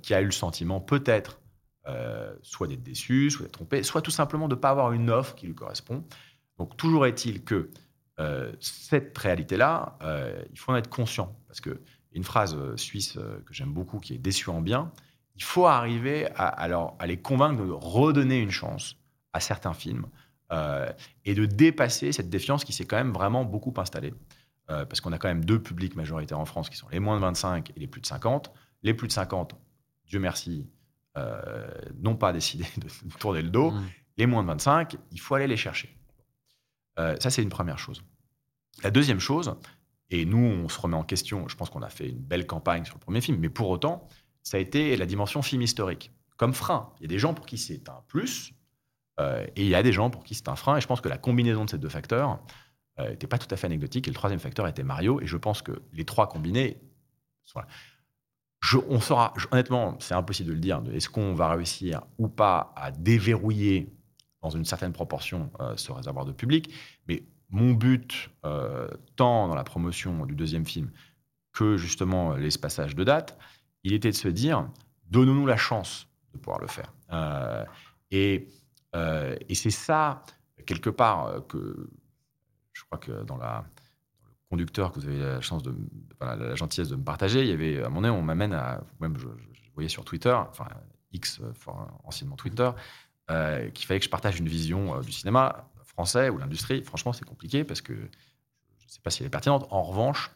qui 0.01 0.15
a 0.15 0.21
eu 0.21 0.25
le 0.25 0.31
sentiment 0.31 0.79
peut-être 0.79 1.39
soit 2.41 2.65
d'être 2.65 2.81
déçu, 2.81 3.29
soit 3.29 3.43
d'être 3.43 3.51
trompé, 3.51 3.83
soit 3.83 4.01
tout 4.01 4.09
simplement 4.09 4.47
de 4.47 4.55
ne 4.55 4.59
pas 4.59 4.71
avoir 4.71 4.91
une 4.91 5.11
offre 5.11 5.35
qui 5.35 5.45
lui 5.45 5.53
correspond. 5.53 6.03
Donc 6.57 6.75
toujours 6.77 7.05
est-il 7.05 7.43
que 7.43 7.69
cette 8.59 9.15
réalité-là, 9.15 9.99
il 10.51 10.57
faut 10.57 10.71
en 10.71 10.77
être 10.77 10.89
conscient. 10.89 11.37
Parce 11.45 11.61
que 11.61 11.79
une 12.11 12.23
phrase 12.23 12.57
suisse 12.75 13.19
que 13.45 13.53
j'aime 13.53 13.71
beaucoup, 13.71 13.99
qui 13.99 14.15
est 14.15 14.17
déçu 14.17 14.49
en 14.49 14.61
bien, 14.61 14.91
il 15.35 15.43
faut 15.43 15.67
arriver 15.67 16.25
à, 16.35 16.47
à 16.47 17.05
les 17.05 17.21
convaincre 17.21 17.63
de 17.63 17.71
redonner 17.71 18.39
une 18.39 18.49
chance 18.49 18.97
à 19.33 19.39
certains 19.39 19.73
films 19.73 20.07
euh, 20.51 20.91
et 21.25 21.35
de 21.35 21.45
dépasser 21.45 22.11
cette 22.11 22.29
défiance 22.29 22.63
qui 22.63 22.73
s'est 22.73 22.85
quand 22.85 22.97
même 22.97 23.11
vraiment 23.11 23.43
beaucoup 23.43 23.73
installée. 23.77 24.13
Euh, 24.69 24.85
parce 24.85 24.99
qu'on 24.99 25.13
a 25.13 25.17
quand 25.17 25.29
même 25.29 25.45
deux 25.45 25.61
publics 25.61 25.95
majoritaires 25.95 26.39
en 26.39 26.45
France 26.45 26.69
qui 26.69 26.75
sont 26.75 26.89
les 26.89 26.99
moins 26.99 27.15
de 27.15 27.21
25 27.21 27.71
et 27.75 27.79
les 27.79 27.87
plus 27.87 28.01
de 28.01 28.05
50. 28.05 28.51
Les 28.83 28.93
plus 28.93 29.07
de 29.07 29.13
50, 29.13 29.55
Dieu 30.05 30.19
merci, 30.19 30.69
euh, 31.17 31.67
n'ont 32.01 32.15
pas 32.15 32.33
décidé 32.33 32.65
de 32.77 32.87
tourner 33.17 33.41
le 33.41 33.49
dos. 33.49 33.71
Mmh. 33.71 33.85
Les 34.17 34.25
moins 34.25 34.41
de 34.41 34.47
25, 34.47 34.97
il 35.11 35.19
faut 35.19 35.35
aller 35.35 35.47
les 35.47 35.57
chercher. 35.57 35.95
ça, 36.97 37.29
c'est 37.29 37.43
une 37.43 37.49
première 37.49 37.77
chose. 37.77 38.03
La 38.83 38.89
deuxième 38.89 39.19
chose, 39.19 39.55
et 40.09 40.25
nous, 40.25 40.39
on 40.39 40.69
se 40.69 40.79
remet 40.79 40.95
en 40.95 41.03
question, 41.03 41.47
je 41.47 41.55
pense 41.55 41.69
qu'on 41.69 41.83
a 41.83 41.89
fait 41.89 42.09
une 42.09 42.19
belle 42.19 42.47
campagne 42.47 42.85
sur 42.85 42.95
le 42.95 42.99
premier 42.99 43.21
film, 43.21 43.37
mais 43.39 43.49
pour 43.49 43.69
autant, 43.69 44.07
ça 44.41 44.57
a 44.57 44.59
été 44.59 44.95
la 44.95 45.05
dimension 45.05 45.41
film 45.41 45.61
historique. 45.61 46.11
Comme 46.37 46.53
frein, 46.53 46.93
il 46.99 47.03
y 47.03 47.05
a 47.05 47.09
des 47.09 47.19
gens 47.19 47.33
pour 47.33 47.45
qui 47.45 47.57
c'est 47.57 47.89
un 47.89 48.01
plus, 48.07 48.53
euh, 49.19 49.45
et 49.55 49.63
il 49.63 49.67
y 49.67 49.75
a 49.75 49.83
des 49.83 49.91
gens 49.91 50.09
pour 50.09 50.23
qui 50.23 50.35
c'est 50.35 50.49
un 50.49 50.55
frein. 50.55 50.77
Et 50.77 50.81
je 50.81 50.87
pense 50.87 51.01
que 51.01 51.09
la 51.09 51.17
combinaison 51.17 51.65
de 51.65 51.69
ces 51.69 51.77
deux 51.77 51.89
facteurs 51.89 52.39
n'était 52.99 53.25
euh, 53.25 53.29
pas 53.29 53.37
tout 53.37 53.47
à 53.51 53.57
fait 53.57 53.67
anecdotique. 53.67 54.07
Et 54.07 54.11
le 54.11 54.15
troisième 54.15 54.39
facteur 54.39 54.67
était 54.67 54.83
Mario. 54.83 55.21
Et 55.21 55.27
je 55.27 55.37
pense 55.37 55.61
que 55.61 55.71
les 55.93 56.05
trois 56.05 56.27
combinés, 56.27 56.79
on 58.89 58.99
saura, 58.99 59.33
honnêtement, 59.51 59.95
c'est 59.99 60.13
impossible 60.13 60.49
de 60.49 60.53
le 60.53 60.59
dire. 60.59 60.81
Est-ce 60.93 61.09
qu'on 61.09 61.33
va 61.33 61.49
réussir 61.49 62.01
ou 62.17 62.27
pas 62.27 62.73
à 62.75 62.91
déverrouiller 62.91 63.93
dans 64.41 64.49
une 64.49 64.65
certaine 64.65 64.93
proportion 64.93 65.51
euh, 65.59 65.75
ce 65.77 65.91
réservoir 65.91 66.25
de 66.25 66.31
public 66.31 66.73
Mais 67.07 67.23
mon 67.49 67.71
but, 67.71 68.29
tant 69.15 69.47
dans 69.47 69.55
la 69.55 69.63
promotion 69.63 70.25
du 70.25 70.35
deuxième 70.35 70.65
film 70.65 70.91
que 71.53 71.77
justement 71.77 72.35
l'espaçage 72.35 72.93
de 72.93 73.05
date, 73.05 73.39
il 73.83 73.93
était 73.93 74.11
de 74.11 74.15
se 74.15 74.27
dire 74.27 74.69
donnons-nous 75.05 75.45
la 75.45 75.55
chance 75.55 76.09
de 76.33 76.39
pouvoir 76.39 76.59
le 76.59 76.67
faire. 76.67 76.93
et 78.11 78.49
et 79.47 79.55
c'est 79.55 79.71
ça, 79.71 80.23
quelque 80.67 80.89
part, 80.91 81.25
euh, 81.25 81.41
que 81.41 81.89
je 82.73 82.83
crois 82.85 82.99
que 82.99 83.23
dans, 83.23 83.37
la, 83.37 83.65
le 84.23 84.31
conducteur 84.49 84.91
que 84.91 84.99
vous 84.99 85.07
avez 85.07 85.19
la 85.19 85.41
chance 85.41 85.63
de, 85.63 85.73
la 86.21 86.55
gentillesse 86.55 86.89
de 86.89 86.95
me 86.95 87.03
partager, 87.03 87.41
il 87.41 87.47
y 87.47 87.51
avait, 87.51 87.79
à 87.79 87.89
moment 87.89 88.01
donné, 88.01 88.13
on 88.13 88.21
m'amène 88.21 88.53
à, 88.53 88.81
même 88.99 89.17
je, 89.17 89.27
voyais 89.73 89.89
sur 89.89 90.05
Twitter, 90.05 90.33
enfin 90.33 90.67
X, 91.11 91.39
anciennement 92.03 92.35
Twitter, 92.35 92.69
euh, 93.29 93.69
qu'il 93.69 93.85
fallait 93.85 93.99
que 93.99 94.05
je 94.05 94.09
partage 94.09 94.39
une 94.39 94.47
vision 94.47 94.99
du 95.01 95.11
cinéma 95.11 95.69
français 95.83 96.29
ou 96.29 96.37
l'industrie. 96.37 96.83
Franchement, 96.83 97.13
c'est 97.13 97.25
compliqué 97.25 97.63
parce 97.63 97.81
que 97.81 97.93
je 97.93 98.85
ne 98.85 98.89
sais 98.89 99.01
pas 99.03 99.11
si 99.11 99.21
elle 99.21 99.27
est 99.27 99.31
pertinente. 99.31 99.67
En 99.69 99.83
revanche, 99.83 100.31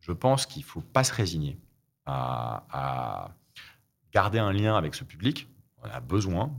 je 0.00 0.12
pense 0.12 0.46
qu'il 0.46 0.62
ne 0.62 0.66
faut 0.66 0.80
pas 0.80 1.04
se 1.04 1.12
résigner 1.12 1.58
à, 2.06 2.64
à, 2.70 3.34
garder 4.10 4.38
un 4.38 4.52
lien 4.52 4.74
avec 4.74 4.94
ce 4.94 5.04
public. 5.04 5.48
On 5.82 5.90
a 5.90 6.00
besoin. 6.00 6.50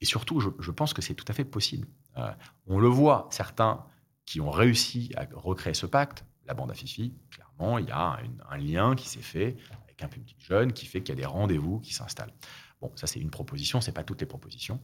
Et 0.00 0.06
surtout, 0.06 0.40
je, 0.40 0.70
pense 0.70 0.94
que 0.94 1.02
c'est 1.02 1.14
tout 1.14 1.26
à 1.28 1.34
fait 1.34 1.44
possible. 1.44 1.86
Euh, 2.16 2.32
on 2.66 2.78
le 2.78 2.88
voit, 2.88 3.28
certains 3.30 3.84
qui 4.24 4.40
ont 4.40 4.50
réussi 4.50 5.12
à 5.16 5.26
recréer 5.32 5.74
ce 5.74 5.86
pacte. 5.86 6.24
La 6.46 6.54
bande 6.54 6.70
à 6.70 6.74
Fifi, 6.74 7.14
clairement, 7.30 7.78
il 7.78 7.86
y 7.86 7.90
a 7.90 8.18
un, 8.48 8.56
lien 8.56 8.94
qui 8.96 9.08
s'est 9.08 9.22
fait 9.22 9.56
avec 9.84 10.02
un 10.02 10.08
public 10.08 10.36
jeune 10.38 10.72
qui 10.72 10.86
fait 10.86 11.02
qu'il 11.02 11.10
y 11.10 11.18
a 11.18 11.20
des 11.20 11.26
rendez-vous 11.26 11.80
qui 11.80 11.92
s'installent. 11.92 12.32
Bon, 12.80 12.90
ça 12.96 13.06
c'est 13.06 13.20
une 13.20 13.30
proposition, 13.30 13.80
c'est 13.80 13.92
pas 13.92 14.02
toutes 14.02 14.20
les 14.20 14.26
propositions. 14.26 14.80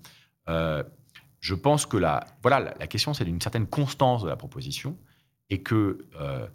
Euh, 0.48 0.84
je 1.40 1.54
pense 1.54 1.86
que 1.86 1.96
la, 1.96 2.24
voilà, 2.42 2.60
la, 2.60 2.86
question 2.86 3.14
c'est 3.14 3.24
d'une 3.24 3.40
certaine 3.40 3.66
constance 3.66 4.22
de 4.22 4.28
la 4.28 4.36
proposition 4.36 4.98
et 5.48 5.62
que 5.62 6.06
euh, 6.20 6.46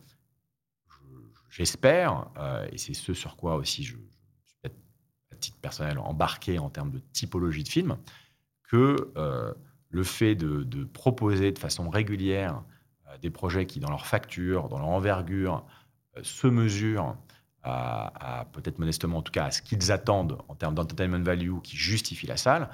j'espère, 1.50 2.28
et 2.72 2.78
c'est 2.78 2.94
ce 2.94 3.14
sur 3.14 3.36
quoi 3.36 3.56
aussi 3.56 3.84
je, 3.84 3.98
je 4.64 4.70
suis 4.70 4.78
à 5.32 5.36
titre 5.36 5.58
personnel 5.58 5.98
embarqué 5.98 6.60
en 6.60 6.70
termes 6.70 6.92
de 6.92 7.00
typologie 7.00 7.64
de 7.64 7.70
film, 7.70 7.98
que 8.72 9.12
le 9.92 10.04
fait 10.04 10.36
de, 10.36 10.84
proposer 10.86 11.52
de 11.52 11.60
façon 11.60 11.90
régulière 11.90 12.64
euh, 13.08 13.18
des 13.18 13.30
projets 13.30 13.66
qui, 13.66 13.80
dans 13.80 13.90
leur 13.90 14.08
facture, 14.08 14.70
dans 14.70 14.80
leur 14.80 14.88
envergure, 14.88 15.66
euh, 16.18 16.22
se 16.24 16.48
mesurent 16.48 17.18
à, 17.64 18.48
peut-être 18.54 18.80
modestement, 18.80 19.20
en 19.20 19.22
tout 19.22 19.32
cas, 19.32 19.46
à 19.46 19.52
ce 19.52 19.62
qu'ils 19.62 19.92
attendent 19.92 20.40
en 20.48 20.56
termes 20.56 20.74
d'entertainment 20.74 21.24
value 21.24 21.60
qui 21.62 21.78
justifie 21.78 22.26
la 22.26 22.36
salle, 22.36 22.72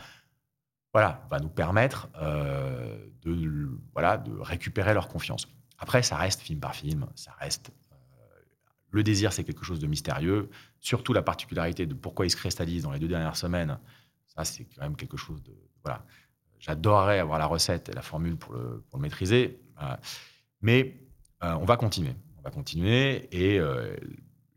voilà, 0.93 1.27
va 1.29 1.39
nous 1.39 1.49
permettre 1.49 2.07
euh, 2.21 2.97
de, 3.21 3.69
voilà, 3.91 4.17
de 4.17 4.31
récupérer 4.39 4.93
leur 4.93 5.09
confiance. 5.09 5.45
Après, 5.77 6.03
ça 6.03 6.15
reste 6.15 6.39
film 6.39 6.61
par 6.61 6.73
film, 6.73 7.05
ça 7.15 7.33
reste. 7.37 7.71
le 8.91 9.03
désir, 9.03 9.33
c'est 9.33 9.43
quelque 9.43 9.65
chose 9.65 9.79
de 9.79 9.87
mystérieux. 9.87 10.49
Surtout 10.79 11.11
la 11.11 11.21
particularité 11.21 11.85
de 11.85 11.93
pourquoi 11.93 12.25
il 12.25 12.29
se 12.29 12.37
cristallise 12.37 12.83
dans 12.83 12.91
les 12.91 12.99
deux 12.99 13.09
dernières 13.09 13.35
semaines, 13.35 13.77
ça, 14.27 14.45
c'est 14.45 14.65
quand 14.65 14.83
même 14.83 14.95
quelque 14.95 15.17
chose 15.17 15.43
de. 15.43 15.53
J'adorerais 16.59 17.19
avoir 17.19 17.39
la 17.39 17.45
recette 17.45 17.89
et 17.89 17.93
la 17.93 18.01
formule 18.01 18.35
pour 18.35 18.53
le, 18.53 18.83
maîtriser. 18.97 19.59
Euh, 19.81 19.95
mais 20.61 20.99
euh, 21.43 21.53
on 21.53 21.65
va 21.65 21.77
continuer. 21.77 22.15
On 22.39 22.41
va 22.41 22.49
continuer 22.49 23.27
et 23.31 23.59
euh, 23.59 23.95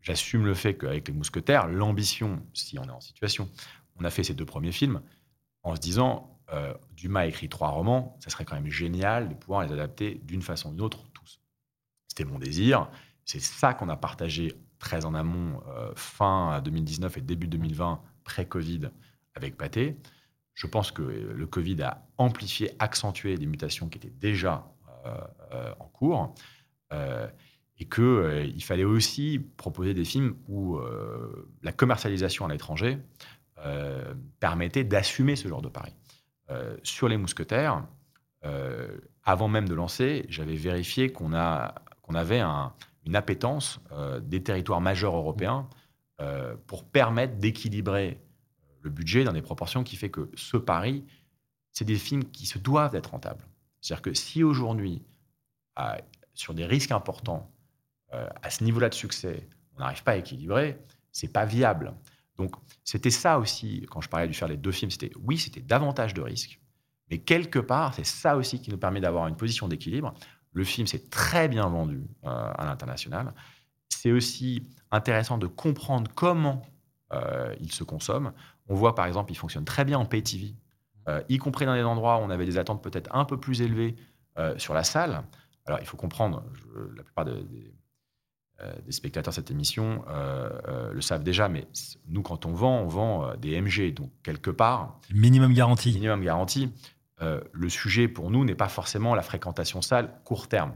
j'assume 0.01 0.45
le 0.45 0.53
fait 0.53 0.77
qu'avec 0.77 1.07
les 1.07 1.13
mousquetaires, 1.13 1.67
l'ambition, 1.67 2.43
si 2.53 2.79
on 2.79 2.83
est 2.85 2.91
en 2.91 3.01
situation, 3.01 3.49
on 3.97 4.03
a 4.03 4.09
fait 4.09 4.23
ces 4.23 4.33
deux 4.33 4.45
premiers 4.45 4.71
films 4.71 5.01
en 5.63 5.75
se 5.75 5.79
disant 5.79 6.27
Dumas 6.97 7.21
a 7.21 7.25
écrit 7.27 7.47
trois 7.47 7.69
romans, 7.69 8.17
ça 8.19 8.29
serait 8.29 8.43
quand 8.43 8.55
même 8.55 8.69
génial 8.69 9.29
de 9.29 9.33
pouvoir 9.35 9.63
les 9.63 9.71
adapter 9.71 10.19
d'une 10.25 10.41
façon 10.41 10.71
ou 10.71 10.73
d'une 10.73 10.81
autre 10.81 11.07
tous. 11.13 11.39
C'était 12.09 12.25
mon 12.25 12.39
désir. 12.39 12.89
C'est 13.23 13.39
ça 13.39 13.73
qu'on 13.73 13.87
a 13.87 13.95
partagé 13.95 14.53
très 14.77 15.05
en 15.05 15.13
amont, 15.13 15.61
fin 15.95 16.59
2019 16.59 17.19
et 17.19 17.21
début 17.21 17.47
2020, 17.47 18.01
pré-Covid, 18.25 18.89
avec 19.33 19.55
Pathé. 19.55 19.97
Je 20.53 20.67
pense 20.67 20.91
que 20.91 21.01
le 21.01 21.47
Covid 21.47 21.81
a 21.83 22.05
amplifié, 22.17 22.71
accentué 22.79 23.37
des 23.37 23.45
mutations 23.45 23.89
qui 23.89 23.97
étaient 23.97 24.09
déjà 24.09 24.71
euh, 25.05 25.17
euh, 25.53 25.73
en 25.79 25.85
cours. 25.85 26.35
Euh, 26.93 27.27
et 27.79 27.85
qu'il 27.85 28.63
fallait 28.63 28.83
aussi 28.83 29.39
proposer 29.57 29.95
des 29.95 30.05
films 30.05 30.35
où 30.47 30.79
la 31.63 31.71
commercialisation 31.71 32.45
à 32.45 32.49
l'étranger 32.49 32.99
permettait 34.39 34.83
d'assumer 34.83 35.35
ce 35.35 35.47
genre 35.47 35.63
de 35.63 35.67
pari. 35.67 35.91
sur 36.83 37.07
les 37.07 37.17
mousquetaires, 37.17 37.83
avant 39.23 39.47
même 39.47 39.67
de 39.67 39.73
lancer, 39.73 40.27
j'avais 40.29 40.53
vérifié 40.53 41.11
qu'on 41.11 41.31
qu'on 42.03 42.13
avait 42.13 42.41
une 43.07 43.15
appétence 43.15 43.79
des 44.21 44.43
territoires 44.43 44.81
majeurs 44.81 45.15
européens 45.15 45.67
pour 46.67 46.87
permettre 46.87 47.37
d'équilibrer 47.37 48.21
le 48.81 48.89
budget 48.89 49.23
dans 49.23 49.33
des 49.33 49.41
proportions 49.41 49.83
qui 49.83 49.95
fait 49.95 50.09
que 50.09 50.29
ce 50.35 50.57
pari, 50.57 51.05
c'est 51.71 51.85
des 51.85 51.97
films 51.97 52.25
qui 52.25 52.45
se 52.45 52.57
doivent 52.57 52.91
d'être 52.91 53.11
rentables. 53.11 53.45
C'est-à-dire 53.79 54.01
que 54.01 54.13
si 54.13 54.43
aujourd'hui, 54.43 55.01
sur 56.33 56.53
des 56.53 56.65
risques 56.65 56.91
importants, 56.91 57.51
euh, 58.13 58.27
à 58.41 58.49
ce 58.49 58.63
niveau-là 58.63 58.89
de 58.89 58.93
succès, 58.93 59.47
on 59.75 59.79
n'arrive 59.79 60.03
pas 60.03 60.11
à 60.11 60.15
équilibrer, 60.17 60.79
c'est 61.11 61.31
pas 61.31 61.45
viable. 61.45 61.93
Donc 62.37 62.55
c'était 62.83 63.11
ça 63.11 63.39
aussi, 63.39 63.85
quand 63.89 64.01
je 64.01 64.09
parlais 64.09 64.27
de 64.27 64.33
faire 64.33 64.47
les 64.47 64.57
deux 64.57 64.71
films, 64.71 64.91
c'était 64.91 65.11
oui, 65.21 65.37
c'était 65.37 65.61
davantage 65.61 66.13
de 66.13 66.21
risques, 66.21 66.59
mais 67.09 67.19
quelque 67.19 67.59
part, 67.59 67.93
c'est 67.93 68.05
ça 68.05 68.37
aussi 68.37 68.61
qui 68.61 68.69
nous 68.69 68.77
permet 68.77 69.01
d'avoir 69.01 69.27
une 69.27 69.35
position 69.35 69.67
d'équilibre. 69.67 70.13
Le 70.53 70.63
film 70.63 70.87
s'est 70.87 71.09
très 71.09 71.47
bien 71.47 71.67
vendu 71.67 72.03
euh, 72.25 72.51
à 72.57 72.65
l'international. 72.65 73.33
C'est 73.89 74.11
aussi 74.11 74.67
intéressant 74.91 75.37
de 75.37 75.47
comprendre 75.47 76.11
comment 76.13 76.61
euh, 77.13 77.53
il 77.59 77.71
se 77.71 77.83
consomme. 77.83 78.33
On 78.71 78.75
voit 78.75 78.95
par 78.95 79.05
exemple, 79.05 79.31
il 79.31 79.35
fonctionne 79.35 79.65
très 79.65 79.83
bien 79.83 79.99
en 79.99 80.05
pay 80.05 80.23
TV, 80.23 80.55
euh, 81.09 81.21
y 81.27 81.37
compris 81.37 81.65
dans 81.65 81.75
des 81.75 81.83
endroits 81.83 82.17
où 82.17 82.21
on 82.21 82.29
avait 82.29 82.45
des 82.45 82.57
attentes 82.57 82.81
peut-être 82.81 83.13
un 83.13 83.25
peu 83.25 83.37
plus 83.37 83.61
élevées 83.61 83.95
euh, 84.37 84.57
sur 84.57 84.73
la 84.73 84.83
salle. 84.83 85.23
Alors 85.65 85.79
il 85.81 85.85
faut 85.85 85.97
comprendre, 85.97 86.43
la 86.95 87.03
plupart 87.03 87.25
des, 87.25 87.73
spectateurs 88.89 89.31
de 89.31 89.35
cette 89.35 89.51
émission 89.51 90.03
le 90.93 91.01
savent 91.01 91.23
déjà, 91.23 91.49
mais 91.49 91.67
nous 92.07 92.21
quand 92.21 92.45
on 92.45 92.53
vend, 92.53 92.79
on 92.79 92.87
vend 92.87 93.35
des 93.35 93.59
MG, 93.59 93.93
donc 93.93 94.11
quelque 94.23 94.51
part. 94.51 94.99
Minimum 95.13 95.53
garantie. 95.53 95.93
Minimum 95.93 96.23
garantie. 96.23 96.71
le 97.19 97.69
sujet 97.69 98.07
pour 98.07 98.31
nous 98.31 98.45
n'est 98.45 98.55
pas 98.55 98.69
forcément 98.69 99.15
la 99.15 99.23
fréquentation 99.23 99.81
salle 99.81 100.13
court 100.23 100.47
terme 100.47 100.73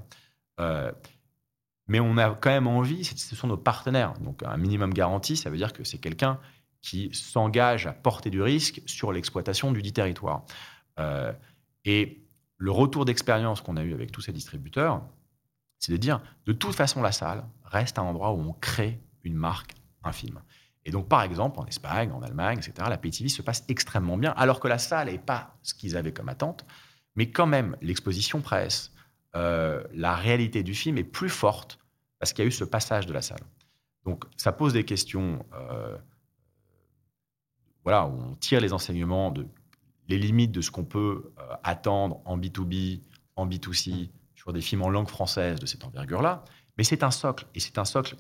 mais 1.88 2.00
on 2.00 2.18
a 2.18 2.32
quand 2.32 2.50
même 2.50 2.68
envie, 2.68 3.04
ce 3.04 3.36
sont 3.36 3.48
nos 3.48 3.58
partenaires. 3.58 4.14
Donc 4.20 4.42
un 4.44 4.58
minimum 4.58 4.94
garanti, 4.94 5.38
ça 5.38 5.50
veut 5.50 5.58
dire 5.58 5.74
que 5.74 5.84
c'est 5.84 5.98
quelqu'un 5.98 6.40
qui 6.86 7.10
s'engage 7.14 7.88
à 7.88 7.94
porter 7.94 8.30
du 8.30 8.44
risque 8.44 8.80
sur 8.86 9.12
l'exploitation 9.12 9.72
du 9.72 9.82
dit 9.82 9.92
territoire. 9.92 10.46
Euh, 11.00 11.34
et 11.84 12.22
le 12.58 12.72
retour 12.72 13.06
d'expérience 13.06 13.62
qu'on 13.62 13.76
a 13.76 13.84
eu 13.84 13.96
avec 13.96 14.12
tous 14.12 14.22
ces 14.22 14.32
distributeurs, 14.32 15.02
c'est 15.80 15.92
de 15.92 15.98
dire, 15.98 16.22
de 16.46 16.54
toute 16.54 16.76
façon, 16.76 17.02
la 17.02 17.12
salle 17.12 17.44
reste 17.64 17.98
un 17.98 18.04
endroit 18.04 18.34
où 18.34 18.40
on 18.40 18.54
crée 18.54 19.02
une 19.24 19.34
marque, 19.34 19.74
un 20.04 20.12
film. 20.12 20.40
Et 20.86 20.92
donc, 20.92 21.10
par 21.10 21.24
exemple, 21.24 21.60
en 21.60 21.66
Espagne, 21.66 22.12
en 22.12 22.22
Allemagne, 22.22 22.60
etc., 22.60 22.88
la 22.88 23.00
PTV 23.00 23.30
se 23.30 23.42
passe 23.42 23.66
extrêmement 23.68 24.18
bien, 24.18 24.32
alors 24.38 24.60
que 24.60 24.68
la 24.68 24.78
salle 24.78 25.10
n'est 25.10 25.18
pas 25.18 25.58
ce 25.64 25.74
qu'ils 25.74 25.98
avaient 25.98 26.14
comme 26.14 26.30
attente. 26.30 26.66
Mais 27.16 27.32
quand 27.32 27.48
même, 27.48 27.76
l'exposition 27.82 28.42
presse, 28.42 28.94
euh, 29.36 29.84
la 29.92 30.16
réalité 30.16 30.62
du 30.62 30.76
film 30.76 31.00
est 31.00 31.04
plus 31.04 31.30
forte 31.30 31.80
parce 32.20 32.32
qu'il 32.32 32.44
y 32.44 32.46
a 32.46 32.48
eu 32.48 32.52
ce 32.52 32.64
passage 32.64 33.08
de 33.08 33.14
la 33.14 33.24
salle. 33.24 33.42
Donc 34.06 34.26
ça 34.38 34.52
pose 34.52 34.74
des 34.74 34.86
questions, 34.86 35.44
euh, 35.54 35.98
voilà, 37.86 38.08
où 38.08 38.20
on 38.22 38.36
tire 38.36 38.60
les 38.60 38.74
enseignements 38.74 39.32
de 39.32 39.48
les 40.08 40.20
limites 40.20 40.52
de 40.52 40.62
ce 40.62 40.70
qu'on 40.70 40.84
peut 40.84 41.32
euh, 41.40 41.56
attendre 41.64 42.22
en 42.26 42.38
B2B, 42.38 43.02
en 43.38 43.48
B2C, 43.48 44.10
sur 44.36 44.52
des 44.52 44.62
films 44.62 44.84
en 44.84 44.90
langue 44.90 45.08
française 45.08 45.60
de 45.60 45.66
cette 45.66 45.84
envergure-là. 45.86 46.44
Mais 46.78 46.84
c'est 46.84 47.02
un 47.02 47.12
socle, 47.12 47.48
et 47.56 47.60
c'est 47.60 47.78
un 47.78 47.86
socle 47.86 48.18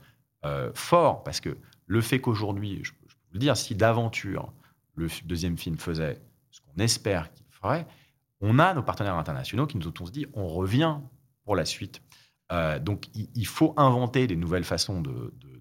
fort, 0.76 1.24
parce 1.24 1.40
que 1.40 1.58
le 1.88 2.02
fait 2.02 2.22
qu'aujourd'hui, 2.22 2.80
je, 2.84 2.92
je, 2.92 2.92
peux 2.92 3.08
vous 3.08 3.34
le 3.34 3.40
dire, 3.40 3.58
si 3.58 3.74
d'aventure 3.74 4.54
le 4.94 5.08
deuxième 5.26 5.58
film 5.58 5.76
faisait 5.80 6.22
ce 6.52 6.62
qu'on 6.62 6.80
espère 6.80 7.32
qu'il 7.34 7.48
ferait, 7.50 7.88
on 8.42 8.60
a 8.60 8.74
nos 8.74 8.84
partenaires 8.84 9.16
internationaux 9.16 9.68
qui 9.68 9.78
nous 9.78 9.88
ont 9.88 9.92
dit 10.12 10.26
on 10.34 10.48
revient 10.48 10.98
pour 11.44 11.56
la 11.56 11.66
suite. 11.66 12.02
Euh, 12.52 12.80
donc 12.80 13.06
il, 13.14 13.48
faut 13.48 13.74
inventer 13.78 14.28
des 14.28 14.36
nouvelles 14.36 14.64
façons 14.64 15.02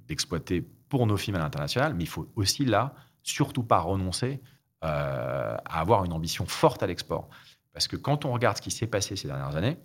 d'exploiter 0.07 0.61
pour 0.88 1.07
nos 1.07 1.16
films 1.16 1.36
à 1.36 1.40
l'international, 1.40 1.94
mais 1.94 2.05
il 2.05 2.09
faut 2.09 2.30
aussi 2.36 2.64
là 2.64 2.94
surtout 3.24 3.64
pas 3.64 3.80
renoncer 3.80 4.40
euh, 4.84 5.56
à 5.64 5.80
avoir 5.80 6.04
une 6.04 6.12
ambition 6.12 6.46
forte 6.46 6.82
à 6.82 6.86
l'export. 6.86 7.28
Parce 7.72 7.88
que 7.88 7.96
quand 7.96 8.24
on 8.24 8.32
regarde 8.32 8.58
ce 8.58 8.62
qui 8.62 8.70
s'est 8.70 8.86
passé 8.86 9.16
ces 9.16 9.26
dernières 9.26 9.56
années, 9.56 9.78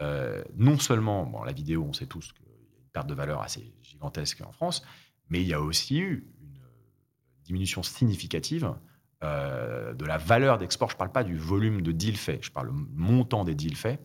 euh, 0.00 0.42
non 0.56 0.78
seulement, 0.78 1.26
bon, 1.26 1.42
la 1.42 1.52
vidéo, 1.52 1.84
on 1.86 1.92
sait 1.92 2.06
tous 2.06 2.32
qu'il 2.32 2.46
y 2.46 2.48
a 2.48 2.78
une 2.78 2.88
perte 2.92 3.08
de 3.08 3.14
valeur 3.14 3.42
assez 3.42 3.74
gigantesque 3.82 4.40
en 4.40 4.52
France, 4.52 4.82
mais 5.28 5.42
il 5.42 5.48
y 5.48 5.52
a 5.52 5.60
aussi 5.60 5.98
eu 5.98 6.32
une 6.40 6.60
diminution 7.44 7.82
significative 7.82 8.72
euh, 9.24 9.92
de 9.92 10.04
la 10.04 10.18
valeur 10.18 10.56
d'export. 10.56 10.88
Je 10.88 10.94
ne 10.94 10.98
parle 10.98 11.12
pas 11.12 11.24
du 11.24 11.36
volume 11.36 11.82
de 11.82 11.92
deals 11.92 12.16
faits, 12.16 12.44
je 12.44 12.50
parle 12.50 12.68
du 12.68 12.76
montant 12.94 13.44
des 13.44 13.54
deals 13.54 13.76
faits, 13.76 14.00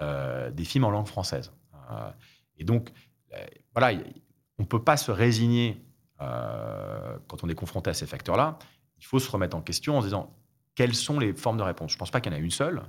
des 0.00 0.64
films 0.64 0.84
en 0.84 0.90
langue 0.90 1.08
française. 1.08 1.52
Et 2.56 2.64
donc, 2.64 2.90
voilà, 3.74 4.00
on 4.58 4.62
ne 4.62 4.66
peut 4.66 4.82
pas 4.82 4.96
se 4.96 5.10
résigner 5.10 5.84
quand 6.18 7.44
on 7.44 7.48
est 7.48 7.54
confronté 7.54 7.90
à 7.90 7.94
ces 7.94 8.06
facteurs-là. 8.06 8.58
Il 8.98 9.04
faut 9.04 9.20
se 9.20 9.30
remettre 9.30 9.56
en 9.56 9.60
question 9.60 9.96
en 9.96 10.00
se 10.00 10.06
disant 10.06 10.34
quelles 10.74 10.94
sont 10.94 11.18
les 11.20 11.32
formes 11.32 11.56
de 11.56 11.62
réponse? 11.62 11.92
Je 11.92 11.96
ne 11.96 12.00
pense 12.00 12.10
pas 12.10 12.20
qu'il 12.20 12.32
y 12.32 12.34
en 12.34 12.38
a 12.38 12.40
une 12.40 12.50
seule, 12.50 12.82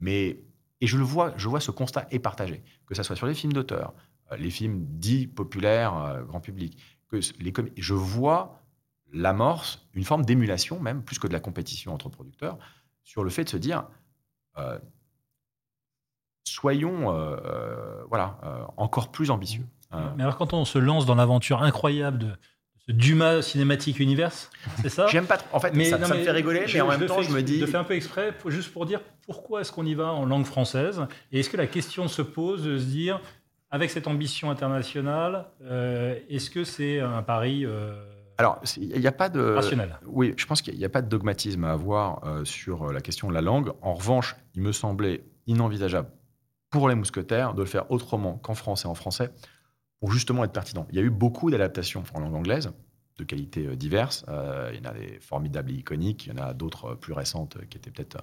mais 0.00 0.40
et 0.80 0.86
je 0.86 0.96
le 0.96 1.04
vois, 1.04 1.32
je 1.36 1.48
vois 1.48 1.60
ce 1.60 1.70
constat 1.70 2.06
est 2.10 2.18
partagé, 2.18 2.62
que 2.86 2.94
ce 2.94 3.02
soit 3.02 3.16
sur 3.16 3.26
les 3.26 3.34
films 3.34 3.52
d'auteur, 3.52 3.94
les 4.38 4.50
films 4.50 4.84
dits 4.86 5.26
populaires, 5.26 6.22
grand 6.26 6.40
public, 6.40 6.78
que 7.08 7.16
les 7.40 7.52
je 7.76 7.94
vois 7.94 8.62
l'amorce, 9.12 9.86
une 9.94 10.04
forme 10.04 10.24
d'émulation 10.24 10.80
même, 10.80 11.02
plus 11.02 11.18
que 11.18 11.26
de 11.26 11.32
la 11.32 11.40
compétition 11.40 11.94
entre 11.94 12.08
producteurs, 12.08 12.58
sur 13.02 13.24
le 13.24 13.30
fait 13.30 13.44
de 13.44 13.48
se 13.48 13.56
dire, 13.56 13.86
euh, 14.58 14.78
soyons 16.44 17.10
euh, 17.10 17.36
euh, 17.44 18.04
voilà, 18.08 18.38
encore 18.76 19.10
plus 19.10 19.30
ambitieux. 19.30 19.66
Mais 20.16 20.22
alors 20.22 20.36
quand 20.36 20.52
on 20.52 20.66
se 20.66 20.78
lance 20.78 21.06
dans 21.06 21.14
l'aventure 21.14 21.62
incroyable 21.62 22.18
de, 22.18 22.36
Dumas 22.88 23.42
Cinématique 23.42 24.00
Universe, 24.00 24.50
c'est 24.80 24.88
ça? 24.88 25.06
J'aime 25.08 25.26
pas 25.26 25.36
trop. 25.36 25.56
En 25.56 25.60
fait, 25.60 25.74
mais, 25.74 25.84
ça, 25.84 25.98
non, 25.98 26.06
ça 26.06 26.14
me 26.14 26.22
fait 26.22 26.30
rigoler, 26.30 26.64
mais 26.72 26.80
en 26.80 26.88
même 26.88 27.06
temps, 27.06 27.20
je 27.20 27.30
me 27.30 27.42
dis. 27.42 27.56
Je 27.56 27.66
le 27.66 27.70
fais 27.70 27.76
un 27.76 27.84
peu 27.84 27.94
exprès, 27.94 28.32
pour, 28.32 28.50
juste 28.50 28.72
pour 28.72 28.86
dire 28.86 29.00
pourquoi 29.26 29.60
est-ce 29.60 29.72
qu'on 29.72 29.84
y 29.84 29.94
va 29.94 30.12
en 30.12 30.24
langue 30.24 30.46
française 30.46 31.02
Et 31.30 31.40
est-ce 31.40 31.50
que 31.50 31.58
la 31.58 31.66
question 31.66 32.08
se 32.08 32.22
pose 32.22 32.64
de 32.64 32.78
se 32.78 32.84
dire, 32.84 33.20
avec 33.70 33.90
cette 33.90 34.06
ambition 34.06 34.50
internationale, 34.50 35.46
euh, 35.62 36.18
est-ce 36.30 36.48
que 36.50 36.64
c'est 36.64 37.00
un 37.00 37.22
pari 37.22 37.66
euh, 37.66 37.92
alors, 38.40 38.60
il 38.76 39.00
n'y 39.00 39.06
a 39.08 39.12
pas 39.12 39.28
de. 39.28 39.40
Rationnel? 39.40 39.98
Oui, 40.06 40.32
je 40.36 40.46
pense 40.46 40.62
qu'il 40.62 40.78
n'y 40.78 40.84
a 40.84 40.88
pas 40.88 41.02
de 41.02 41.08
dogmatisme 41.08 41.64
à 41.64 41.72
avoir 41.72 42.24
euh, 42.24 42.44
sur 42.44 42.92
la 42.92 43.00
question 43.00 43.28
de 43.28 43.34
la 43.34 43.40
langue. 43.40 43.72
En 43.82 43.94
revanche, 43.94 44.36
il 44.54 44.62
me 44.62 44.70
semblait 44.70 45.24
inenvisageable 45.48 46.08
pour 46.70 46.88
les 46.88 46.94
mousquetaires 46.94 47.54
de 47.54 47.62
le 47.62 47.66
faire 47.66 47.90
autrement 47.90 48.34
qu'en 48.34 48.54
français 48.54 48.86
et 48.86 48.90
en 48.90 48.94
français 48.94 49.32
pour 50.00 50.12
justement 50.12 50.44
être 50.44 50.52
pertinent. 50.52 50.86
Il 50.90 50.96
y 50.96 50.98
a 50.98 51.02
eu 51.02 51.10
beaucoup 51.10 51.50
d'adaptations 51.50 52.04
en 52.14 52.20
langue 52.20 52.34
anglaise 52.34 52.72
de 53.16 53.24
qualités 53.24 53.66
euh, 53.66 53.76
diverses. 53.76 54.24
Euh, 54.28 54.70
il 54.72 54.78
y 54.78 54.86
en 54.86 54.90
a 54.90 54.94
des 54.94 55.18
formidables 55.20 55.70
et 55.70 55.74
iconiques, 55.74 56.26
il 56.26 56.32
y 56.36 56.40
en 56.40 56.42
a 56.42 56.54
d'autres 56.54 56.94
plus 56.94 57.12
récentes 57.12 57.58
qui 57.68 57.78
étaient 57.78 57.90
peut-être 57.90 58.18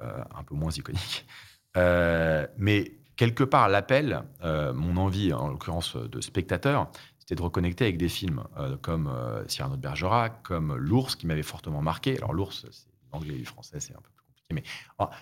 un 0.00 0.42
peu 0.42 0.56
moins 0.56 0.72
iconiques. 0.72 1.24
mais 1.76 2.92
quelque 3.14 3.44
part, 3.44 3.68
l'appel, 3.68 4.24
mon 4.42 4.96
envie, 4.96 5.32
en 5.32 5.46
l'occurrence 5.46 5.94
de 5.94 6.20
spectateur, 6.20 6.90
c'était 7.22 7.36
de 7.36 7.42
reconnecter 7.42 7.84
avec 7.84 7.98
des 7.98 8.08
films 8.08 8.42
euh, 8.58 8.76
comme 8.78 9.06
euh, 9.06 9.46
Cyrano 9.46 9.76
de 9.76 9.80
Bergerac, 9.80 10.42
comme 10.42 10.74
L'ours, 10.74 11.14
qui 11.14 11.28
m'avait 11.28 11.44
fortement 11.44 11.80
marqué. 11.80 12.16
Alors 12.16 12.32
l'ours, 12.32 12.66
c'est 12.68 12.88
l'anglais 13.12 13.36
et 13.36 13.38
le 13.38 13.44
français, 13.44 13.78
c'est 13.78 13.92
un 13.92 14.00
peu 14.00 14.10
plus 14.10 14.24
compliqué. 14.26 14.54
Mais 14.54 14.64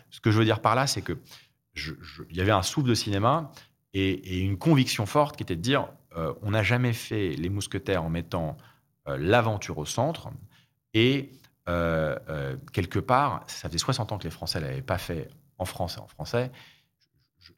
ce 0.09 0.21
que 0.21 0.31
je 0.31 0.39
veux 0.39 0.47
dire 0.47 0.63
par 0.63 0.75
là, 0.75 0.87
c'est 0.87 1.03
que 1.03 1.19
il 1.77 2.37
y 2.37 2.41
avait 2.41 2.53
un 2.53 2.63
souffle 2.63 2.89
de 2.89 2.95
cinéma 2.95 3.53
et, 3.95 4.41
une 4.41 4.59
conviction 4.59 5.07
forte 5.07 5.37
qui 5.37 5.43
était 5.43 5.57
de 5.57 5.63
dire 5.63 5.89
euh, 6.17 6.35
on 6.43 6.51
n'a 6.51 6.63
jamais 6.63 6.93
fait 6.93 7.31
les 7.31 7.49
mousquetaires 7.49 8.05
en 8.05 8.11
mettant 8.11 8.57
l'aventure 9.07 9.79
au 9.79 9.87
centre 9.87 10.31
et 10.95 11.33
quelque 12.73 12.99
part, 12.99 13.45
ça 13.47 13.69
faisait 13.69 13.79
60 13.79 14.13
ans 14.13 14.19
que 14.19 14.25
les 14.25 14.31
Français 14.31 14.61
ne 14.61 14.67
l'avaient 14.67 14.83
pas 14.83 14.99
fait 14.99 15.29
en 15.59 15.65
France 15.65 15.97
et 15.97 16.01
en 16.01 16.07
français. 16.07 16.51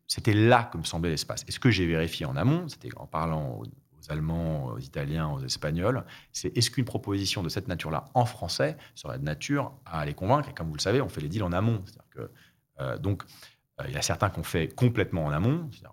C'était 0.06 0.34
là 0.34 0.64
que 0.64 0.78
me 0.78 0.84
semblait 0.84 1.10
l'espace. 1.10 1.44
Et 1.48 1.52
ce 1.52 1.58
que 1.58 1.70
j'ai 1.70 1.86
vérifié 1.86 2.26
en 2.26 2.36
amont, 2.36 2.68
c'était 2.68 2.90
en 2.96 3.06
parlant 3.06 3.60
aux 3.60 3.64
Allemands, 4.10 4.66
aux 4.66 4.78
Italiens, 4.78 5.28
aux 5.28 5.40
Espagnols, 5.40 6.04
c'est 6.32 6.56
est-ce 6.56 6.70
qu'une 6.70 6.84
proposition 6.84 7.42
de 7.42 7.48
cette 7.48 7.68
nature-là 7.68 8.06
en 8.14 8.24
français 8.24 8.76
serait 8.94 9.18
de 9.18 9.24
nature 9.24 9.72
à 9.84 10.04
les 10.04 10.14
convaincre? 10.14 10.48
Et 10.48 10.54
comme 10.54 10.68
vous 10.68 10.74
le 10.74 10.80
savez, 10.80 11.00
on 11.00 11.08
fait 11.08 11.20
les 11.20 11.28
deals 11.28 11.44
en 11.44 11.52
amont. 11.52 11.80
Que, 12.10 12.30
euh, 12.80 12.98
donc, 12.98 13.22
euh, 13.22 13.26
il 13.88 13.94
y 13.94 13.96
a 13.96 14.02
certains 14.02 14.30
qu'on 14.30 14.42
fait 14.42 14.68
complètement 14.68 15.24
en 15.24 15.32
amont, 15.32 15.68
euh, 15.84 15.88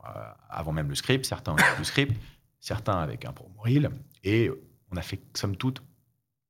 avant 0.49 0.71
même 0.71 0.89
le 0.89 0.95
script, 0.95 1.25
certains 1.25 1.53
avec 1.53 1.77
le 1.77 1.83
script, 1.83 2.19
certains 2.59 2.99
avec 2.99 3.25
un 3.25 3.33
promo 3.33 3.55
reel, 3.59 3.89
et 4.23 4.49
on 4.91 4.97
a 4.97 5.01
fait, 5.01 5.21
somme 5.35 5.55
toute, 5.55 5.81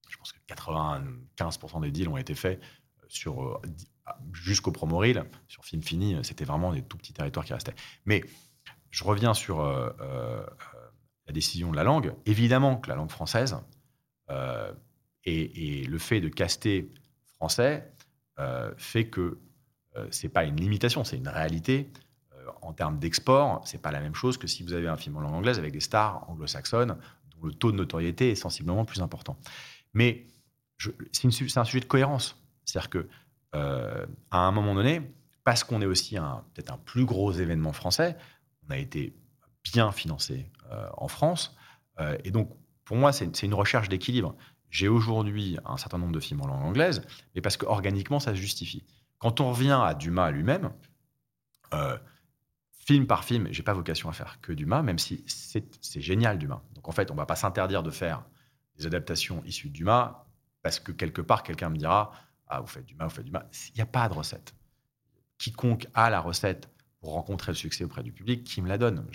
je 0.07 0.17
pense 0.17 0.31
que 0.31 0.39
95% 0.47 1.81
des 1.81 1.91
deals 1.91 2.09
ont 2.09 2.17
été 2.17 2.33
faits 2.33 2.61
sur 3.07 3.61
jusqu'au 4.33 4.71
promo 4.71 4.97
reel. 4.97 5.23
Sur 5.47 5.65
Film 5.65 5.83
Fini, 5.83 6.17
c'était 6.23 6.45
vraiment 6.45 6.73
des 6.73 6.81
tout 6.81 6.97
petits 6.97 7.13
territoires 7.13 7.45
qui 7.45 7.53
restaient. 7.53 7.75
Mais 8.05 8.23
je 8.89 9.03
reviens 9.03 9.33
sur 9.33 9.61
la 11.29 11.33
décision 11.33 11.69
de 11.69 11.75
la 11.75 11.83
langue. 11.83 12.15
Évidemment 12.25 12.77
que 12.77 12.89
la 12.89 12.95
langue 12.95 13.11
française 13.11 13.55
euh, 14.31 14.73
et, 15.25 15.83
le 15.83 15.99
fait 15.99 16.21
de 16.21 16.27
caster 16.27 16.91
français 17.35 17.93
euh, 18.39 18.73
fait 18.77 19.07
que 19.07 19.21
euh, 19.21 19.39
c'est 20.11 20.29
pas 20.29 20.43
une 20.43 20.55
limitation, 20.55 21.03
c'est 21.03 21.17
une 21.17 21.27
réalité. 21.27 21.91
Euh, 22.33 22.45
en 22.61 22.73
termes 22.73 22.99
d'export, 22.99 23.61
c'est 23.65 23.81
pas 23.81 23.91
la 23.91 23.99
même 23.99 24.15
chose 24.15 24.37
que 24.37 24.47
si 24.47 24.63
vous 24.63 24.73
avez 24.73 24.87
un 24.87 24.97
film 24.97 25.17
en 25.17 25.21
langue 25.21 25.33
anglaise 25.33 25.59
avec 25.59 25.73
des 25.73 25.79
stars 25.79 26.29
anglo-saxonnes 26.29 26.97
dont 27.35 27.45
le 27.45 27.53
taux 27.53 27.71
de 27.71 27.77
notoriété 27.77 28.31
est 28.31 28.35
sensiblement 28.35 28.85
plus 28.85 29.01
important. 29.01 29.37
Mais 29.93 30.27
c'est 31.11 31.57
un 31.57 31.65
sujet 31.65 31.79
de 31.79 31.85
cohérence. 31.85 32.41
C'est-à-dire 32.65 32.89
que 32.89 33.07
à 33.51 34.37
un 34.37 34.51
moment 34.51 34.75
donné, 34.75 35.01
parce 35.43 35.63
qu'on 35.63 35.81
est 35.81 35.87
aussi 35.87 36.15
peut-être 36.53 36.71
un 36.71 36.77
plus 36.77 37.05
gros 37.05 37.31
événement 37.31 37.73
français, 37.73 38.15
on 38.67 38.71
a 38.71 38.77
été 38.77 39.15
bien 39.63 39.91
financé 39.91 40.49
euh, 40.71 40.87
en 40.97 41.07
France. 41.07 41.55
Euh, 41.99 42.17
et 42.23 42.31
donc, 42.31 42.51
pour 42.85 42.97
moi, 42.97 43.11
c'est 43.11 43.43
une 43.43 43.53
recherche 43.53 43.89
d'équilibre. 43.89 44.35
J'ai 44.69 44.87
aujourd'hui 44.87 45.57
un 45.65 45.77
certain 45.77 45.97
nombre 45.97 46.11
de 46.11 46.19
films 46.19 46.41
en 46.41 46.47
langue 46.47 46.63
anglaise, 46.63 47.01
mais 47.35 47.41
parce 47.41 47.57
qu'organiquement, 47.57 48.19
ça 48.19 48.31
se 48.31 48.39
justifie. 48.39 48.83
Quand 49.19 49.41
on 49.41 49.51
revient 49.51 49.79
à 49.83 49.93
Dumas 49.93 50.31
lui-même, 50.31 50.71
euh, 51.73 51.97
film 52.71 53.05
par 53.05 53.23
film, 53.23 53.47
j'ai 53.51 53.63
pas 53.63 53.73
vocation 53.73 54.09
à 54.09 54.13
faire 54.13 54.39
que 54.41 54.51
Dumas, 54.51 54.81
même 54.81 54.97
si 54.97 55.23
c'est 55.27 56.01
génial 56.01 56.39
Dumas. 56.39 56.63
Donc 56.73 56.87
en 56.87 56.91
fait, 56.91 57.11
on 57.11 57.15
va 57.15 57.25
pas 57.25 57.35
s'interdire 57.35 57.83
de 57.83 57.91
faire 57.91 58.23
des 58.77 58.87
adaptations 58.87 59.43
issues 59.45 59.69
de 59.69 59.73
Dumas, 59.73 60.25
parce 60.63 60.79
que 60.79 60.91
quelque 60.91 61.21
part, 61.21 61.43
quelqu'un 61.43 61.69
me 61.69 61.77
dira 61.77 62.13
Ah, 62.47 62.61
vous 62.61 62.67
faites 62.67 62.85
Dumas, 62.85 63.05
vous 63.05 63.13
faites 63.13 63.25
Dumas. 63.25 63.45
Il 63.69 63.75
n'y 63.75 63.81
a 63.81 63.85
pas 63.85 64.07
de 64.09 64.13
recette. 64.13 64.55
Quiconque 65.37 65.87
a 65.93 66.09
la 66.09 66.21
recette 66.21 66.69
pour 66.99 67.13
rencontrer 67.13 67.51
le 67.51 67.57
succès 67.57 67.83
auprès 67.83 68.03
du 68.03 68.11
public, 68.11 68.43
qui 68.43 68.61
me 68.61 68.67
la 68.67 68.77
donne 68.77 69.05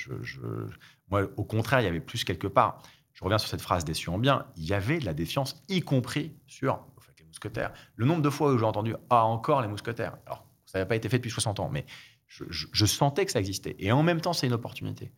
Moi, 1.09 1.23
au 1.37 1.45
contraire, 1.45 1.81
il 1.81 1.85
y 1.85 1.89
avait 1.89 2.01
plus 2.01 2.25
quelque 2.25 2.47
part. 2.47 2.83
Je 3.13 3.23
reviens 3.23 3.39
sur 3.39 3.49
cette 3.49 3.61
phrase 3.61 3.85
déçu 3.85 4.09
en 4.11 4.19
bien. 4.19 4.47
Il 4.57 4.65
y 4.65 4.75
avait 4.75 4.99
de 4.99 5.05
la 5.05 5.15
défiance, 5.15 5.63
y 5.69 5.81
compris 5.81 6.37
sur 6.47 6.87
mousquetaires. 7.35 7.73
Le 7.97 8.07
nombre 8.07 8.23
de 8.23 8.31
fois 8.31 8.53
où 8.53 8.59
j'ai 8.59 8.65
entendu 8.65 8.95
Ah, 9.11 9.25
encore 9.25 9.61
les 9.63 9.69
mousquetaires. 9.69 10.17
Alors, 10.27 10.47
ça 10.67 10.79
n'avait 10.79 10.89
pas 10.89 10.97
été 10.97 11.09
fait 11.09 11.19
depuis 11.19 11.31
60 11.31 11.61
ans, 11.61 11.69
mais 11.69 11.85
je, 12.27 12.87
sentais 12.87 13.25
que 13.27 13.33
ça 13.33 13.39
existait. 13.39 13.77
Et 13.79 13.93
en 13.93 14.03
même 14.03 14.21
temps, 14.21 14.33
c'est 14.33 14.47
une 14.47 14.53
opportunité. 14.53 15.13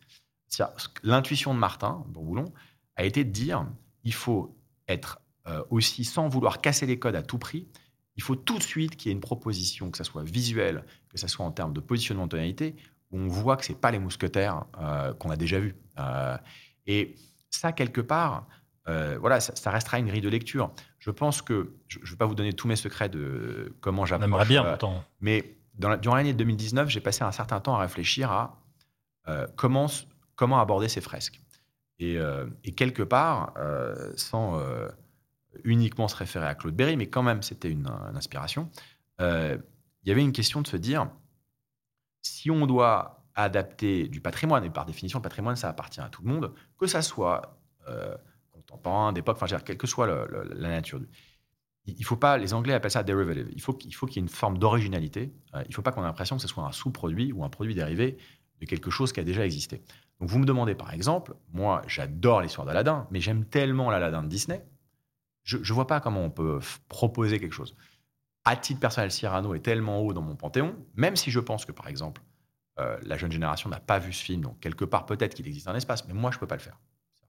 L'intuition 1.03 1.53
de 1.53 1.59
Martin 1.59 2.03
Bourboulon 2.07 2.53
a 2.95 3.03
été 3.03 3.23
de 3.23 3.31
dire 3.31 3.65
il 4.03 4.13
faut 4.13 4.55
être 4.87 5.19
euh, 5.47 5.63
aussi, 5.69 6.03
sans 6.05 6.27
vouloir 6.27 6.61
casser 6.61 6.85
les 6.85 6.99
codes 6.99 7.15
à 7.15 7.21
tout 7.21 7.37
prix, 7.37 7.67
il 8.15 8.23
faut 8.23 8.35
tout 8.35 8.57
de 8.57 8.63
suite 8.63 8.95
qu'il 8.95 9.09
y 9.09 9.11
ait 9.11 9.15
une 9.15 9.21
proposition, 9.21 9.91
que 9.91 9.97
ce 9.97 10.03
soit 10.03 10.23
visuelle, 10.23 10.85
que 11.09 11.17
ce 11.17 11.27
soit 11.27 11.45
en 11.45 11.51
termes 11.51 11.73
de 11.73 11.79
positionnement 11.79 12.25
de 12.25 12.31
tonalité, 12.31 12.75
où 13.11 13.19
on 13.19 13.27
voit 13.27 13.57
que 13.57 13.65
ce 13.65 13.71
n'est 13.71 13.77
pas 13.77 13.91
les 13.91 13.99
mousquetaires 13.99 14.65
euh, 14.79 15.13
qu'on 15.13 15.29
a 15.29 15.37
déjà 15.37 15.59
vus. 15.59 15.75
Euh, 15.99 16.37
et 16.87 17.15
ça, 17.49 17.71
quelque 17.71 18.01
part, 18.01 18.47
euh, 18.87 19.17
voilà, 19.19 19.39
ça, 19.39 19.71
restera 19.71 19.99
une 19.99 20.07
grille 20.07 20.21
de 20.21 20.29
lecture. 20.29 20.71
Je 20.99 21.11
pense 21.11 21.41
que, 21.41 21.73
je 21.87 21.99
ne 21.99 22.05
vais 22.05 22.15
pas 22.15 22.25
vous 22.25 22.35
donner 22.35 22.53
tous 22.53 22.67
mes 22.67 22.75
secrets 22.75 23.09
de 23.09 23.73
comment 23.81 24.05
j'approche. 24.05 24.47
bien, 24.47 24.63
pourtant. 24.63 25.03
Mais 25.19 25.57
dans 25.75 25.97
durant 25.97 26.15
l'année 26.15 26.33
2019, 26.33 26.89
j'ai 26.89 27.01
passé 27.01 27.23
un 27.23 27.31
certain 27.31 27.59
temps 27.59 27.75
à 27.75 27.79
réfléchir 27.79 28.31
à 28.31 28.61
comment, 29.57 29.87
comment 30.35 30.59
aborder 30.59 30.87
ces 30.87 31.01
fresques. 31.01 31.41
Et, 31.99 32.17
et 32.63 32.71
quelque 32.71 33.03
part, 33.03 33.53
sans 34.15 34.57
uniquement 35.63 36.07
se 36.07 36.15
référer 36.15 36.45
à 36.45 36.55
Claude 36.55 36.75
Berry, 36.75 36.97
mais 36.97 37.07
quand 37.07 37.23
même, 37.23 37.41
c'était 37.41 37.69
une, 37.69 37.89
inspiration. 38.15 38.69
Euh, 39.21 39.57
il 40.03 40.09
y 40.09 40.11
avait 40.11 40.21
une 40.21 40.31
question 40.31 40.61
de 40.61 40.67
se 40.67 40.77
dire, 40.77 41.09
si 42.21 42.51
on 42.51 42.65
doit 42.65 43.25
adapter 43.35 44.07
du 44.07 44.21
patrimoine, 44.21 44.63
et 44.63 44.69
par 44.69 44.85
définition, 44.85 45.19
le 45.19 45.23
patrimoine, 45.23 45.55
ça 45.55 45.69
appartient 45.69 46.01
à 46.01 46.09
tout 46.09 46.23
le 46.23 46.29
monde, 46.29 46.53
que 46.77 46.87
ça 46.87 47.01
soit 47.01 47.57
euh, 47.87 48.15
contemporain, 48.67 49.13
d'époque, 49.13 49.37
enfin, 49.41 49.57
quelle 49.59 49.77
que 49.77 49.87
soit 49.87 50.07
la 50.07 50.69
nature. 50.69 50.99
Il 51.85 52.03
faut 52.03 52.17
pas, 52.17 52.37
les 52.37 52.53
Anglais 52.53 52.73
appellent 52.73 52.91
ça 52.91 53.03
derivative. 53.03 53.47
Il 53.53 53.61
faut 53.61 53.73
qu'il 53.73 53.95
faut 53.95 54.07
qu'il 54.07 54.17
y 54.17 54.19
ait 54.19 54.27
une 54.27 54.29
forme 54.29 54.57
d'originalité. 54.57 55.33
Euh, 55.55 55.61
il 55.63 55.69
ne 55.69 55.73
faut 55.73 55.81
pas 55.81 55.93
qu'on 55.93 56.01
ait 56.01 56.05
l'impression 56.05 56.35
que 56.35 56.41
ce 56.41 56.47
soit 56.47 56.65
un 56.65 56.73
sous-produit 56.73 57.31
ou 57.31 57.45
un 57.45 57.49
produit 57.49 57.75
dérivé 57.75 58.17
de 58.59 58.65
quelque 58.65 58.91
chose 58.91 59.13
qui 59.13 59.21
a 59.21 59.23
déjà 59.23 59.45
existé. 59.45 59.81
Donc 60.19 60.29
vous 60.29 60.39
me 60.39 60.45
demandez 60.45 60.75
par 60.75 60.91
exemple, 60.91 61.33
moi 61.53 61.81
j'adore 61.87 62.41
l'histoire 62.41 62.67
d'Aladin, 62.67 63.07
mais 63.11 63.21
j'aime 63.21 63.45
tellement 63.45 63.89
l'Aladin 63.89 64.23
de 64.23 64.27
Disney 64.27 64.65
je 65.47 65.57
ne 65.57 65.73
vois 65.73 65.87
pas 65.87 66.01
comment 66.01 66.23
on 66.23 66.29
peut 66.29 66.59
proposer 66.89 67.39
quelque 67.39 67.53
chose. 67.53 67.75
À 68.43 68.55
titre 68.57 68.79
personnel, 68.79 69.11
Cyrano 69.11 69.55
est 69.55 69.61
tellement 69.61 70.01
haut 70.01 70.13
dans 70.13 70.21
mon 70.21 70.35
panthéon, 70.35 70.75
même 70.95 71.15
si 71.15 71.31
je 71.31 71.39
pense 71.39 71.65
que, 71.65 71.71
par 71.71 71.87
exemple, 71.87 72.21
euh, 72.79 72.99
la 73.03 73.17
jeune 73.17 73.31
génération 73.31 73.69
n'a 73.69 73.79
pas 73.79 73.97
vu 73.97 74.11
ce 74.13 74.23
film, 74.23 74.41
donc 74.41 74.59
quelque 74.59 74.85
part, 74.85 75.05
peut-être 75.05 75.33
qu'il 75.35 75.47
existe 75.47 75.67
un 75.67 75.75
espace, 75.75 76.05
mais 76.05 76.13
moi, 76.13 76.31
je 76.31 76.37
ne 76.37 76.41
peux 76.41 76.47
pas 76.47 76.55
le 76.55 76.61
faire. 76.61 76.79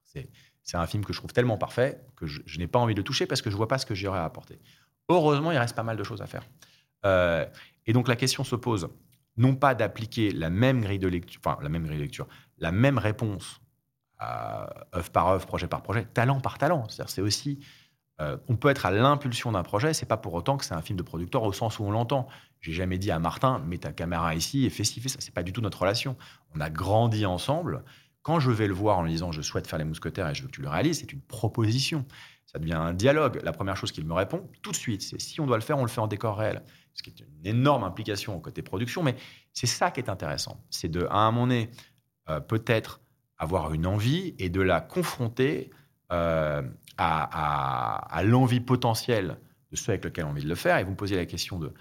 C'est 0.03 0.29
un 0.73 0.85
film 0.87 1.03
que 1.03 1.13
je 1.13 1.19
trouve 1.19 1.33
tellement 1.33 1.57
parfait 1.57 2.01
que 2.15 2.25
je, 2.27 2.59
n'ai 2.59 2.67
pas 2.67 2.79
envie 2.79 2.93
de 2.93 2.99
le 2.99 3.03
toucher 3.03 3.25
parce 3.25 3.41
que 3.41 3.49
je 3.49 3.55
ne 3.55 3.57
vois 3.57 3.67
pas 3.67 3.77
ce 3.77 3.85
que 3.85 3.95
j'aurais 3.95 4.19
à 4.19 4.25
apporter. 4.25 4.59
Heureusement, 5.09 5.51
il 5.51 5.57
reste 5.57 5.75
pas 5.75 5.83
mal 5.83 5.97
de 5.97 6.03
choses 6.03 6.21
à 6.21 6.27
faire. 6.27 6.43
Euh, 7.05 7.45
et 7.85 7.93
donc, 7.93 8.07
la 8.07 8.15
question 8.15 8.43
se 8.43 8.55
pose 8.55 8.89
non 9.37 9.55
pas 9.55 9.73
d'appliquer 9.73 10.31
la 10.31 10.49
même 10.49 10.81
grille 10.81 10.99
de 10.99 11.07
lecture, 11.07 11.41
enfin, 11.43 11.57
la 11.63 11.69
même 11.69 11.85
grille 11.85 11.97
de 11.97 12.03
lecture, 12.03 12.27
la 12.57 12.71
même 12.71 12.97
réponse 12.97 13.61
à 14.19 14.69
œuvre 14.95 15.09
par 15.11 15.27
œuvre, 15.29 15.45
projet 15.45 15.67
par 15.67 15.81
projet, 15.81 16.05
talent 16.05 16.41
par 16.41 16.57
talent. 16.57 16.87
C'est-à-dire, 16.89 17.09
c'est 17.09 17.21
aussi 17.21 17.59
euh, 18.21 18.37
on 18.49 18.57
peut 18.57 18.69
être 18.69 18.85
à 18.85 18.91
l'impulsion 18.91 19.51
d'un 19.51 19.63
projet, 19.63 19.93
c'est 19.93 20.05
pas 20.05 20.17
pour 20.17 20.33
autant 20.33 20.57
que 20.57 20.65
c'est 20.65 20.73
un 20.73 20.81
film 20.81 20.97
de 20.97 21.03
producteur 21.03 21.43
au 21.43 21.53
sens 21.53 21.79
où 21.79 21.83
on 21.83 21.91
l'entend. 21.91 22.27
J'ai 22.59 22.73
jamais 22.73 22.97
dit 22.97 23.11
à 23.11 23.19
Martin, 23.19 23.59
mets 23.59 23.77
ta 23.77 23.93
caméra 23.93 24.35
ici 24.35 24.65
et 24.65 24.69
fais 24.69 24.83
ci, 24.83 24.99
fais 24.99 25.09
ça. 25.09 25.19
C'est 25.21 25.33
pas 25.33 25.43
du 25.43 25.53
tout 25.53 25.61
notre 25.61 25.79
relation. 25.79 26.17
On 26.53 26.59
a 26.59 26.69
grandi 26.69 27.25
ensemble. 27.25 27.83
Quand 28.29 28.39
je 28.39 28.51
vais 28.51 28.67
le 28.67 28.75
voir 28.75 28.99
en 28.99 29.01
lui 29.01 29.11
disant, 29.11 29.31
je 29.31 29.41
souhaite 29.41 29.65
faire 29.65 29.79
les 29.79 29.85
mousquetaires 29.85 30.29
et 30.29 30.35
je 30.35 30.43
veux 30.43 30.49
que 30.49 30.53
tu 30.53 30.61
le 30.61 30.69
réalises, 30.69 30.99
c'est 30.99 31.11
une 31.11 31.19
proposition. 31.19 32.05
Ça 32.45 32.59
devient 32.59 32.73
un 32.73 32.93
dialogue. 32.93 33.41
La 33.41 33.51
première 33.51 33.75
chose 33.75 33.91
qu'il 33.91 34.05
me 34.05 34.13
répond, 34.13 34.47
tout 34.61 34.69
de 34.69 34.75
suite, 34.75 35.01
c'est 35.01 35.19
si 35.19 35.41
on 35.41 35.47
doit 35.47 35.57
le 35.57 35.63
faire, 35.63 35.79
on 35.79 35.81
le 35.81 35.89
fait 35.89 35.99
en 35.99 36.05
décor 36.05 36.37
réel. 36.37 36.61
Ce 36.93 37.01
qui 37.01 37.09
est 37.09 37.21
une 37.21 37.47
énorme 37.47 37.83
implication 37.83 38.35
au 38.35 38.39
côté 38.39 38.61
production, 38.61 39.01
mais 39.01 39.15
c'est 39.51 39.65
ça 39.65 39.89
qui 39.89 39.99
est 39.99 40.11
intéressant. 40.11 40.63
C'est 40.69 40.89
de, 40.89 41.07
à 41.09 41.21
un 41.21 41.31
moment 41.31 41.47
donné, 41.47 41.71
euh, 42.29 42.39
peut-être 42.39 43.01
avoir 43.39 43.73
une 43.73 43.87
envie 43.87 44.35
et 44.37 44.51
de 44.51 44.61
la 44.61 44.79
confronter 44.79 45.71
à, 46.11 46.61
à 46.99 48.23
l'envie 48.23 48.59
potentielle 48.59 49.39
de 49.71 49.75
ceux 49.75 49.89
avec 49.93 50.05
lesquels 50.05 50.25
on 50.25 50.27
a 50.27 50.31
envie 50.33 50.43
de 50.43 50.49
le 50.49 50.53
faire. 50.53 50.77
Et 50.77 50.83
vous 50.83 50.91
me 50.91 50.95
posez 50.95 51.15
la 51.15 51.25
question 51.25 51.57
de 51.57 51.73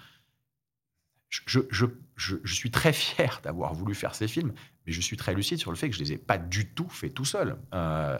je, 1.28 2.40
suis 2.44 2.70
très 2.70 2.92
fier 2.94 3.40
d'avoir 3.42 3.74
voulu 3.74 3.94
faire 3.94 4.14
ces 4.14 4.28
films, 4.28 4.52
mais 4.88 4.94
je 4.94 5.02
suis 5.02 5.18
très 5.18 5.34
lucide 5.34 5.58
sur 5.58 5.70
le 5.70 5.76
fait 5.76 5.90
que 5.90 5.94
je 5.94 6.00
ne 6.00 6.06
les 6.06 6.14
ai 6.14 6.16
pas 6.16 6.38
du 6.38 6.72
tout 6.72 6.88
fait 6.88 7.10
tout 7.10 7.26
seul. 7.26 7.58
Euh, 7.74 8.18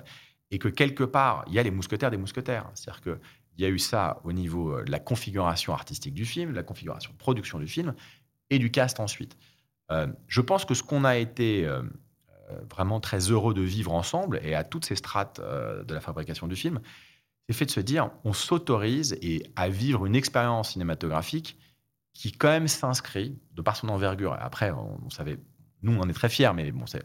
et 0.50 0.58
que 0.58 0.68
quelque 0.68 1.02
part, 1.02 1.44
il 1.46 1.54
y 1.54 1.58
a 1.58 1.62
les 1.62 1.70
mousquetaires 1.70 2.10
des 2.10 2.18
mousquetaires. 2.18 2.70
C'est-à-dire 2.74 3.00
qu'il 3.00 3.18
y 3.56 3.64
a 3.64 3.70
eu 3.70 3.78
ça 3.78 4.20
au 4.24 4.32
niveau 4.32 4.76
euh, 4.76 4.84
de 4.84 4.90
la 4.90 4.98
configuration 4.98 5.72
artistique 5.72 6.12
du 6.12 6.26
film, 6.26 6.52
la 6.52 6.62
configuration 6.62 7.10
de 7.10 7.16
production 7.16 7.58
du 7.58 7.66
film, 7.66 7.94
et 8.50 8.58
du 8.58 8.70
cast 8.70 9.00
ensuite. 9.00 9.34
Euh, 9.90 10.08
je 10.26 10.42
pense 10.42 10.66
que 10.66 10.74
ce 10.74 10.82
qu'on 10.82 11.04
a 11.04 11.16
été 11.16 11.66
vraiment 12.70 13.00
très 13.00 13.30
heureux 13.30 13.54
de 13.54 13.62
vivre 13.62 13.94
ensemble, 13.94 14.38
et 14.42 14.54
à 14.54 14.62
toutes 14.62 14.84
ces 14.84 14.96
strates 14.96 15.40
de 15.40 15.94
la 15.94 16.00
fabrication 16.00 16.46
du 16.46 16.56
film, 16.56 16.80
c'est 17.46 17.54
fait 17.54 17.64
de 17.64 17.70
se 17.70 17.80
dire, 17.80 18.10
on 18.24 18.34
s'autorise 18.34 19.16
et 19.22 19.42
à 19.56 19.70
vivre 19.70 20.04
une 20.04 20.14
expérience 20.14 20.72
cinématographique 20.72 21.58
qui 22.12 22.32
quand 22.32 22.48
même 22.48 22.68
s'inscrit 22.68 23.38
de 23.52 23.62
par 23.62 23.76
son 23.76 23.88
envergure. 23.88 24.36
Après, 24.38 24.70
on, 24.70 24.98
on, 25.04 25.10
savait, 25.10 25.38
nous 25.82 25.92
on 25.92 26.00
en 26.00 26.08
est 26.08 26.14
très 26.14 26.28
fiers, 26.28 26.52
mais 26.54 26.70
bon, 26.72 26.86
c'est 26.86 27.04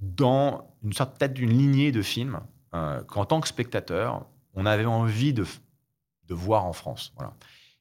dans 0.00 0.76
une 0.82 0.92
sorte 0.92 1.18
peut-être 1.18 1.34
d'une 1.34 1.50
lignée 1.50 1.92
de 1.92 2.02
films 2.02 2.40
euh, 2.74 3.02
qu'en 3.04 3.24
tant 3.24 3.40
que 3.40 3.48
spectateur, 3.48 4.26
on 4.54 4.66
avait 4.66 4.84
envie 4.84 5.32
de, 5.32 5.46
de 6.26 6.34
voir 6.34 6.64
en 6.64 6.72
France. 6.72 7.14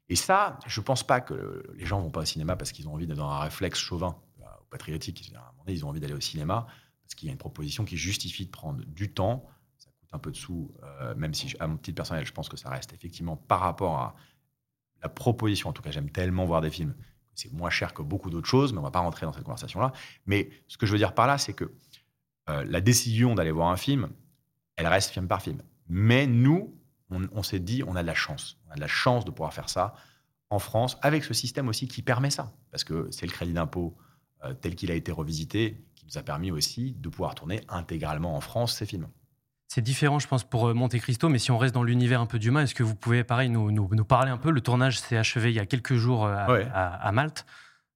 Et 0.10 0.16
ça, 0.16 0.60
je 0.66 0.80
ne 0.80 0.86
pense 0.86 1.04
pas 1.04 1.22
que 1.22 1.64
les 1.76 1.86
gens 1.86 2.02
vont 2.02 2.12
pas 2.12 2.22
au 2.22 2.26
cinéma 2.26 2.56
parce 2.56 2.72
qu'ils 2.72 2.88
ont 2.88 2.94
envie 2.94 3.08
d'être 3.08 3.18
dans 3.18 3.30
un 3.30 3.40
réflexe 3.40 3.80
chauvin 3.80 4.18
ou 4.38 4.44
patriotique. 4.70 5.34
Ils 5.68 5.86
ont 5.86 5.90
envie 5.90 6.00
d'aller 6.00 6.14
au 6.14 6.22
cinéma 6.22 6.68
parce 7.04 7.16
qu'il 7.16 7.28
y 7.28 7.30
a 7.30 7.32
une 7.32 7.38
proposition 7.38 7.86
qui 7.86 7.98
justifie 7.98 8.46
de 8.46 8.52
prendre 8.52 8.84
du 8.86 9.14
temps. 9.14 9.48
Ça 9.78 9.90
coûte 10.00 10.10
un 10.12 10.20
peu 10.20 10.32
de 10.32 10.36
sous, 10.36 10.74
euh, 10.84 11.16
même 11.16 11.34
si, 11.34 11.56
à 11.60 11.68
mon 11.68 11.78
petit 11.78 11.94
personnel, 11.94 12.26
je 12.26 12.32
pense 12.32 12.50
que 12.50 12.58
ça 12.58 12.70
reste 12.70 12.94
effectivement 12.94 13.38
par 13.38 13.60
rapport 13.60 13.98
à 13.98 14.16
la 15.02 15.10
proposition. 15.10 15.70
En 15.70 15.74
tout 15.74 15.82
cas, 15.82 15.92
j'aime 15.92 16.10
tellement 16.10 16.46
voir 16.46 16.62
des 16.62 16.70
films. 16.70 16.96
C'est 17.36 17.52
moins 17.52 17.70
cher 17.70 17.94
que 17.94 18.02
beaucoup 18.02 18.30
d'autres 18.30 18.48
choses, 18.48 18.74
mais 18.74 18.80
on 18.80 18.82
ne 18.82 18.88
va 18.88 18.92
pas 18.92 19.00
rentrer 19.00 19.26
dans 19.26 19.34
cette 19.34 19.44
conversation-là. 19.44 19.92
Mais 20.26 20.50
ce 20.68 20.78
que 20.78 20.86
je 20.86 20.92
veux 20.92 20.98
dire 20.98 21.14
par 21.14 21.28
là, 21.28 21.38
c'est 21.38 21.54
que 21.54 21.72
euh, 22.50 22.64
la 22.66 22.82
décision 22.82 23.36
d'aller 23.36 23.52
voir 23.52 23.70
un 23.70 23.78
film, 23.78 24.10
elle 24.76 24.88
reste 24.88 25.12
film 25.12 25.28
par 25.28 25.42
film. 25.42 25.62
Mais 25.88 26.28
nous, 26.28 26.76
on, 27.10 27.44
s'est 27.44 27.60
dit, 27.60 27.84
on 27.86 27.96
a 27.96 28.02
de 28.02 28.08
la 28.08 28.16
chance. 28.16 28.58
On 28.68 28.72
a 28.72 28.76
de 28.76 28.82
la 28.82 28.88
chance 28.88 29.26
de 29.26 29.32
pouvoir 29.32 29.54
faire 29.54 29.70
ça 29.70 29.94
en 30.50 30.60
France, 30.60 30.98
avec 31.02 31.24
ce 31.24 31.34
système 31.34 31.68
aussi 31.68 31.88
qui 31.88 32.02
permet 32.02 32.30
ça. 32.30 32.54
Parce 32.72 32.84
que 32.84 33.08
c'est 33.12 33.26
le 33.26 33.32
crédit 33.32 33.54
d'impôt 33.54 33.98
euh, 34.44 34.54
tel 34.54 34.76
qu'il 34.76 34.92
a 34.92 34.94
été 34.96 35.12
revisité 35.12 35.84
qui 35.96 36.06
nous 36.06 36.18
a 36.18 36.24
permis 36.24 36.52
aussi 36.52 36.94
de 36.94 37.10
pouvoir 37.10 37.34
tourner 37.34 37.62
intégralement 37.70 38.36
en 38.36 38.42
France 38.42 38.76
ces 38.76 38.86
films. 38.86 39.08
C'est 39.74 39.82
différent, 39.82 40.20
je 40.20 40.28
pense, 40.28 40.44
pour 40.44 40.68
euh, 40.68 40.76
Monte 40.76 41.00
Cristo, 41.00 41.30
mais 41.30 41.40
si 41.40 41.50
on 41.50 41.58
reste 41.58 41.74
dans 41.74 41.82
l'univers 41.82 42.22
un 42.22 42.28
peu 42.28 42.38
d'humain, 42.38 42.62
est-ce 42.62 42.76
que 42.76 42.84
vous 42.84 42.94
pouvez, 42.94 43.24
pareil, 43.24 43.50
nous, 43.50 43.72
nous, 43.72 43.90
nous, 43.92 44.06
parler 44.06 44.30
un 44.30 44.38
peu? 44.38 44.52
Le 44.52 44.62
tournage 44.62 45.00
s'est 45.00 45.18
achevé 45.18 45.50
il 45.50 45.56
y 45.56 45.60
a 45.60 45.66
quelques 45.66 45.96
jours 45.96 46.28
à, 46.28 46.52
ouais. 46.52 46.68
à, 46.72 46.94
à 46.94 47.12
Malte. 47.12 47.48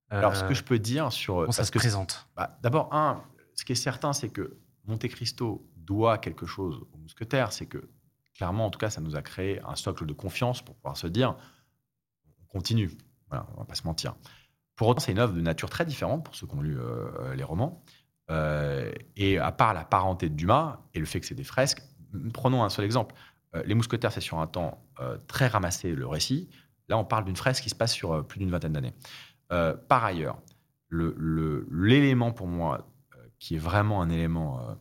Alors, 0.10 0.36
ce 0.36 0.44
que 0.44 0.56
je 0.56 0.64
peux 0.64 0.80
dire 0.80 1.14
sur. 1.14 1.36
Comment 1.36 1.52
ça 1.52 1.66
se 1.66 1.70
que 1.70 1.78
présente? 1.78 2.28
bah, 2.36 2.58
D'abord, 2.64 2.92
un, 2.96 3.22
ce 3.54 3.64
qui 3.64 3.74
est 3.74 3.76
certain, 3.76 4.12
c'est 4.12 4.30
que 4.30 4.58
Monte 4.88 5.08
Cristo 5.08 5.70
doit 5.76 6.18
quelque 6.18 6.48
chose 6.48 6.84
aux 6.94 6.98
mousquetaires. 6.98 7.54
C'est 7.54 7.68
que, 7.68 7.88
clairement, 8.36 8.66
en 8.66 8.70
tout 8.72 8.80
cas, 8.80 8.90
ça 8.90 9.00
nous 9.00 9.16
a 9.16 9.22
créé 9.22 9.62
un 9.64 9.76
socle 9.76 10.08
de 10.08 10.14
confiance 10.14 10.64
pour 10.64 10.74
pouvoir 10.78 10.98
se 10.98 11.06
dire 11.06 11.36
on 12.42 12.46
continue. 12.48 12.90
Voilà, 13.30 13.46
on 13.54 13.60
va 13.60 13.66
pas 13.66 13.76
se 13.76 13.84
mentir. 13.84 14.16
Pour 14.78 14.88
autant, 14.88 15.00
c'est 15.00 15.12
une 15.12 15.20
œuvre 15.20 15.34
de 15.34 15.42
nature 15.42 15.70
très 15.70 15.86
différente 15.86 16.26
pour 16.26 16.34
ceux 16.34 16.48
qui 16.48 16.56
ont 16.56 16.62
lu 16.62 16.76
euh, 16.80 17.36
les 17.36 17.44
romans. 17.44 17.84
Euh, 18.30 18.92
et 19.16 19.38
à 19.38 19.52
part 19.52 19.74
la 19.74 19.86
parenté 19.86 20.30
de 20.30 20.36
Dumas 20.36 20.82
et 20.94 21.00
le 21.00 21.06
fait 21.06 21.20
que 21.20 21.26
c'est 21.26 21.36
des 21.36 21.44
fresques, 21.44 21.82
prenons 22.34 22.64
un 22.64 22.70
seul 22.70 22.86
exemple. 22.86 23.16
Euh, 23.56 23.64
les 23.66 23.74
Mousquetaires, 23.74 24.12
c'est 24.12 24.22
sur 24.22 24.40
un 24.40 24.48
temps 24.48 24.84
euh, 25.00 25.18
très 25.28 25.48
ramassé 25.48 25.94
le 25.94 26.08
récit. 26.08 26.50
Là, 26.90 26.98
on 26.98 27.06
parle 27.06 27.26
d'une 27.26 27.36
fresque 27.36 27.64
qui 27.64 27.70
se 27.70 27.76
passe 27.76 27.94
sur 27.94 28.26
plus 28.26 28.40
d'une 28.40 28.50
vingtaine 28.50 28.74
d'années. 28.74 28.94
par 29.50 30.06
ailleurs, 30.06 30.42
l'élément 30.90 32.32
pour 32.32 32.48
moi 32.48 32.90
qui 33.40 33.56
est 33.56 33.60
vraiment 33.60 34.02
un 34.02 34.10
élément 34.10 34.78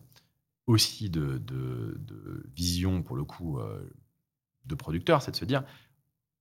aussi 0.66 1.10
de, 1.10 1.42
vision, 2.54 3.02
pour 3.02 3.16
le 3.16 3.24
coup, 3.24 3.58
de 4.66 4.74
producteur, 4.76 5.20
c'est 5.20 5.32
de 5.32 5.36
se 5.36 5.44
dire, 5.44 5.64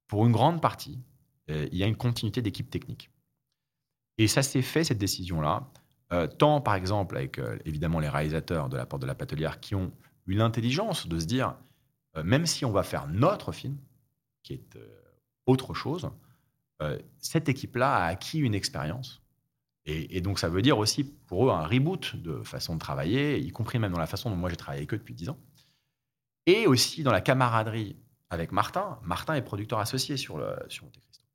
pour 0.06 0.28
une 0.28 0.32
grande 0.32 0.62
partie, 0.62 1.00
il 1.48 1.76
y 1.76 1.82
a 1.82 1.88
une 1.88 1.98
continuité 1.98 2.44
d'équipe 2.44 2.70
technique. 2.70 3.10
Et 4.20 4.28
ça 4.28 4.44
s'est 4.44 4.62
fait, 4.62 4.84
cette 4.84 5.00
décision-là, 5.00 5.68
euh, 6.14 6.28
tant 6.28 6.62
par 6.62 6.76
exemple 6.76 7.18
avec 7.18 7.40
euh, 7.40 7.58
évidemment 7.66 8.00
les 8.00 8.10
réalisateurs 8.10 8.70
de 8.70 8.78
la 8.78 8.86
porte 8.86 9.02
de 9.02 9.08
la 9.08 9.16
patelière 9.16 9.60
qui 9.60 9.74
ont 9.74 9.92
eu 10.28 10.36
l'intelligence 10.36 11.08
de 11.08 11.20
se 11.20 11.26
dire, 11.26 11.56
euh, 12.16 12.24
même 12.24 12.46
si 12.46 12.64
on 12.64 12.72
va 12.72 12.84
faire 12.84 13.08
notre 13.08 13.52
film, 13.52 13.78
qui 14.44 14.54
est 14.54 14.78
autre 15.48 15.74
chose, 15.74 16.10
cette 17.18 17.50
équipe-là 17.50 17.96
a 17.96 18.06
acquis 18.06 18.38
une 18.40 18.54
expérience. 18.54 19.24
Et, 19.86 20.20
donc 20.22 20.40
ça 20.40 20.50
veut 20.50 20.62
dire 20.62 20.78
aussi 20.78 21.04
pour 21.04 21.48
eux 21.48 21.52
un 21.52 21.66
reboot 21.66 22.16
de 22.16 22.44
façon 22.44 22.76
de 22.76 22.80
travailler, 22.80 23.40
y 23.40 23.50
compris 23.52 23.80
même 23.80 23.92
dans 23.92 24.00
la 24.00 24.08
façon 24.08 24.30
dont 24.30 24.36
moi 24.36 24.50
j'ai 24.50 24.56
travaillé 24.56 24.82
avec 24.82 24.94
eux 24.94 24.98
depuis 24.98 25.16
10 25.16 25.30
ans. 25.30 25.40
Et 26.46 26.68
aussi 26.68 27.02
dans 27.02 27.12
la 27.12 27.22
camaraderie 27.22 27.96
avec 28.30 28.52
Martin. 28.52 29.00
Martin 29.04 29.36
est 29.36 29.42
producteur 29.42 29.80
associé 29.80 30.18
sur, 30.18 30.44
sur 30.68 30.86
Monte 30.86 31.00
Cristo. 31.00 31.26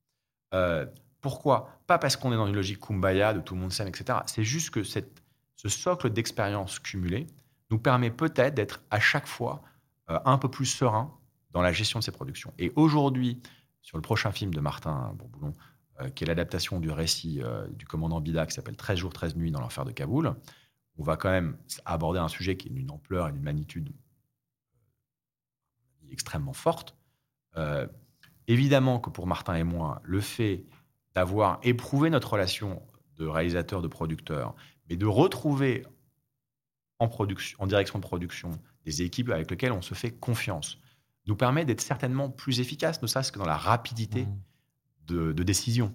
Pourquoi? 1.21 1.81
Pas 1.87 1.99
parce 1.99 2.16
qu'on 2.16 2.33
est 2.33 2.37
dans 2.37 2.47
une 2.47 2.55
logique 2.55 2.81
kumbaya, 2.81 3.35
de 3.35 3.41
tout 3.41 3.55
le 3.55 3.61
monde 3.61 3.73
s'aime, 3.73 3.89
etc. 3.89 4.21
C'est 4.27 4.45
juste 4.45 4.71
que 4.71 4.83
ce 4.83 5.68
socle 5.68 6.11
d'expérience 6.11 6.79
cumulée 6.79 7.27
nous 7.71 7.79
permet 7.79 8.11
peut-être 8.11 8.55
d'être 8.55 8.83
à 8.91 9.01
chaque 9.01 9.27
fois 9.27 9.62
euh, 10.11 10.18
un 10.25 10.39
peu 10.39 10.51
plus 10.51 10.66
serein 10.66 11.16
dans 11.53 11.62
la 11.62 11.73
gestion 11.73 11.99
de 11.99 12.05
ces 12.05 12.12
productions. 12.12 12.53
Et 12.59 12.73
aujourd'hui, 12.77 13.41
sur 13.83 13.97
le 13.97 14.03
prochain 14.03 14.33
film 14.33 14.53
de 14.53 14.61
Martin 14.61 15.12
Bourboulon, 15.14 15.53
euh, 16.01 16.11
qui 16.11 16.25
est 16.25 16.27
l'adaptation 16.27 16.81
du 16.81 16.91
récit 16.91 17.41
euh, 17.43 17.66
du 17.68 17.87
commandant 17.87 18.21
Bida, 18.21 18.47
qui 18.47 18.55
s'appelle 18.55 18.77
13 18.77 18.99
jours, 18.99 19.12
13 19.12 19.37
nuits 19.37 19.51
dans 19.51 19.61
l'enfer 19.61 19.85
de 19.85 19.93
Kaboul, 19.93 20.35
on 20.99 21.03
va 21.03 21.16
quand 21.16 21.31
même 21.31 21.57
aborder 21.85 22.18
un 22.18 22.29
sujet 22.29 22.57
qui 22.57 22.68
est 22.68 22.73
d'une 22.73 22.91
ampleur 22.91 23.29
et 23.29 23.33
d'une 23.33 23.43
magnitude 23.43 23.93
extrêmement 26.11 26.53
forte. 26.53 26.97
évidemment 28.49 28.99
que 28.99 29.11
pour 29.11 29.29
Martin 29.29 29.55
et 29.55 29.62
moi, 29.62 30.03
le 30.03 30.21
fait 30.21 30.64
d'avoir 31.15 31.59
éprouvé 31.63 32.11
notre 32.11 32.33
relation 32.33 32.83
de 33.17 33.27
réalisateur, 33.27 33.83
de 33.83 33.89
producteur, 33.89 34.55
mais 34.89 34.97
de 34.97 35.07
retrouver 35.07 35.85
en, 36.99 37.09
production, 37.09 37.59
en 37.61 37.67
direction 37.67 37.99
de 37.99 38.05
production 38.05 38.51
des 38.85 39.03
équipes 39.03 39.31
avec 39.31 39.51
lesquelles 39.51 39.73
on 39.73 39.83
se 39.83 39.95
fait 39.95 40.11
confiance, 40.11 40.79
nous 41.27 41.37
permet 41.37 41.65
d'être 41.65 41.81
certainement 41.81 42.31
plus 42.31 42.61
efficace, 42.61 43.03
ne 43.03 43.07
serait-ce 43.07 43.33
que 43.33 43.39
dans 43.39 43.47
la 43.47 43.57
rapidité 43.57 44.23
mmh. 44.23 44.39
de, 45.07 45.33
de, 45.33 45.43
décision. 45.43 45.95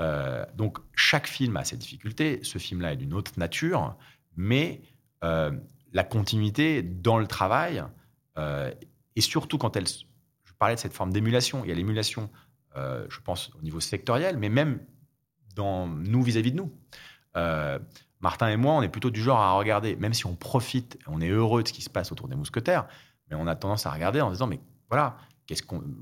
Euh, 0.00 0.44
donc 0.54 0.78
chaque 0.94 1.26
film 1.26 1.56
a 1.56 1.64
ses 1.64 1.76
difficultés, 1.76 2.40
ce 2.42 2.58
film-là 2.58 2.92
est 2.92 2.96
d'une 2.96 3.14
autre 3.14 3.32
nature, 3.36 3.96
mais 4.36 4.82
euh, 5.22 5.52
la 5.92 6.04
continuité 6.04 6.82
dans 6.82 7.18
le 7.18 7.26
travail, 7.26 7.84
euh, 8.38 8.72
et 9.16 9.20
surtout 9.20 9.58
quand 9.58 9.76
elle... 9.76 9.86
Je 9.86 10.52
parlais 10.58 10.74
de 10.74 10.80
cette 10.80 10.92
forme 10.92 11.12
d'émulation, 11.12 11.64
il 11.64 11.68
y 11.68 11.72
a 11.72 11.74
l'émulation 11.74 12.30
euh, 12.76 13.06
je 13.08 13.20
pense, 13.20 13.52
au 13.56 13.62
niveau 13.62 13.78
sectoriel, 13.78 14.36
mais 14.36 14.48
même 14.48 14.80
dans 15.54 15.86
nous 15.86 16.22
vis-à-vis 16.22 16.50
-vis 16.50 16.52
de 16.52 16.56
nous. 16.56 16.72
Euh, 17.36 17.78
Martin 18.20 18.48
et 18.48 18.56
moi, 18.56 18.74
on 18.74 18.82
est 18.82 18.88
plutôt 18.88 19.10
du 19.10 19.22
genre 19.22 19.38
à 19.38 19.52
regarder, 19.52 19.94
même 19.96 20.12
si 20.12 20.26
on 20.26 20.34
profite, 20.34 20.98
on 21.06 21.20
est 21.20 21.28
heureux 21.28 21.62
de 21.62 21.68
ce 21.68 21.72
qui 21.72 21.82
se 21.82 21.90
passe 21.90 22.10
autour 22.10 22.26
des 22.26 22.34
mousquetaires, 22.34 22.88
mais 23.30 23.36
on 23.36 23.46
a 23.46 23.54
tendance 23.54 23.86
à 23.86 23.92
regarder 23.92 24.20
en 24.20 24.30
disant, 24.30 24.48
mais 24.48 24.60
voilà, 24.88 25.16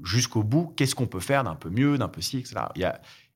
jusqu'au 0.03 0.43
bout, 0.43 0.73
qu'est-ce 0.77 0.95
qu'on 0.95 1.07
peut 1.07 1.21
faire 1.21 1.45
d'un 1.45 1.57
peu 1.57 1.69
mieux, 1.69 1.99
d'un 1.99 2.09
peu 2.09 2.23
ci, 2.23 2.39
etc. 2.39 2.57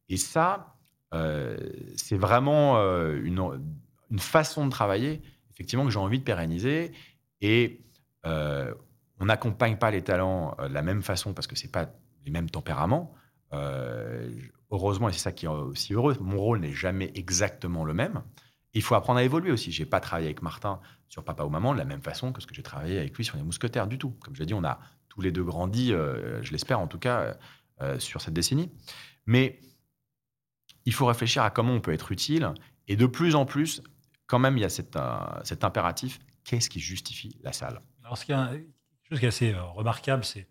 Et 0.09 0.17
ça, 0.17 0.77
euh, 1.13 1.59
c'est 1.97 2.17
vraiment 2.17 2.77
une, 2.79 3.59
façon 4.19 4.65
de 4.65 4.71
travailler, 4.71 5.21
effectivement, 5.51 5.85
que 5.85 5.91
j'ai 5.91 5.99
envie 5.99 6.21
de 6.21 6.25
pérenniser. 6.25 6.93
Et 7.41 7.83
on 8.25 9.25
n'accompagne 9.27 9.77
pas 9.77 9.91
les 9.91 10.03
talents 10.03 10.57
de 10.59 10.73
la 10.73 10.83
même 10.83 11.03
façon 11.03 11.35
parce 11.35 11.47
que 11.47 11.57
c'est 11.57 11.73
pas 11.73 11.91
les 12.25 12.31
mêmes 12.31 12.51
tempéraments. 12.51 13.15
Euh, 13.53 14.31
heureusement, 14.71 15.09
et 15.09 15.13
c'est 15.13 15.19
ça 15.19 15.33
qui 15.33 15.47
est 15.47 15.49
aussi 15.49 15.95
heureux, 15.95 16.17
mon 16.21 16.39
rôle 16.39 16.61
n'est 16.61 16.73
jamais 16.73 17.11
exactement 17.15 17.85
le 17.85 17.95
même. 17.95 18.23
Il 18.75 18.83
faut 18.83 18.95
apprendre 18.95 19.19
à 19.19 19.23
évoluer 19.23 19.53
aussi. 19.53 19.73
J'ai 19.73 19.87
pas 19.87 20.01
travaillé 20.01 20.27
avec 20.27 20.43
Martin 20.43 20.81
sur 21.09 21.25
Papa 21.25 21.45
ou 21.45 21.49
Maman 21.49 21.73
de 21.73 21.79
la 21.79 21.85
même 21.85 22.03
façon 22.03 22.33
que 22.33 22.43
ce 22.43 22.47
que 22.47 22.55
j'ai 22.55 22.63
travaillé 22.63 22.99
avec 22.99 23.17
lui 23.17 23.25
sur 23.25 23.37
Les 23.37 23.43
Mousquetaires 23.43 23.87
du 23.87 23.99
tout. 23.99 24.11
Comme 24.23 24.35
je 24.35 24.41
l'ai 24.41 24.47
dit, 24.47 24.55
on 24.55 24.65
a 24.65 24.81
tous 25.09 25.21
les 25.23 25.33
deux 25.33 25.45
grandi, 25.45 25.93
euh, 25.93 26.43
je 26.43 26.53
l'espère 26.53 26.81
en 26.81 26.87
tout 26.87 26.99
cas, 26.99 27.37
euh, 27.81 27.99
sur 27.99 28.21
cette 28.21 28.35
décennie. 28.35 28.71
Mais 29.25 29.61
il 30.85 30.93
faut 30.93 31.07
réfléchir 31.07 31.43
à 31.43 31.51
comment 31.51 31.73
on 31.73 31.81
peut 31.81 31.93
être 31.93 32.13
utile. 32.13 32.53
Et 32.89 32.97
de 32.97 33.07
plus 33.07 33.35
en 33.35 33.47
plus, 33.47 33.83
quand 34.27 34.39
même, 34.39 34.59
il 34.59 34.61
y 34.61 34.65
a 34.65 34.69
cet, 34.69 34.97
impératif 35.65 36.19
qu'est-ce 36.45 36.71
qui 36.71 36.81
justifie 36.81 37.39
la 37.43 37.53
salle? 37.53 37.81
Alors, 38.05 38.19
ce 38.19 38.25
qui 38.25 38.33
est 38.33 39.27
assez 39.27 39.55
remarquable, 39.55 40.25
c'est 40.25 40.49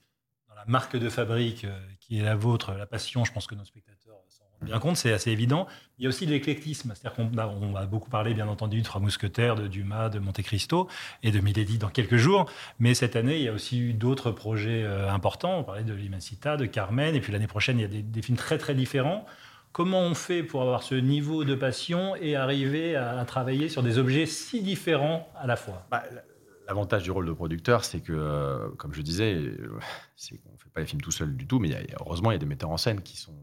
marque 0.68 0.98
de 0.98 1.10
fabrique 1.10 1.66
euh, 1.66 1.80
qui 2.00 2.20
est 2.20 2.24
la 2.24 2.36
vôtre, 2.36 2.74
la 2.74 2.86
passion, 2.86 3.26
je 3.26 3.32
pense 3.32 3.48
que 3.48 3.56
nos 3.56 3.66
spectateurs 3.66 4.22
s'en 4.28 4.46
bien 4.66 4.80
compte, 4.80 4.98
c'est 4.98 5.14
assez 5.14 5.32
évident. 5.32 5.68
Il 5.98 6.04
y 6.04 6.06
a 6.06 6.10
aussi 6.10 6.26
l'éclectisme, 6.26 6.94
c'est-à-dire 6.94 7.14
qu'on 7.14 7.38
a, 7.38 7.48
on 7.48 7.76
a 7.76 7.86
beaucoup 7.86 8.10
parlé, 8.10 8.34
bien 8.34 8.48
entendu, 8.48 8.80
de 8.80 8.86
Trois 8.86 9.00
Mousquetaires, 9.00 9.56
de 9.56 9.68
Dumas, 9.68 10.10
de 10.10 10.20
Monte 10.20 10.42
Cristo 10.42 10.90
et 11.24 11.32
de 11.32 11.40
Milady 11.40 11.78
dans 11.78 11.90
quelques 11.90 12.18
jours. 12.18 12.50
Mais 12.80 12.94
cette 12.94 13.16
année, 13.16 13.38
il 13.38 13.44
y 13.44 13.48
a 13.48 13.54
aussi 13.54 13.80
eu 13.80 13.94
d'autres 13.94 14.32
projets 14.32 14.84
euh, 14.84 15.10
importants. 15.10 15.60
On 15.60 15.64
parlait 15.64 15.84
de 15.84 15.94
l'Immensita, 15.94 16.58
de 16.58 16.66
Carmen, 16.66 17.16
et 17.16 17.22
puis 17.22 17.32
l'année 17.32 17.48
prochaine, 17.48 17.80
il 17.80 17.82
y 17.82 17.86
a 17.86 18.02
des, 18.02 18.22
films 18.22 18.38
très 18.38 18.58
très 18.58 18.76
différents. 18.76 19.26
Comment 19.72 20.02
on 20.02 20.16
fait 20.16 20.42
pour 20.42 20.62
avoir 20.62 20.84
ce 20.84 20.96
niveau 20.96 21.44
de 21.44 21.54
passion 21.54 22.16
et 22.16 22.36
arriver 22.36 22.96
à, 22.96 23.20
à 23.20 23.26
travailler 23.26 23.70
sur 23.70 23.84
des 23.84 23.98
objets 23.98 24.26
si 24.26 24.62
différents 24.62 25.30
à 25.36 25.48
la 25.48 25.58
fois? 25.58 25.86
Bah, 25.92 26.04
L'avantage 26.68 27.04
du 27.04 27.12
rôle 27.12 27.28
de 27.28 27.34
producteur, 27.34 27.86
c'est 27.86 28.02
que, 28.02 28.14
euh, 28.14 28.70
comme 28.78 28.94
je 28.94 29.02
disais, 29.02 29.56
c'est 30.16 30.38
qu'on 30.38 30.52
ne 30.54 30.58
fait 30.58 30.70
pas 30.70 30.80
les 30.80 30.88
films 30.88 31.02
tout 31.02 31.12
seul 31.12 31.36
du 31.36 31.46
tout, 31.46 31.60
mais 31.60 31.86
heureusement, 32.00 32.32
il 32.32 32.34
y 32.34 32.38
a 32.38 32.40
des 32.40 32.48
metteurs 32.48 32.72
en 32.72 32.78
scène 32.78 33.02
qui 33.02 33.18
sont, 33.18 33.36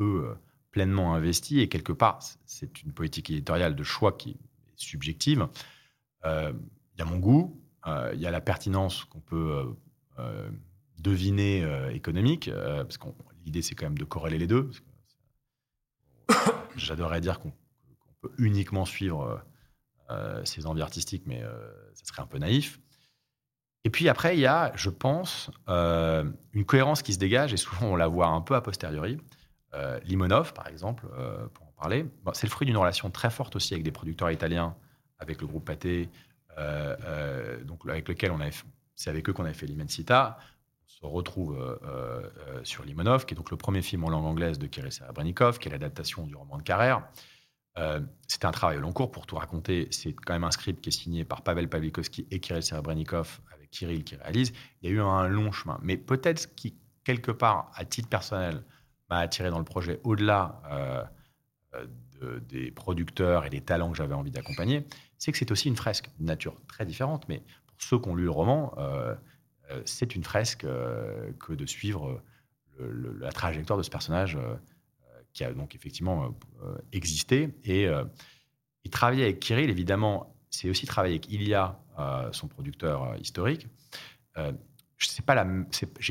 eux, 0.00 0.28
euh, 0.28 0.34
pleinement 0.72 1.14
investis. 1.14 1.58
Et 1.62 1.68
quelque 1.68 1.92
part, 1.92 2.18
c'est 2.44 2.82
une 2.82 2.92
politique 2.92 3.30
éditoriale 3.30 3.76
de 3.76 3.82
choix 3.82 4.12
qui 4.12 4.30
est 4.30 4.36
subjective. 4.76 5.48
Euh, 6.26 6.52
il 6.94 6.98
y 6.98 7.02
a 7.02 7.06
mon 7.06 7.18
goût, 7.18 7.62
il 8.12 8.20
y 8.20 8.26
a 8.26 8.30
la 8.30 8.40
pertinence 8.40 9.04
qu'on 9.04 9.20
peut 9.20 9.76
deviner 10.98 11.64
économique, 11.92 12.50
parce 12.52 12.98
que 12.98 13.06
l'idée, 13.44 13.62
c'est 13.62 13.76
quand 13.76 13.86
même 13.86 13.98
de 13.98 14.04
corréler 14.04 14.38
les 14.38 14.48
deux. 14.48 14.70
J'adorerais 16.76 17.20
dire 17.20 17.38
qu'on 17.38 17.52
peut 18.22 18.32
uniquement 18.38 18.84
suivre 18.84 19.40
ses 20.44 20.66
envies 20.66 20.82
artistiques, 20.82 21.24
mais 21.26 21.42
ça 21.94 22.04
serait 22.04 22.22
un 22.22 22.26
peu 22.26 22.38
naïf. 22.38 22.80
Et 23.84 23.90
puis 23.90 24.08
après, 24.08 24.36
il 24.36 24.40
y 24.40 24.46
a, 24.46 24.72
je 24.74 24.90
pense, 24.90 25.50
une 25.68 26.64
cohérence 26.66 27.02
qui 27.02 27.12
se 27.12 27.18
dégage, 27.18 27.52
et 27.52 27.56
souvent 27.56 27.86
on 27.86 27.96
la 27.96 28.08
voit 28.08 28.28
un 28.28 28.40
peu 28.40 28.54
a 28.54 28.60
posteriori, 28.60 29.18
euh, 29.76 29.98
Limonov, 30.04 30.52
par 30.54 30.68
exemple, 30.68 31.06
euh, 31.18 31.46
pour 31.48 31.66
en 31.66 31.72
parler, 31.72 32.06
c'est 32.32 32.46
le 32.46 32.50
fruit 32.50 32.66
d'une 32.66 32.76
relation 32.76 33.10
très 33.10 33.30
forte 33.30 33.56
aussi 33.56 33.74
avec 33.74 33.84
des 33.84 33.92
producteurs 33.92 34.30
italiens, 34.30 34.74
avec 35.18 35.40
le 35.40 35.46
groupe 35.46 35.64
Pathé, 35.64 36.08
euh, 36.58 37.62
donc 37.64 37.86
avec 37.88 38.08
lequel 38.08 38.30
on 38.30 38.40
avait, 38.40 38.54
c'est 38.94 39.10
avec 39.10 39.28
eux 39.28 39.32
qu'on 39.32 39.44
avait 39.44 39.54
fait 39.54 39.66
l'Immensita. 39.66 40.38
On 40.84 40.88
se 40.88 41.06
retrouve 41.06 41.78
sur 42.62 42.84
Limonov, 42.84 43.26
qui 43.26 43.34
est 43.34 43.36
donc 43.36 43.50
le 43.50 43.56
premier 43.56 43.82
film 43.82 44.04
en 44.04 44.08
langue 44.08 44.24
anglaise 44.24 44.58
de 44.58 44.66
Kirill 44.66 44.92
Serebrennikov, 44.92 45.58
qui 45.58 45.68
est 45.68 45.72
l'adaptation 45.72 46.26
du 46.26 46.34
roman 46.34 46.56
de 46.56 46.62
Carrère. 46.62 47.06
C'était 48.26 48.46
un 48.46 48.52
travail 48.52 48.78
long 48.78 48.92
cours 48.92 49.10
pour 49.10 49.26
tout 49.26 49.36
raconter. 49.36 49.88
C'est 49.90 50.12
quand 50.12 50.32
même 50.32 50.44
un 50.44 50.50
script 50.50 50.80
qui 50.80 50.88
est 50.88 50.92
signé 50.92 51.24
par 51.24 51.42
Pavel 51.42 51.68
Pavlikovski 51.68 52.26
et 52.30 52.40
Kirill 52.40 52.62
Serebrennikov, 52.62 53.40
avec 53.54 53.70
Kirill 53.70 54.02
qui 54.02 54.16
réalise. 54.16 54.52
Il 54.80 54.90
y 54.90 54.92
a 54.92 54.96
eu 54.96 55.00
un 55.00 55.28
long 55.28 55.52
chemin. 55.52 55.78
Mais 55.82 55.96
peut-être 55.96 56.54
qui, 56.54 56.74
quelque 57.04 57.30
part, 57.30 57.70
à 57.74 57.84
titre 57.84 58.08
personnel, 58.08 58.62
m'a 59.10 59.18
attiré 59.18 59.50
dans 59.50 59.58
le 59.58 59.64
projet, 59.64 60.00
au-delà 60.04 60.60
euh, 60.70 61.86
de, 62.20 62.38
des 62.40 62.70
producteurs 62.70 63.44
et 63.44 63.50
des 63.50 63.60
talents 63.60 63.90
que 63.90 63.96
j'avais 63.96 64.14
envie 64.14 64.30
d'accompagner, 64.30 64.86
c'est 65.18 65.32
que 65.32 65.38
c'est 65.38 65.50
aussi 65.50 65.68
une 65.68 65.76
fresque 65.76 66.10
d'une 66.16 66.26
nature 66.26 66.56
très 66.66 66.86
différente. 66.86 67.28
Mais 67.28 67.42
pour 67.66 67.76
ceux 67.78 67.98
qui 67.98 68.08
ont 68.08 68.14
lu 68.14 68.24
le 68.24 68.30
roman, 68.30 68.74
euh, 68.78 69.14
euh, 69.70 69.82
c'est 69.84 70.14
une 70.14 70.24
fresque 70.24 70.66
que 71.38 71.52
de 71.52 71.66
suivre 71.66 72.22
la 72.78 73.32
trajectoire 73.32 73.78
de 73.78 73.82
ce 73.82 73.90
personnage 73.90 74.38
qui 75.36 75.44
a 75.44 75.52
donc 75.52 75.74
effectivement 75.74 76.34
existé. 76.92 77.54
Et, 77.64 77.82
et, 77.82 78.88
travailler 78.90 79.24
avec 79.24 79.40
Kirill, 79.40 79.68
évidemment, 79.68 80.34
c'est 80.50 80.70
aussi 80.70 80.86
travailler 80.86 81.14
avec 81.14 81.30
Ilya, 81.30 81.78
son 82.32 82.48
producteur 82.48 83.14
historique. 83.20 83.68
je 84.34 84.42
n'ai 84.42 85.24
pas, 85.26 85.44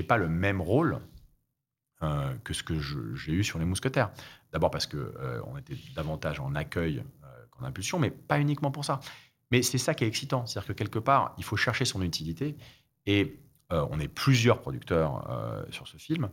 pas 0.08 0.18
le 0.18 0.28
même 0.30 0.62
rôle 0.62 1.02
euh, 2.04 2.34
que 2.44 2.54
ce 2.54 2.62
que 2.62 2.78
j'ai 2.78 3.32
eu 3.32 3.44
sur 3.46 3.58
les 3.58 3.64
mousquetaires. 3.64 4.12
D'abord 4.52 4.70
parce 4.70 4.86
qu'on 4.86 4.98
euh, 4.98 5.42
on 5.48 5.58
était 5.58 5.78
davantage 5.96 6.42
en 6.42 6.54
accueil 6.54 7.00
euh, 7.00 7.28
qu'en 7.52 7.64
impulsion, 7.64 8.00
mais 8.00 8.12
pas 8.12 8.38
uniquement 8.38 8.70
pour 8.70 8.84
ça. 8.84 9.00
Mais 9.50 9.62
c'est 9.62 9.78
ça 9.78 9.94
qui 9.94 10.04
est 10.04 10.08
excitant, 10.08 10.46
c'est-à-dire 10.46 10.68
que 10.68 10.74
quelque 10.74 11.00
part, 11.00 11.34
il 11.38 11.46
faut 11.46 11.56
chercher 11.56 11.86
son 11.86 12.02
utilité. 12.02 12.58
Et 13.06 13.40
on 13.72 14.00
est 14.00 14.08
plusieurs 14.08 14.62
producteurs 14.62 15.66
sur 15.70 15.88
ce 15.88 15.98
film. 15.98 16.30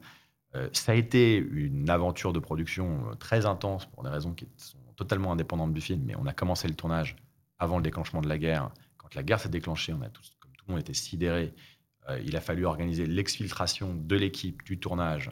Ça 0.72 0.92
a 0.92 0.94
été 0.94 1.36
une 1.36 1.88
aventure 1.88 2.32
de 2.32 2.38
production 2.38 3.16
très 3.18 3.46
intense 3.46 3.86
pour 3.86 4.02
des 4.02 4.10
raisons 4.10 4.34
qui 4.34 4.46
sont 4.56 4.76
totalement 4.96 5.32
indépendantes 5.32 5.72
du 5.72 5.80
film, 5.80 6.02
mais 6.04 6.14
on 6.16 6.26
a 6.26 6.32
commencé 6.32 6.68
le 6.68 6.74
tournage 6.74 7.16
avant 7.58 7.78
le 7.78 7.82
déclenchement 7.82 8.20
de 8.20 8.28
la 8.28 8.38
guerre. 8.38 8.70
Quand 8.98 9.14
la 9.14 9.22
guerre 9.22 9.40
s'est 9.40 9.48
déclenchée, 9.48 9.94
on 9.94 10.02
a 10.02 10.10
tous, 10.10 10.36
comme 10.40 10.52
tout 10.52 10.64
le 10.68 10.72
monde 10.74 10.80
était 10.80 10.94
sidéré. 10.94 11.54
il 12.22 12.36
a 12.36 12.40
fallu 12.40 12.66
organiser 12.66 13.06
l'exfiltration 13.06 13.94
de 13.94 14.16
l'équipe 14.16 14.62
du 14.64 14.78
tournage 14.78 15.30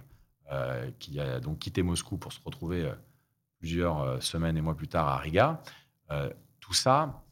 euh, 0.53 0.91
qui 0.99 1.21
a 1.21 1.39
donc 1.39 1.61
quitté 1.61 1.85
Moscou 1.85 2.17
pour 2.17 2.33
se 2.33 2.41
retrouver 2.45 2.83
euh, 2.83 2.93
plusieurs 3.61 4.03
euh, 4.03 4.19
semaines 4.19 4.57
et 4.57 4.61
mois 4.61 4.75
plus 4.75 4.89
tard 4.89 5.07
à 5.07 5.17
Riga. 5.19 5.63
tout 6.59 6.75
ça, 6.75 7.23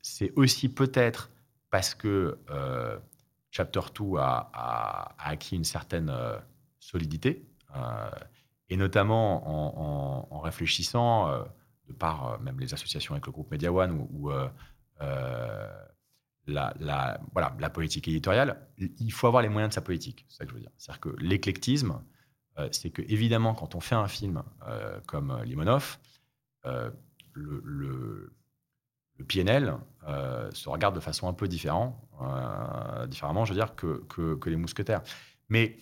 c'est 0.00 0.32
aussi 0.36 0.70
peut-être 0.70 1.30
parce 1.68 1.94
que 1.94 2.38
Chapter 3.56 3.80
2 3.94 4.16
a, 4.18 4.50
a, 4.52 5.30
acquis 5.30 5.56
une 5.56 5.64
certaine 5.64 6.12
solidité, 6.80 7.46
et 8.68 8.76
notamment 8.76 10.34
en, 10.34 10.40
réfléchissant, 10.40 11.44
de 11.86 11.92
par 11.92 12.40
même 12.40 12.58
les 12.58 12.74
associations 12.74 13.14
avec 13.14 13.26
le 13.26 13.32
groupe 13.32 13.50
Media 13.52 13.72
One 13.72 13.92
ou, 14.10 14.30
la, 16.46 17.20
voilà, 17.32 17.56
la 17.58 17.70
politique 17.70 18.08
éditoriale, 18.08 18.68
il 18.78 19.12
faut 19.12 19.26
avoir 19.26 19.42
les 19.42 19.48
moyens 19.48 19.70
de 19.70 19.74
sa 19.74 19.80
politique. 19.80 20.26
C'est 20.28 20.38
ça 20.38 20.44
que 20.44 20.50
je 20.50 20.54
veux 20.54 20.60
dire. 20.60 20.70
C'est-à-dire 20.76 21.00
que 21.00 21.16
l'éclectisme, 21.20 22.02
euh, 22.58 22.68
c'est 22.72 22.90
que 22.90 23.02
évidemment, 23.02 23.54
quand 23.54 23.74
on 23.74 23.80
fait 23.80 23.94
un 23.94 24.08
film 24.08 24.42
euh, 24.66 25.00
comme 25.06 25.30
euh, 25.30 25.44
Limonov, 25.44 25.98
le, 27.34 28.32
le, 29.18 29.24
PNL 29.24 29.76
se 30.52 30.68
regarde 30.68 30.94
de 30.94 31.00
façon 31.00 31.28
un 31.28 31.32
peu 31.32 31.48
différent, 31.48 32.00
différemment, 33.08 33.44
je 33.44 33.52
veux 33.52 33.58
dire, 33.58 33.74
que, 33.74 34.38
les 34.46 34.56
mousquetaires. 34.56 35.02
Mais 35.48 35.76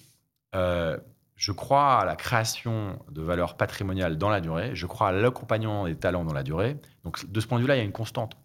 je 1.43 1.51
crois 1.51 1.99
à 1.99 2.05
la 2.05 2.15
création 2.15 2.99
de 3.11 3.21
valeurs 3.21 3.57
patrimoniales 3.57 4.17
dans 4.17 4.29
la 4.29 4.41
durée, 4.41 4.77
je 4.77 4.87
crois 4.87 5.09
à 5.09 5.13
l'accompagnement 5.13 5.87
des 5.87 5.97
talents 5.97 6.25
dans 6.25 6.33
la 6.33 6.45
durée. 6.45 6.77
Donc, 7.03 7.29
de 7.31 7.41
ce 7.41 7.49
point 7.49 7.59
de 7.59 7.63
vue-là, 7.63 7.75
il 7.75 7.79
y 7.79 7.83
a 7.83 7.85
une 7.85 7.91
constante. 7.91 8.37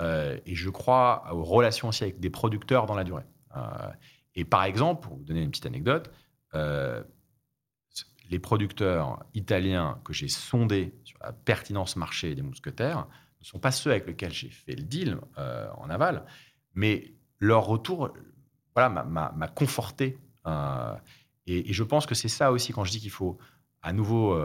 Euh, 0.00 0.38
et 0.46 0.54
je 0.54 0.70
crois 0.70 1.32
aux 1.32 1.44
relations 1.44 1.88
aussi 1.88 2.04
avec 2.04 2.20
des 2.20 2.30
producteurs 2.30 2.86
dans 2.86 2.94
la 2.94 3.04
durée. 3.04 3.24
Euh, 3.56 3.60
et 4.34 4.44
par 4.44 4.64
exemple, 4.64 5.02
pour 5.02 5.16
vous 5.16 5.24
donner 5.24 5.42
une 5.42 5.50
petite 5.50 5.66
anecdote, 5.66 6.12
euh, 6.54 7.02
les 8.30 8.38
producteurs 8.38 9.24
italiens 9.34 10.00
que 10.04 10.12
j'ai 10.12 10.28
sondés 10.28 10.94
sur 11.04 11.18
la 11.22 11.32
pertinence 11.32 11.96
marché 11.96 12.34
des 12.34 12.42
mousquetaires 12.42 13.06
ne 13.44 13.50
sont 13.50 13.58
pas 13.58 13.72
ceux 13.72 13.90
avec 13.90 14.06
lesquels 14.06 14.32
j'ai 14.32 14.50
fait 14.50 14.74
le 14.74 14.82
deal 14.82 15.18
en 15.36 15.90
aval, 15.90 16.24
mais 16.74 17.12
leur 17.38 17.64
retour 17.64 18.10
voilà, 18.74 18.88
m'a 18.88 19.48
conforté. 19.48 20.18
Et, 21.46 21.70
et, 21.70 21.72
je 21.72 21.82
pense 21.82 22.06
que 22.06 22.14
c'est 22.14 22.28
ça 22.28 22.52
aussi 22.52 22.72
quand 22.72 22.84
je 22.84 22.90
dis 22.90 23.00
qu'il 23.00 23.10
faut 23.10 23.38
à 23.82 23.92
nouveau 23.92 24.36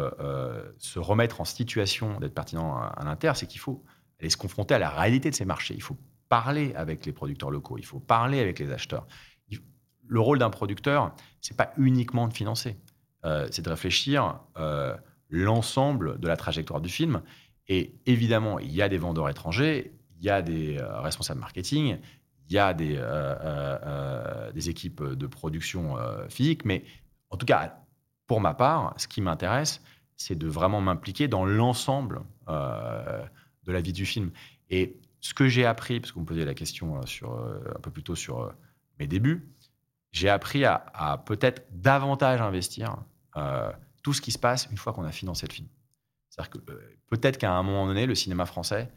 se 0.78 1.00
remettre 1.00 1.41
en 1.41 1.45
situation 1.45 2.20
d'être 2.20 2.34
pertinent 2.34 2.76
à, 2.76 3.04
l'inter, 3.06 3.32
c'est 3.36 3.47
qu'il 3.47 3.62
faut 3.62 3.84
aller 4.20 4.30
se 4.30 4.38
confronter 4.38 4.74
à 4.74 4.80
la 4.80 4.89
réalité 4.89 5.30
de 5.30 5.36
ces 5.36 5.45
marchés. 5.45 5.74
Il 5.76 5.82
faut 5.82 5.97
parler 6.28 6.74
avec 6.76 7.06
les 7.06 7.12
producteurs 7.12 7.50
locaux, 7.50 7.78
il 7.78 7.86
faut 7.86 8.00
parler 8.00 8.39
avec 8.39 8.60
les 8.60 8.72
acheteurs. 8.72 9.08
Le 10.06 10.20
rôle 10.20 10.39
d'un 10.39 10.50
producteur, 10.50 11.14
c'est 11.39 11.56
pas 11.56 11.72
uniquement 11.78 12.28
de 12.28 12.34
financer, 12.34 12.78
euh, 13.26 13.47
c'est 13.52 13.62
de 13.62 13.70
réfléchir 13.70 14.39
euh, 14.58 14.95
l'ensemble 15.30 16.20
de 16.20 16.28
la 16.28 16.36
trajectoire 16.36 16.82
du 16.82 16.89
film. 16.89 17.22
Et 17.70 17.93
évidemment, 18.05 18.59
il 18.59 18.72
y 18.72 18.82
a 18.82 18.89
des 18.89 18.97
vendeurs 18.97 19.30
étrangers, 19.30 19.93
il 20.20 20.26
y 20.26 20.30
a 20.30 20.41
des 20.41 20.78
euh, 20.78 20.99
responsables 20.99 21.39
marketing, 21.39 21.97
il 22.49 22.53
y 22.53 22.57
a 22.57 22.74
des, 22.74 22.99
des 24.55 24.70
équipes 24.70 25.03
de 25.03 25.28
production 25.28 25.97
physique, 26.30 26.65
mais 26.65 26.84
en 27.30 27.38
tout 27.38 27.45
cas, 27.45 27.76
pour 28.26 28.41
ma 28.41 28.55
part, 28.55 28.95
ce 28.97 29.07
qui 29.07 29.22
m'intéresse, 29.22 29.84
c'est 30.17 30.34
de 30.34 30.47
vraiment 30.47 30.82
m'impliquer 30.82 31.28
dans 31.28 31.45
l'ensemble 31.45 32.22
de 32.47 33.72
la 33.72 33.82
vie 33.82 33.93
du 33.93 34.03
film. 34.03 34.32
Et 34.72 34.97
ce 35.22 35.34
que 35.34 35.47
j'ai 35.47 35.65
appris, 35.65 35.99
parce 35.99 36.11
qu'on 36.11 36.22
me 36.22 36.26
posait 36.26 36.45
la 36.45 36.53
question 36.53 36.97
euh, 36.97 37.05
sur, 37.05 37.34
euh, 37.34 37.59
un 37.76 37.80
peu 37.80 37.91
plus 37.91 38.03
tôt 38.03 38.15
sur 38.15 38.41
euh, 38.41 38.51
mes 38.99 39.07
débuts, 39.07 39.49
j'ai 40.11 40.30
appris 40.30 40.65
à, 40.65 41.24
peut-être 41.26 41.67
davantage 41.72 42.41
investir 42.41 42.97
tout 44.01 44.11
ce 44.11 44.22
qui 44.22 44.32
se 44.32 44.39
passe 44.39 44.67
une 44.72 44.78
fois 44.78 44.91
qu'on 44.91 45.03
a 45.03 45.11
financé 45.11 45.45
le 45.47 45.53
film. 45.53 45.67
C'est-à-dire 46.39 46.49
que 46.51 46.59
peut-être 47.09 47.37
qu'à 47.37 47.53
un 47.53 47.63
moment 47.63 47.85
donné, 47.85 48.05
le 48.05 48.15
cinéma 48.15 48.45
français, 48.45 48.89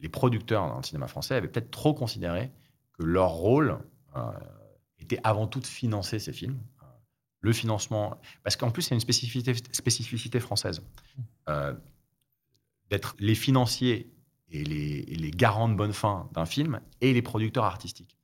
les 0.00 0.08
producteurs 0.08 0.68
dans 0.68 0.76
le 0.76 0.82
cinéma 0.82 1.08
français 1.08 1.34
avaient 1.34 1.48
peut-être 1.48 1.70
trop 1.70 1.94
considéré 1.94 2.50
que 2.92 3.02
leur 3.04 3.30
rôle 3.30 3.78
était 4.98 5.18
avant 5.24 5.46
tout 5.46 5.60
de 5.60 5.66
financer 5.66 6.18
ces 6.18 6.32
films. 6.32 6.58
Le 7.40 7.52
financement, 7.52 8.20
parce 8.44 8.54
qu'en 8.54 8.70
plus, 8.70 8.82
c'est 8.82 8.94
une 8.94 9.00
spécificité, 9.00 9.54
spécificité 9.72 10.38
française 10.38 10.82
d'être 12.88 13.16
les 13.18 13.34
financiers 13.34 14.12
et 14.50 14.64
les, 14.64 15.30
garants 15.30 15.68
de 15.68 15.74
bonne 15.74 15.94
fin 15.94 16.28
d'un 16.34 16.46
film 16.46 16.80
et 17.00 17.12
les 17.12 17.22
producteurs 17.22 17.64
artistiques. 17.64 18.16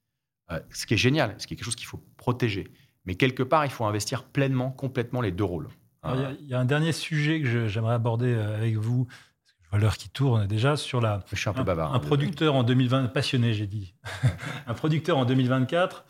Euh, 0.51 0.61
ce 0.71 0.87
qui 0.87 0.95
est 0.95 0.99
génial, 0.99 1.35
ce 1.39 1.47
qui 1.47 1.55
est 1.55 1.57
quelque 1.57 1.65
chose 1.65 1.77
qu'il 1.77 1.87
faut 1.87 2.03
protéger. 2.17 2.71
Mais 3.07 3.15
quelque 3.15 3.43
part, 3.43 3.65
il 3.65 3.71
faut 3.71 3.87
investir 3.87 4.25
pleinement, 4.25 4.71
complètement 4.71 5.21
les 5.21 5.33
deux 5.33 5.45
rôles. 5.45 5.69
Il 6.05 6.47
y, 6.47 6.55
a 6.55 6.61
un 6.61 6.65
dernier 6.65 6.93
sujet 6.93 7.41
que 7.41 7.69
j'aimerais 7.69 7.95
aborder 7.95 8.35
avec 8.35 8.77
vous. 8.77 9.09
Je 9.65 9.71
vois 9.71 9.79
l'heure 9.81 9.97
qui 9.97 10.09
tourne 10.09 10.47
déjà 10.47 10.77
sur 10.77 11.01
la. 11.01 11.25
Je 11.31 11.37
suis 11.37 11.51
un 11.51 11.53
peu 11.53 11.65
bavard. 11.65 11.95
Un, 11.95 11.99
producteur 11.99 12.55
en 12.55 12.63
2020, 12.63 13.09
passionné, 13.09 13.53
j'ai 13.53 13.67
dit. 13.67 13.95
un 14.67 14.75
producteur 14.75 15.19
en 15.19 15.25
2024, 15.25 16.05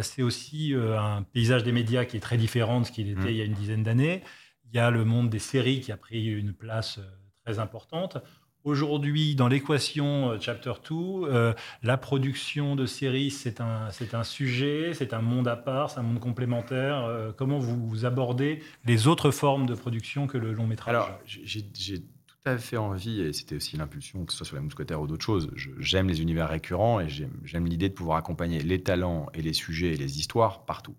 c'est 0.00 0.22
aussi 0.22 0.74
un 0.76 1.22
paysage 1.22 1.64
des 1.64 1.72
médias 1.72 2.04
qui 2.04 2.16
est 2.16 2.20
très 2.20 2.36
différent 2.36 2.80
de 2.80 2.86
ce 2.86 2.92
qu'il 2.92 3.10
était 3.10 3.20
mmh. 3.20 3.30
il 3.30 3.36
y 3.36 3.40
a 3.42 3.44
une 3.44 3.54
dizaine 3.54 3.82
d'années. 3.82 4.22
Il 4.64 4.76
y 4.76 4.78
a 4.78 4.90
le 4.90 5.04
monde 5.04 5.28
des 5.28 5.40
séries 5.40 5.80
qui 5.80 5.92
a 5.92 5.96
pris 5.96 6.24
une 6.24 6.54
place 6.54 7.00
très 7.44 7.58
importante. 7.58 8.18
Aujourd'hui, 8.64 9.34
dans 9.34 9.48
l'équation 9.48 10.30
euh, 10.30 10.38
Chapter 10.40 10.72
2, 10.88 10.94
euh, 10.94 11.52
la 11.82 11.96
production 11.96 12.76
de 12.76 12.86
séries, 12.86 13.32
c'est 13.32 13.60
un, 13.60 13.90
sujet, 14.22 14.92
c'est 14.94 15.12
un 15.12 15.20
monde 15.20 15.48
à 15.48 15.56
part, 15.56 15.90
c'est 15.90 15.98
un 15.98 16.04
monde 16.04 16.20
complémentaire. 16.20 17.04
Euh, 17.04 17.32
comment 17.36 17.58
vous, 17.58 18.04
abordez 18.04 18.62
les 18.84 19.08
autres 19.08 19.32
formes 19.32 19.66
de 19.66 19.74
production 19.74 20.28
que 20.28 20.38
le 20.38 20.52
long 20.52 20.68
métrage 20.68 20.94
Alors, 20.94 21.10
j'ai, 21.26 21.64
tout 21.64 22.36
à 22.44 22.56
fait 22.56 22.76
envie, 22.76 23.20
et 23.20 23.32
c'était 23.32 23.56
aussi 23.56 23.76
l'impulsion, 23.76 24.24
que 24.24 24.32
ce 24.32 24.38
soit 24.38 24.46
sur 24.46 24.56
la 24.56 24.62
mousquetaire 24.62 25.00
ou 25.00 25.08
d'autres 25.08 25.24
choses, 25.24 25.50
j'aime 25.78 26.08
les 26.08 26.22
univers 26.22 26.48
récurrents 26.48 27.00
et 27.00 27.08
j'aime, 27.08 27.66
l'idée 27.66 27.88
de 27.88 27.94
pouvoir 27.94 28.16
accompagner 28.16 28.60
les 28.60 28.80
talents 28.80 29.26
et 29.34 29.42
les 29.42 29.54
sujets 29.54 29.94
et 29.94 29.96
les 29.96 30.20
histoires 30.20 30.64
partout. 30.64 30.94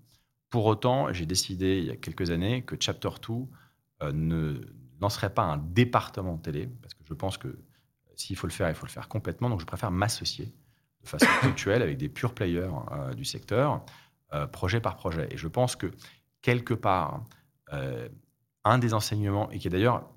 Pour 0.49 0.65
autant, 0.65 1.13
j'ai 1.13 1.25
décidé 1.25 1.79
il 1.79 1.85
y 1.85 1.91
a 1.91 1.95
quelques 1.95 2.29
années 2.29 2.61
que 2.61 2.75
Chapter 2.77 3.09
2 4.01 4.11
ne 4.11 4.59
n'en 5.03 5.09
serait 5.09 5.33
pas 5.33 5.43
un 5.43 5.57
département 5.57 6.35
de 6.35 6.41
télé, 6.41 6.67
parce 6.81 6.93
que 6.93 7.03
je 7.03 7.13
pense 7.13 7.37
que 7.37 7.49
euh, 7.49 7.57
s'il 8.15 8.35
faut 8.35 8.47
le 8.47 8.53
faire, 8.53 8.69
il 8.69 8.75
faut 8.75 8.85
le 8.85 8.91
faire 8.91 9.07
complètement. 9.07 9.49
Donc 9.49 9.59
je 9.59 9.65
préfère 9.65 9.91
m'associer 9.91 10.53
de 11.01 11.07
façon 11.07 11.27
ponctuelle 11.41 11.81
avec 11.81 11.97
des 11.97 12.09
pure 12.09 12.33
players 12.33 12.71
euh, 12.91 13.13
du 13.13 13.25
secteur, 13.25 13.85
euh, 14.33 14.47
projet 14.47 14.79
par 14.79 14.95
projet. 14.95 15.27
Et 15.31 15.37
je 15.37 15.47
pense 15.47 15.75
que 15.75 15.91
quelque 16.41 16.73
part, 16.73 17.23
un 18.65 18.77
des 18.77 18.93
enseignements, 18.93 19.49
et 19.49 19.57
qui 19.57 19.67
est 19.67 19.71
d'ailleurs 19.71 20.07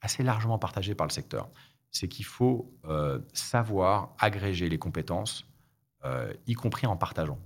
assez 0.00 0.24
largement 0.24 0.58
partagé 0.58 0.96
par 0.96 1.06
le 1.06 1.12
secteur, 1.12 1.48
c'est 1.92 2.08
qu'il 2.08 2.24
faut 2.24 2.74
savoir 3.32 4.16
agréger 4.18 4.68
les 4.68 4.78
compétences, 4.78 5.46
y 6.48 6.54
compris 6.54 6.88
en 6.88 6.96
partageant. 6.96 7.38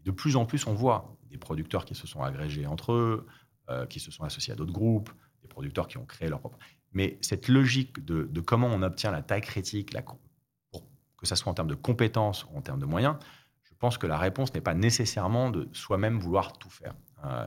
de 0.00 0.10
plus 0.10 0.36
en 0.36 0.46
plus, 0.46 0.66
on 0.66 0.72
voit 0.72 1.14
des 1.28 1.36
producteurs 1.36 1.84
qui 1.84 1.94
se 1.94 2.06
sont 2.06 2.22
agrégés 2.22 2.66
entre 2.66 2.92
eux, 2.92 3.26
euh, 3.68 3.84
qui 3.84 3.98
se 3.98 4.12
sont 4.12 4.22
associés 4.22 4.52
à 4.52 4.56
d'autres 4.56 4.72
groupes, 4.72 5.10
des 5.42 5.48
producteurs 5.48 5.88
qui 5.88 5.98
ont 5.98 6.04
créé 6.04 6.28
leur 6.28 6.38
propre. 6.38 6.56
Mais 6.92 7.18
cette 7.20 7.48
logique 7.48 8.04
de, 8.04 8.40
comment 8.40 8.68
on 8.68 8.80
obtient 8.80 9.10
la 9.10 9.22
taille 9.22 9.40
critique, 9.40 9.92
la, 9.92 10.02
que 10.02 11.26
ce 11.26 11.34
soit 11.34 11.50
en 11.50 11.54
termes 11.54 11.66
de 11.66 11.74
compétences 11.74 12.44
ou 12.44 12.56
en 12.56 12.62
termes 12.62 12.78
de 12.78 12.86
moyens, 12.86 13.16
je 13.64 13.74
pense 13.76 13.98
que 13.98 14.06
la 14.06 14.18
réponse 14.18 14.54
n'est 14.54 14.60
pas 14.60 14.74
nécessairement 14.74 15.50
de 15.50 15.68
soi-même 15.72 16.20
vouloir 16.20 16.56
tout 16.58 16.70
faire. 16.70 16.94
Euh, 17.24 17.44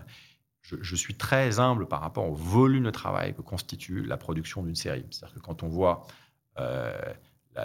je, 0.61 0.95
suis 0.97 1.15
très 1.15 1.61
humble 1.61 1.87
par 1.87 2.01
rapport 2.01 2.29
au 2.29 2.35
volume 2.35 2.83
de 2.83 2.91
travail 2.91 3.33
que 3.33 3.41
constitue 3.41 4.03
la 4.03 4.17
production 4.17 4.61
d'une 4.61 4.75
série. 4.75 5.05
C'est-à-dire 5.11 5.35
que 5.35 5.39
quand 5.39 5.63
on 5.63 5.69
voit 5.69 6.05
euh, 6.59 6.99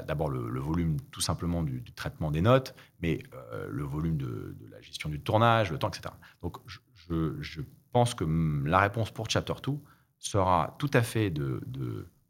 d'abord 0.06 0.28
le, 0.28 0.60
volume 0.60 1.00
tout 1.10 1.20
simplement 1.20 1.64
du, 1.64 1.82
traitement 1.96 2.30
des 2.30 2.40
notes, 2.40 2.76
mais 3.00 3.20
le 3.68 3.82
volume 3.82 4.16
de, 4.16 4.56
la 4.70 4.80
gestion 4.80 5.10
du 5.10 5.20
tournage, 5.20 5.72
le 5.72 5.78
temps, 5.78 5.88
etc. 5.88 6.14
Donc 6.40 6.58
je 6.68 7.60
pense 7.94 8.12
que 8.12 8.24
la 8.66 8.80
réponse 8.80 9.12
pour 9.12 9.30
Chapter 9.30 9.54
2 9.62 9.72
sera 10.18 10.74
tout 10.80 10.90
à 10.92 11.02
fait 11.02 11.30
de, 11.30 11.62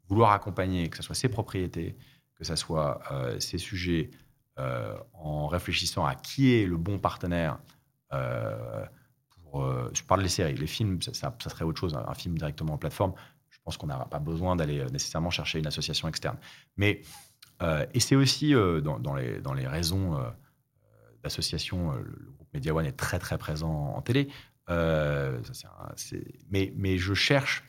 vouloir 0.07 0.31
accompagner, 0.31 0.91
que 0.91 0.97
ce 0.97 1.01
soit 1.01 1.15
ses 1.15 1.27
propriétés, 1.27 1.97
que 2.35 2.43
ce 2.43 2.55
soit 2.55 3.01
euh, 3.11 3.39
ses 3.39 3.57
sujets, 3.57 4.11
euh, 4.59 4.95
en 5.13 5.47
réfléchissant 5.47 6.05
à 6.05 6.13
qui 6.13 6.53
est 6.53 6.67
le 6.67 6.77
bon 6.77 6.99
partenaire. 6.99 7.57
Euh, 8.13 8.85
pour, 9.29 9.67
je 9.91 10.03
parle 10.03 10.21
des 10.21 10.29
séries, 10.29 10.53
les 10.53 10.67
films, 10.67 11.01
ça, 11.01 11.33
serait 11.39 11.65
autre 11.65 11.79
chose, 11.79 11.95
un, 11.95 12.13
film 12.13 12.37
directement 12.37 12.75
en 12.75 12.77
plateforme. 12.77 13.13
Je 13.49 13.57
pense 13.63 13.75
qu'on 13.77 13.87
n'a 13.87 13.97
pas 14.05 14.19
besoin 14.19 14.55
d'aller 14.55 14.85
nécessairement 14.91 15.31
chercher 15.31 15.57
une 15.57 15.67
association 15.67 16.07
externe. 16.07 16.37
Mais, 16.77 17.01
et 17.93 17.99
c'est 17.99 18.15
aussi 18.15 18.53
dans, 18.53 19.15
les, 19.15 19.67
raisons 19.67 20.21
d'association, 21.23 21.93
le 21.93 22.31
groupe 22.35 22.53
Media 22.53 22.75
One 22.75 22.85
est 22.85 22.97
très 22.97 23.17
très 23.17 23.39
présent 23.39 23.95
en 23.95 24.01
télé. 24.03 24.29
Euh, 24.69 25.41
mais, 26.49 26.97
je 26.97 27.13
cherche 27.13 27.63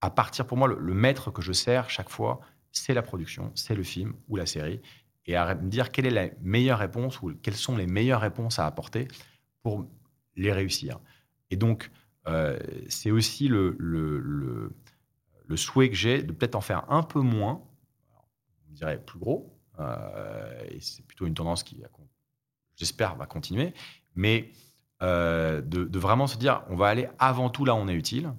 à 0.00 0.10
partir, 0.10 0.46
pour 0.46 0.56
moi, 0.56 0.68
le, 0.68 0.94
maître 0.94 1.30
que 1.30 1.42
je 1.42 1.52
sers 1.52 1.88
chaque 1.88 2.08
fois, 2.08 2.40
c'est 2.72 2.94
la 2.94 3.02
production, 3.02 3.52
c'est 3.54 3.74
le 3.74 3.82
film 3.82 4.14
ou 4.28 4.36
la 4.36 4.46
série, 4.46 4.80
et 5.26 5.36
à 5.36 5.54
me 5.54 5.68
dire 5.68 5.90
quelle 5.90 6.06
est 6.06 6.10
la 6.10 6.28
meilleure 6.42 6.80
réponse 6.80 7.22
ou 7.22 7.34
quelles 7.34 7.56
sont 7.56 7.76
les 7.76 7.86
meilleures 7.86 8.20
réponses 8.20 8.58
à 8.58 8.66
apporter 8.66 9.08
pour 9.62 9.86
les 10.36 10.52
réussir. 10.52 10.98
Et 11.50 11.56
donc, 11.56 11.90
euh, 12.26 12.58
c'est 12.88 13.10
aussi 13.10 13.48
le, 13.48 14.74
souhait 15.56 15.88
que 15.88 15.94
j'ai 15.94 16.22
de 16.22 16.32
peut-être 16.32 16.56
en 16.56 16.60
faire 16.60 16.90
un 16.90 17.02
peu 17.02 17.20
moins, 17.20 17.62
on 18.68 18.72
dirait 18.72 19.02
plus 19.02 19.18
gros, 19.18 19.56
euh, 19.78 20.64
et 20.68 20.80
c'est 20.80 21.06
plutôt 21.06 21.26
une 21.26 21.34
tendance 21.34 21.62
qui, 21.62 21.82
j'espère, 22.76 23.16
va 23.16 23.26
continuer, 23.26 23.72
mais 24.14 24.50
euh, 25.02 25.60
de, 25.60 25.98
vraiment 25.98 26.26
se 26.26 26.38
dire, 26.38 26.62
on 26.68 26.76
va 26.76 26.88
aller 26.88 27.08
avant 27.18 27.50
tout 27.50 27.64
là 27.64 27.74
où 27.74 27.78
on 27.78 27.88
est 27.88 27.94
utile. 27.94 28.32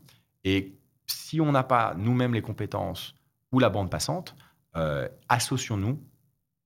Et 0.44 0.74
si 1.08 1.42
on 1.42 1.52
n'a 1.52 1.64
pas 1.64 1.94
nous-mêmes 1.98 2.34
les 2.34 2.42
compétences 2.42 3.16
ou 3.52 3.60
la 3.60 3.70
bande 3.70 3.92
passante, 3.92 4.36
euh, 4.76 5.08
associons-nous 5.30 6.02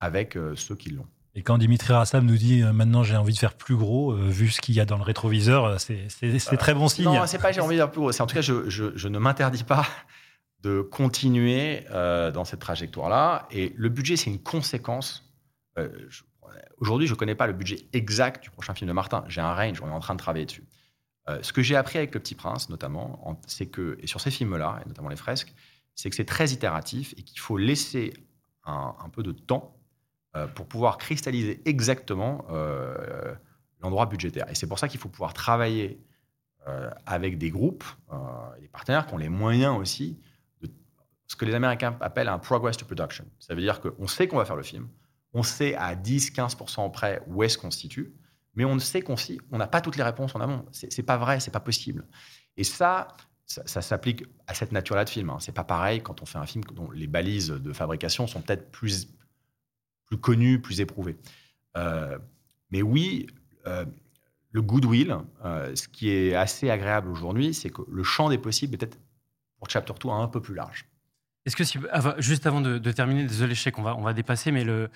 avec 0.00 0.36
euh, 0.36 0.54
ceux 0.56 0.74
qui 0.74 0.90
l'ont. 0.90 1.06
Et 1.34 1.42
quand 1.42 1.58
Dimitri 1.58 1.92
Rassam 1.92 2.24
nous 2.24 2.36
dit 2.36 2.62
maintenant 2.62 3.04
j'ai 3.04 3.16
envie 3.16 3.32
de 3.32 3.38
faire 3.38 3.54
plus 3.54 3.76
gros, 3.76 4.12
vu 4.12 4.48
ce 4.48 4.60
qu'il 4.60 4.74
y 4.74 4.80
a 4.80 4.84
dans 4.84 4.96
le 4.96 5.04
rétroviseur, 5.04 5.80
c'est 5.80 6.56
très 6.58 6.74
bon 6.74 6.88
signe. 6.88 7.04
Non, 7.04 7.24
c'est 7.26 7.38
pas 7.38 7.52
j'ai 7.52 7.60
envie 7.60 7.76
de 7.76 7.80
faire 7.80 7.90
plus 7.90 8.00
gros. 8.00 8.10
C'est 8.10 8.22
en 8.22 8.26
tout 8.26 8.34
cas, 8.34 8.40
je, 8.40 8.68
je, 8.68 9.08
ne 9.08 9.18
m'interdis 9.20 9.62
pas 9.62 9.86
de 10.64 10.80
continuer 10.80 11.84
dans 11.92 12.44
cette 12.44 12.58
trajectoire-là. 12.58 13.46
Et 13.52 13.72
le 13.76 13.88
budget, 13.90 14.16
c'est 14.16 14.28
une 14.28 14.42
conséquence. 14.42 15.32
Je, 15.76 16.22
Aujourd'hui, 16.78 17.06
je 17.06 17.12
ne 17.12 17.18
connais 17.18 17.34
pas 17.34 17.46
le 17.46 17.52
budget 17.52 17.78
exact 17.92 18.42
du 18.42 18.50
prochain 18.50 18.74
film 18.74 18.88
de 18.88 18.92
Martin. 18.92 19.24
J'ai 19.28 19.40
un 19.40 19.54
range, 19.54 19.80
on 19.82 19.88
est 19.88 19.92
en 19.92 20.00
train 20.00 20.14
de 20.14 20.18
travailler 20.18 20.46
dessus. 20.46 20.64
Euh, 21.28 21.38
ce 21.42 21.52
que 21.52 21.62
j'ai 21.62 21.76
appris 21.76 21.98
avec 21.98 22.14
Le 22.14 22.20
Petit 22.20 22.34
Prince, 22.34 22.68
notamment, 22.70 23.40
c'est 23.46 23.66
que, 23.66 23.98
et 24.00 24.06
sur 24.06 24.20
ces 24.20 24.30
films-là, 24.30 24.80
et 24.84 24.88
notamment 24.88 25.08
les 25.08 25.16
fresques, 25.16 25.54
c'est 25.94 26.08
que 26.10 26.16
c'est 26.16 26.24
très 26.24 26.50
itératif 26.50 27.14
et 27.18 27.22
qu'il 27.22 27.40
faut 27.40 27.58
laisser 27.58 28.14
un, 28.64 28.94
peu 29.12 29.22
de 29.22 29.32
temps 29.32 29.76
euh, 30.36 30.46
pour 30.46 30.66
pouvoir 30.66 30.96
cristalliser 30.96 31.60
exactement 31.64 32.44
euh, 32.50 33.34
l'endroit 33.80 34.06
budgétaire. 34.06 34.48
Et 34.48 34.54
c'est 34.54 34.68
pour 34.68 34.78
ça 34.78 34.88
qu'il 34.88 35.00
faut 35.00 35.08
pouvoir 35.08 35.34
travailler 35.34 36.00
avec 37.06 37.38
des 37.38 37.50
groupes, 37.50 37.84
des 38.60 38.68
partenaires 38.68 39.06
qui 39.06 39.14
ont 39.14 39.18
les 39.18 39.30
moyens 39.30 39.76
aussi 39.78 40.20
ce 41.30 41.36
que 41.36 41.44
les 41.44 41.54
Américains 41.54 41.96
appellent 42.00 42.28
un 42.28 42.40
progress 42.40 42.76
to 42.76 42.84
production. 42.84 43.24
Ça 43.38 43.54
veut 43.54 43.60
dire 43.60 43.80
qu'on 43.80 44.08
sait 44.08 44.26
qu'on 44.26 44.38
va 44.38 44.44
faire 44.44 44.56
le 44.56 44.64
film, 44.64 44.88
on 45.32 45.42
sait 45.42 45.74
à 45.74 45.94
10-15% 45.94 46.90
près 46.90 47.22
où 47.26 47.42
est-ce 47.42 47.56
qu'on 47.56 47.70
se 47.70 47.78
situe, 47.78 48.12
mais 48.54 48.64
on 48.64 48.78
sait 48.78 49.02
qu'on 49.02 49.14
on 49.52 49.58
n'a 49.58 49.66
pas 49.66 49.80
toutes 49.80 49.96
les 49.96 50.02
réponses 50.02 50.34
en 50.34 50.40
amont. 50.40 50.64
C'est 50.72 51.02
pas 51.02 51.16
vrai, 51.16 51.40
c'est 51.40 51.50
pas 51.50 51.60
possible. 51.60 52.04
Et 52.56 52.64
ça, 52.64 53.08
ça, 53.46 53.82
s'applique 53.82 54.24
à 54.46 54.54
cette 54.54 54.72
nature-là 54.72 55.04
de 55.04 55.10
film. 55.10 55.30
Hein. 55.30 55.38
C'est 55.40 55.52
pas 55.52 55.64
pareil 55.64 56.02
quand 56.02 56.22
on 56.22 56.26
fait 56.26 56.38
un 56.38 56.46
film 56.46 56.64
dont 56.74 56.90
les 56.90 57.06
balises 57.06 57.48
de 57.48 57.72
fabrication 57.72 58.26
sont 58.26 58.40
peut-être 58.40 58.70
plus, 58.70 59.08
plus 60.06 60.18
connues, 60.18 60.60
plus 60.60 60.80
éprouvées. 60.80 61.16
Euh, 61.76 62.18
mais 62.70 62.82
oui, 62.82 63.26
euh, 63.66 63.84
le 64.52 64.62
goodwill, 64.62 65.16
euh, 65.44 65.74
ce 65.74 65.88
qui 65.88 66.10
est 66.10 66.34
assez 66.34 66.70
agréable 66.70 67.08
aujourd'hui, 67.08 67.54
c'est 67.54 67.70
que 67.70 67.82
le 67.90 68.02
champ 68.02 68.28
des 68.30 68.38
possibles 68.38 68.74
est 68.74 68.78
peut-être 68.78 68.98
pour 69.58 69.70
Chapter 69.70 69.94
2 70.00 70.08
un 70.08 70.28
peu 70.28 70.40
plus 70.40 70.54
large. 70.54 70.86
Est-ce 71.46 71.56
que, 71.56 71.64
juste 72.20 72.46
avant 72.46 72.60
de, 72.60 72.78
terminer, 72.92 73.24
désolé, 73.24 73.54
je 73.54 73.70
qu'on 73.70 73.82
va, 73.82 73.96
on 73.96 74.02
va 74.02 74.12
dépasser, 74.12 74.52
mais 74.52 74.62
le, 74.62 74.90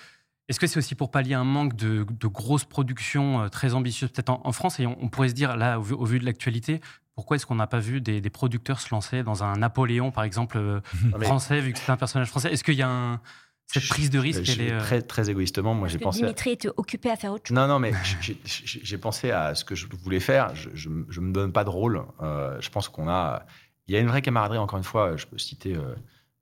est-ce 0.48 0.60
que 0.60 0.66
c'est 0.66 0.78
aussi 0.78 0.94
pour 0.94 1.10
pallier 1.10 1.34
un 1.34 1.44
manque 1.44 1.74
de, 1.74 2.04
grosses 2.26 2.64
productions 2.64 3.42
euh, 3.42 3.48
très 3.48 3.74
ambitieuses, 3.74 4.10
peut-être 4.10 4.30
en, 4.30 4.52
France 4.52 4.78
Et 4.78 4.86
on, 4.86 5.08
pourrait 5.08 5.28
se 5.28 5.34
dire, 5.34 5.56
là, 5.56 5.78
au, 5.78 6.04
vu 6.04 6.18
de 6.18 6.24
l'actualité, 6.24 6.80
pourquoi 7.14 7.36
est-ce 7.36 7.46
qu'on 7.46 7.54
n'a 7.54 7.66
pas 7.66 7.78
vu 7.78 8.00
des, 8.00 8.20
producteurs 8.30 8.80
se 8.80 8.90
lancer 8.90 9.22
dans 9.22 9.42
un 9.42 9.56
Napoléon, 9.56 10.10
par 10.10 10.24
exemple, 10.24 10.58
euh, 10.58 10.80
français, 11.22 11.60
vu 11.60 11.72
que 11.72 11.78
c'est 11.78 11.92
un 11.92 11.96
personnage 11.96 12.28
français? 12.28 12.52
Est-ce 12.52 12.64
qu'il 12.64 12.74
y 12.74 12.82
a 12.82 13.20
cette 13.66 13.88
prise 13.88 14.10
de 14.10 14.18
risque 14.18 14.46
elle 14.50 14.60
est, 14.60 14.78
très, 14.78 15.00
très 15.00 15.30
égoïstement, 15.30 15.74
moi 15.74 15.88
j'ai 15.88 15.98
pensé. 15.98 16.20
Dimitri 16.20 16.50
était 16.50 16.68
occupé 16.76 17.10
à 17.10 17.16
faire 17.16 17.32
autre 17.32 17.48
chose. 17.48 17.56
Non, 17.56 17.66
non, 17.66 17.78
mais 17.78 17.92
j'ai 18.44 18.98
pensé 18.98 19.30
à 19.30 19.54
ce 19.54 19.64
que 19.64 19.74
je 19.74 19.86
voulais 20.02 20.20
faire. 20.20 20.54
Je 20.54 20.88
ne 20.90 21.20
me 21.24 21.32
donne 21.32 21.52
pas 21.52 21.64
de 21.64 21.70
rôle. 21.70 22.04
Euh, 22.20 22.60
je 22.60 22.68
pense 22.68 22.88
qu'on 22.88 23.08
a. 23.08 23.46
Il 23.88 23.94
y 23.94 23.96
a 23.96 24.00
une 24.00 24.08
vraie 24.08 24.22
camaraderie, 24.22 24.58
encore 24.58 24.76
une 24.76 24.84
fois. 24.84 25.16
Je 25.16 25.26
peux 25.26 25.38
citer 25.38 25.76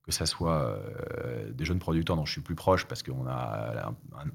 que 0.03 0.11
ça 0.11 0.27
soit 0.27 0.63
euh, 0.63 1.53
des 1.53 1.65
jeunes 1.65 1.79
producteurs 1.79 2.17
dont 2.17 2.27
je 2.27 2.33
suis 2.33 2.41
plus 2.41 2.55
proche 2.55 2.87
parce 2.87 3.03
qu'on 3.03 3.27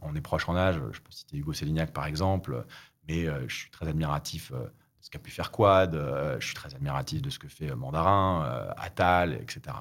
on 0.02 0.16
est 0.16 0.22
proche 0.22 0.48
en 0.48 0.56
âge. 0.56 0.80
Je 0.92 1.02
peux 1.02 1.12
citer 1.12 1.38
Hugo 1.38 1.54
Sélignac 1.54 1.92
par 1.92 2.06
exemple, 2.06 2.66
mais 3.08 3.28
euh, 3.28 3.48
je 3.48 3.56
suis 3.56 3.70
très 3.70 3.88
admiratif 3.88 4.52
euh, 4.52 4.64
de 4.64 4.72
ce 5.02 5.10
qu'a 5.10 5.20
pu 5.20 5.32
faire 5.32 5.52
Quad. 5.52 5.94
je 6.40 6.46
suis 6.46 6.56
très 6.56 6.74
admiratif 6.74 7.22
de 7.22 7.30
ce 7.30 7.38
que 7.38 7.48
fait 7.48 7.76
Mandarin, 7.76 8.74
Atal, 8.78 9.34
etc. 9.34 9.76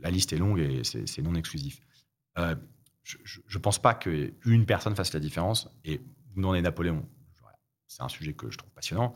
la 0.00 0.10
liste 0.10 0.32
est 0.32 0.38
longue 0.38 0.60
et 0.60 0.82
c'est 0.84 1.22
non 1.22 1.34
exclusif. 1.34 1.80
je 2.36 3.16
ne 3.18 3.58
pense 3.58 3.80
pas 3.80 3.94
qu'une 3.94 4.66
personne 4.66 4.94
fasse 4.94 5.12
la 5.12 5.20
différence 5.20 5.68
et 5.84 6.00
vous 6.36 6.54
êtes 6.54 6.62
Napoléon. 6.62 7.04
c'est 7.86 8.02
un 8.02 8.08
sujet 8.08 8.34
que 8.34 8.50
je 8.50 8.56
trouve 8.58 8.70
passionnant. 8.70 9.14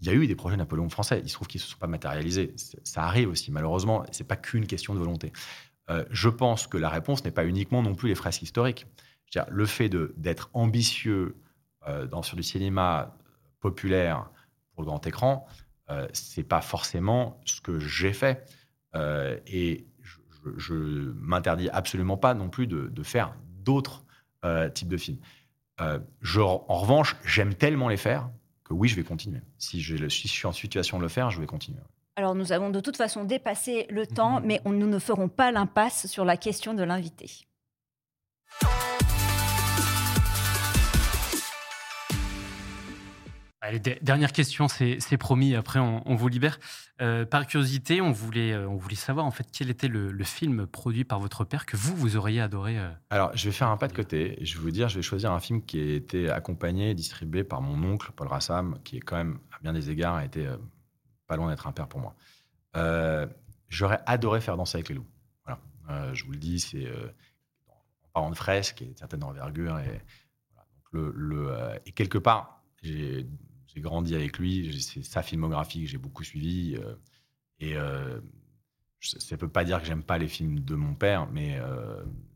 Il 0.00 0.06
y 0.06 0.10
a 0.10 0.14
eu 0.14 0.26
des 0.26 0.36
projets 0.36 0.56
Napoléon 0.56 0.88
français. 0.88 1.20
Il 1.22 1.28
se 1.28 1.34
trouve 1.34 1.48
qu'ils 1.48 1.60
ne 1.60 1.64
se 1.64 1.70
sont 1.70 1.78
pas 1.78 1.86
matérialisés. 1.86 2.54
Ça 2.84 3.04
arrive 3.04 3.30
aussi, 3.30 3.50
malheureusement. 3.50 4.04
Ce 4.12 4.22
n'est 4.22 4.26
pas 4.26 4.36
qu'une 4.36 4.66
question 4.66 4.94
de 4.94 4.98
volonté. 4.98 5.32
Euh, 5.88 6.04
je 6.10 6.28
pense 6.28 6.66
que 6.66 6.76
la 6.76 6.88
réponse 6.88 7.24
n'est 7.24 7.30
pas 7.30 7.46
uniquement 7.46 7.82
non 7.82 7.94
plus 7.94 8.08
les 8.08 8.14
fresques 8.14 8.42
historiques. 8.42 8.86
Le 9.48 9.66
fait 9.66 9.88
d'être 9.88 10.50
ambitieux 10.54 11.36
euh, 11.88 12.22
sur 12.22 12.36
du 12.36 12.42
cinéma 12.42 13.16
populaire 13.60 14.30
pour 14.72 14.82
le 14.82 14.86
grand 14.86 15.06
écran, 15.06 15.46
euh, 15.90 16.06
c'est 16.12 16.42
pas 16.42 16.60
forcément 16.60 17.40
ce 17.44 17.60
que 17.60 17.78
j'ai 17.78 18.12
fait. 18.12 18.44
Euh, 18.94 19.38
et 19.46 19.86
je, 20.56 20.74
ne 20.74 21.12
m'interdis 21.12 21.68
absolument 21.70 22.16
pas 22.16 22.34
non 22.34 22.48
plus 22.48 22.66
de, 22.66 23.02
faire 23.02 23.34
d'autres 23.60 24.04
types 24.74 24.88
de 24.88 24.96
films. 24.96 25.18
En 25.78 26.78
revanche, 26.78 27.16
j'aime 27.24 27.54
tellement 27.54 27.88
les 27.88 27.96
faire 27.96 28.30
que 28.66 28.74
oui, 28.74 28.88
je 28.88 28.96
vais 28.96 29.04
continuer. 29.04 29.40
Si 29.58 29.80
je, 29.80 30.08
si 30.08 30.28
je 30.28 30.32
suis 30.32 30.46
en 30.46 30.52
situation 30.52 30.98
de 30.98 31.02
le 31.02 31.08
faire, 31.08 31.30
je 31.30 31.40
vais 31.40 31.46
continuer. 31.46 31.78
Alors 32.16 32.34
nous 32.34 32.52
avons 32.52 32.70
de 32.70 32.80
toute 32.80 32.96
façon 32.96 33.24
dépassé 33.24 33.86
le 33.90 34.06
temps, 34.06 34.40
mais 34.42 34.60
on, 34.64 34.70
nous 34.70 34.88
ne 34.88 34.98
ferons 34.98 35.28
pas 35.28 35.52
l'impasse 35.52 36.06
sur 36.06 36.24
la 36.24 36.36
question 36.36 36.74
de 36.74 36.82
l'invité. 36.82 37.30
Allez, 43.66 43.80
dernière 43.80 44.30
question, 44.30 44.68
c'est 44.68 45.16
promis, 45.18 45.56
après 45.56 45.80
on, 45.80 46.14
vous 46.14 46.28
libère. 46.28 46.60
Euh, 47.02 47.26
par 47.26 47.48
curiosité, 47.48 48.00
on 48.00 48.12
voulait, 48.12 48.52
euh, 48.52 48.68
on 48.68 48.76
voulait 48.76 48.94
savoir 48.94 49.26
en 49.26 49.32
fait 49.32 49.48
quel 49.50 49.70
était 49.70 49.88
le, 49.88 50.22
film 50.22 50.68
produit 50.68 51.02
par 51.02 51.18
votre 51.18 51.42
père 51.42 51.66
que 51.66 51.76
vous, 51.76 51.96
vous 51.96 52.16
auriez 52.16 52.40
adoré. 52.40 52.78
Euh, 52.78 52.88
Alors, 53.10 53.36
je 53.36 53.46
vais 53.46 53.52
faire 53.52 53.66
un 53.66 53.76
pas 53.76 53.88
de 53.88 53.92
côté. 53.92 54.38
Je 54.40 54.54
vais 54.54 54.60
vous 54.60 54.70
dire, 54.70 54.88
je 54.88 54.94
vais 54.94 55.02
choisir 55.02 55.32
un 55.32 55.40
film 55.40 55.64
qui 55.64 55.80
a 55.80 55.94
été 55.96 56.30
accompagné 56.30 56.90
et 56.90 56.94
distribué 56.94 57.42
par 57.42 57.60
mon 57.60 57.82
oncle, 57.92 58.12
Paul 58.14 58.28
Rassam, 58.28 58.78
qui 58.84 58.98
est 58.98 59.00
quand 59.00 59.16
même, 59.16 59.40
à 59.50 59.58
bien 59.60 59.72
des 59.72 59.90
égards, 59.90 60.14
a 60.14 60.24
été 60.24 60.48
pas 61.26 61.34
loin 61.34 61.50
d'être 61.50 61.66
un 61.66 61.72
père 61.72 61.88
pour 61.88 61.98
moi. 61.98 62.14
J'aurais 63.68 63.98
adoré 64.06 64.40
faire 64.40 64.56
Danser 64.56 64.76
avec 64.76 64.90
les 64.90 64.94
loups. 64.94 65.10
Voilà. 65.44 66.14
Je 66.14 66.24
vous 66.24 66.30
le 66.30 66.38
dis, 66.38 66.60
c'est 66.60 66.86
en 66.86 68.20
parlant 68.20 68.30
de 68.30 68.36
fresque 68.36 68.82
et 68.82 68.92
de 68.92 68.96
certaine 68.96 69.24
envergure. 69.24 69.76
Et, 69.80 70.02
donc 70.54 71.14
le, 71.14 71.80
et 71.84 71.90
quelque 71.90 72.18
part, 72.18 72.62
j'ai 72.82 73.26
grandi 73.80 74.14
avec 74.14 74.38
lui. 74.38 74.80
C'est 74.82 75.04
sa 75.04 75.22
filmographie 75.22 75.84
que 75.84 75.88
j'ai 75.88 75.98
beaucoup 75.98 76.24
suivi. 76.24 76.78
et 77.60 77.74
ça 79.00 79.18
ne 79.30 79.36
peut 79.36 79.48
pas 79.48 79.64
dire 79.64 79.80
que 79.80 79.86
j'aime 79.86 80.02
pas 80.02 80.18
les 80.18 80.28
films 80.28 80.60
de 80.60 80.74
mon 80.74 80.94
père, 80.94 81.28
mais 81.32 81.60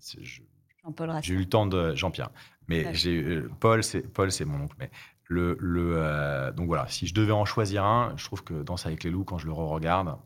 j'ai 0.00 1.34
eu 1.34 1.38
le 1.38 1.48
temps 1.48 1.66
de 1.66 1.94
Jean-Pierre. 1.94 2.30
Mais 2.68 2.94
j'ai 2.94 3.42
Paul, 3.58 3.82
c'est 3.82 4.02
Paul, 4.02 4.30
c'est 4.30 4.44
mon 4.44 4.62
oncle. 4.62 4.76
Mais 4.78 4.90
le, 5.30 5.56
euh, 5.96 6.52
donc 6.52 6.66
voilà, 6.66 6.86
si 6.88 7.06
je 7.06 7.14
devais 7.14 7.32
en 7.32 7.44
choisir 7.44 7.84
un, 7.84 8.12
je 8.16 8.24
trouve 8.24 8.42
que 8.42 8.62
Danse 8.62 8.86
avec 8.86 9.04
les 9.04 9.10
loups, 9.10 9.24
quand 9.24 9.38
je 9.38 9.46
le 9.46 9.52
re-regarde, 9.52 10.16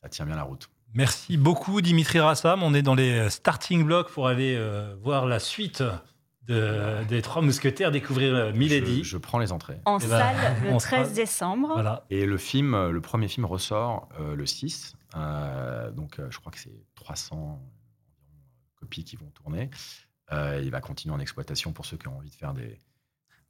ça 0.00 0.08
tient 0.08 0.26
bien 0.26 0.36
la 0.36 0.42
route. 0.42 0.68
Merci 0.94 1.36
beaucoup 1.36 1.80
Dimitri 1.80 2.20
Rassam. 2.20 2.62
On 2.62 2.74
est 2.74 2.82
dans 2.82 2.94
les 2.94 3.28
starting 3.30 3.84
blocks 3.84 4.10
pour 4.10 4.28
aller 4.28 4.56
euh, 4.56 4.94
voir 5.02 5.26
la 5.26 5.38
suite 5.38 5.82
des 6.48 7.22
Trois 7.22 7.42
Mousquetaires, 7.42 7.90
découvrir 7.90 8.34
euh, 8.34 8.52
Milady. 8.52 9.04
Je, 9.04 9.16
prends 9.18 9.38
les 9.38 9.52
entrées. 9.52 9.80
En 9.84 9.98
ben, 9.98 10.08
salle 10.08 10.36
le 10.64 10.76
13 10.78 11.12
décembre. 11.14 11.70
Voilà. 11.72 12.04
Et 12.10 12.26
le 12.26 12.38
film, 12.38 12.90
le 12.90 13.00
premier 13.00 13.28
film 13.28 13.46
ressort 13.46 14.08
le 14.18 14.46
6. 14.46 14.96
donc 15.94 16.20
je 16.30 16.38
crois 16.38 16.52
que 16.52 16.58
c'est 16.58 16.84
300 16.94 17.60
copies 18.76 19.04
qui 19.04 19.16
vont 19.16 19.30
tourner. 19.30 19.70
il 20.32 20.70
va 20.70 20.80
continuer 20.80 21.14
en 21.14 21.20
exploitation 21.20 21.72
pour 21.72 21.86
ceux 21.86 21.96
qui 21.96 22.08
ont 22.08 22.16
envie 22.16 22.30
de 22.30 22.34
faire 22.34 22.54
des, 22.54 22.78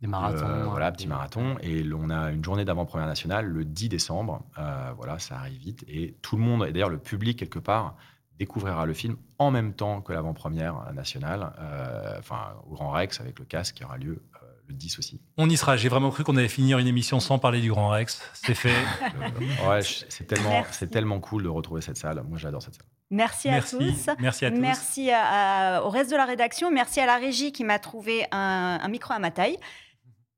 des 0.01 0.07
marathons. 0.07 0.47
Euh, 0.47 0.65
voilà, 0.65 0.93
petit 0.93 1.07
marathon. 1.07 1.57
Et 1.63 1.85
on 1.93 2.11
a 2.11 2.31
une 2.31 2.45
journée 2.45 2.65
d'avant-première 2.65 3.07
nationale 3.07 3.47
le 3.47 3.65
10 3.65 3.89
décembre. 3.89 4.45
Euh, 4.59 4.93
voilà, 4.97 5.19
ça 5.19 5.39
arrive 5.39 5.59
vite. 5.59 5.85
Et 5.89 6.17
tout 6.23 6.37
le 6.37 6.43
monde, 6.43 6.67
et 6.67 6.73
d'ailleurs 6.73 6.91
le 6.91 6.99
public 6.99 7.39
quelque 7.39 7.59
part, 7.59 7.97
découvrira 8.39 8.87
le 8.87 8.95
film 8.95 9.17
en 9.39 9.51
même 9.51 9.73
temps 9.73 10.01
que 10.01 10.13
l'avant-première 10.13 10.93
nationale, 10.95 11.53
euh, 11.59 12.17
enfin 12.19 12.55
au 12.69 12.75
Grand 12.75 12.91
Rex 12.91 13.21
avec 13.21 13.39
le 13.39 13.45
casque 13.45 13.77
qui 13.77 13.85
aura 13.85 13.97
lieu 13.97 14.23
le 14.69 14.75
10 14.75 14.99
aussi. 14.99 15.21
On 15.37 15.49
y 15.49 15.57
sera. 15.57 15.77
J'ai 15.77 15.89
vraiment 15.89 16.11
cru 16.11 16.25
qu'on 16.25 16.37
allait 16.37 16.49
finir 16.49 16.79
une 16.79 16.89
émission 16.89 17.21
sans 17.21 17.39
parler 17.39 17.61
du 17.61 17.71
Grand 17.71 17.89
Rex. 17.89 18.21
C'est 18.35 18.55
fait. 18.55 18.75
ouais, 19.69 19.81
c'est 19.83 20.27
tellement, 20.27 20.65
c'est 20.73 20.91
tellement 20.91 21.21
cool 21.21 21.45
de 21.45 21.49
retrouver 21.49 21.83
cette 21.83 21.97
salle. 21.97 22.23
Moi, 22.29 22.37
j'adore 22.37 22.63
cette 22.63 22.75
salle. 22.75 22.87
Merci, 23.11 23.49
à 23.49 23.63
tous. 23.63 24.11
Merci 24.19 24.47
à 24.47 24.51
tous. 24.51 24.59
Merci 24.59 25.11
au 25.11 25.89
reste 25.89 26.11
de 26.11 26.17
la 26.17 26.25
rédaction. 26.25 26.73
Merci 26.73 27.01
à 27.01 27.07
la 27.07 27.17
régie 27.17 27.53
qui 27.53 27.63
m'a 27.63 27.79
trouvé 27.79 28.27
un, 28.33 28.81
un 28.83 28.89
micro 28.89 29.15
à 29.15 29.21
ma 29.21 29.31
taille. 29.31 29.59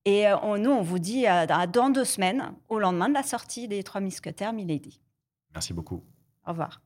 Et 0.08 0.26
euh, 0.26 0.56
nous, 0.56 0.70
on 0.70 0.80
vous 0.80 0.98
dit 0.98 1.26
euh, 1.26 1.44
dans 1.46 1.90
deux 1.90 2.06
semaines, 2.06 2.54
au 2.70 2.78
lendemain 2.78 3.10
de 3.10 3.14
la 3.14 3.22
sortie 3.22 3.68
des 3.68 3.82
Trois 3.82 4.00
Mousquetaires, 4.00 4.54
Milady. 4.54 5.02
Merci 5.52 5.74
beaucoup. 5.74 6.02
Au 6.46 6.50
revoir. 6.52 6.80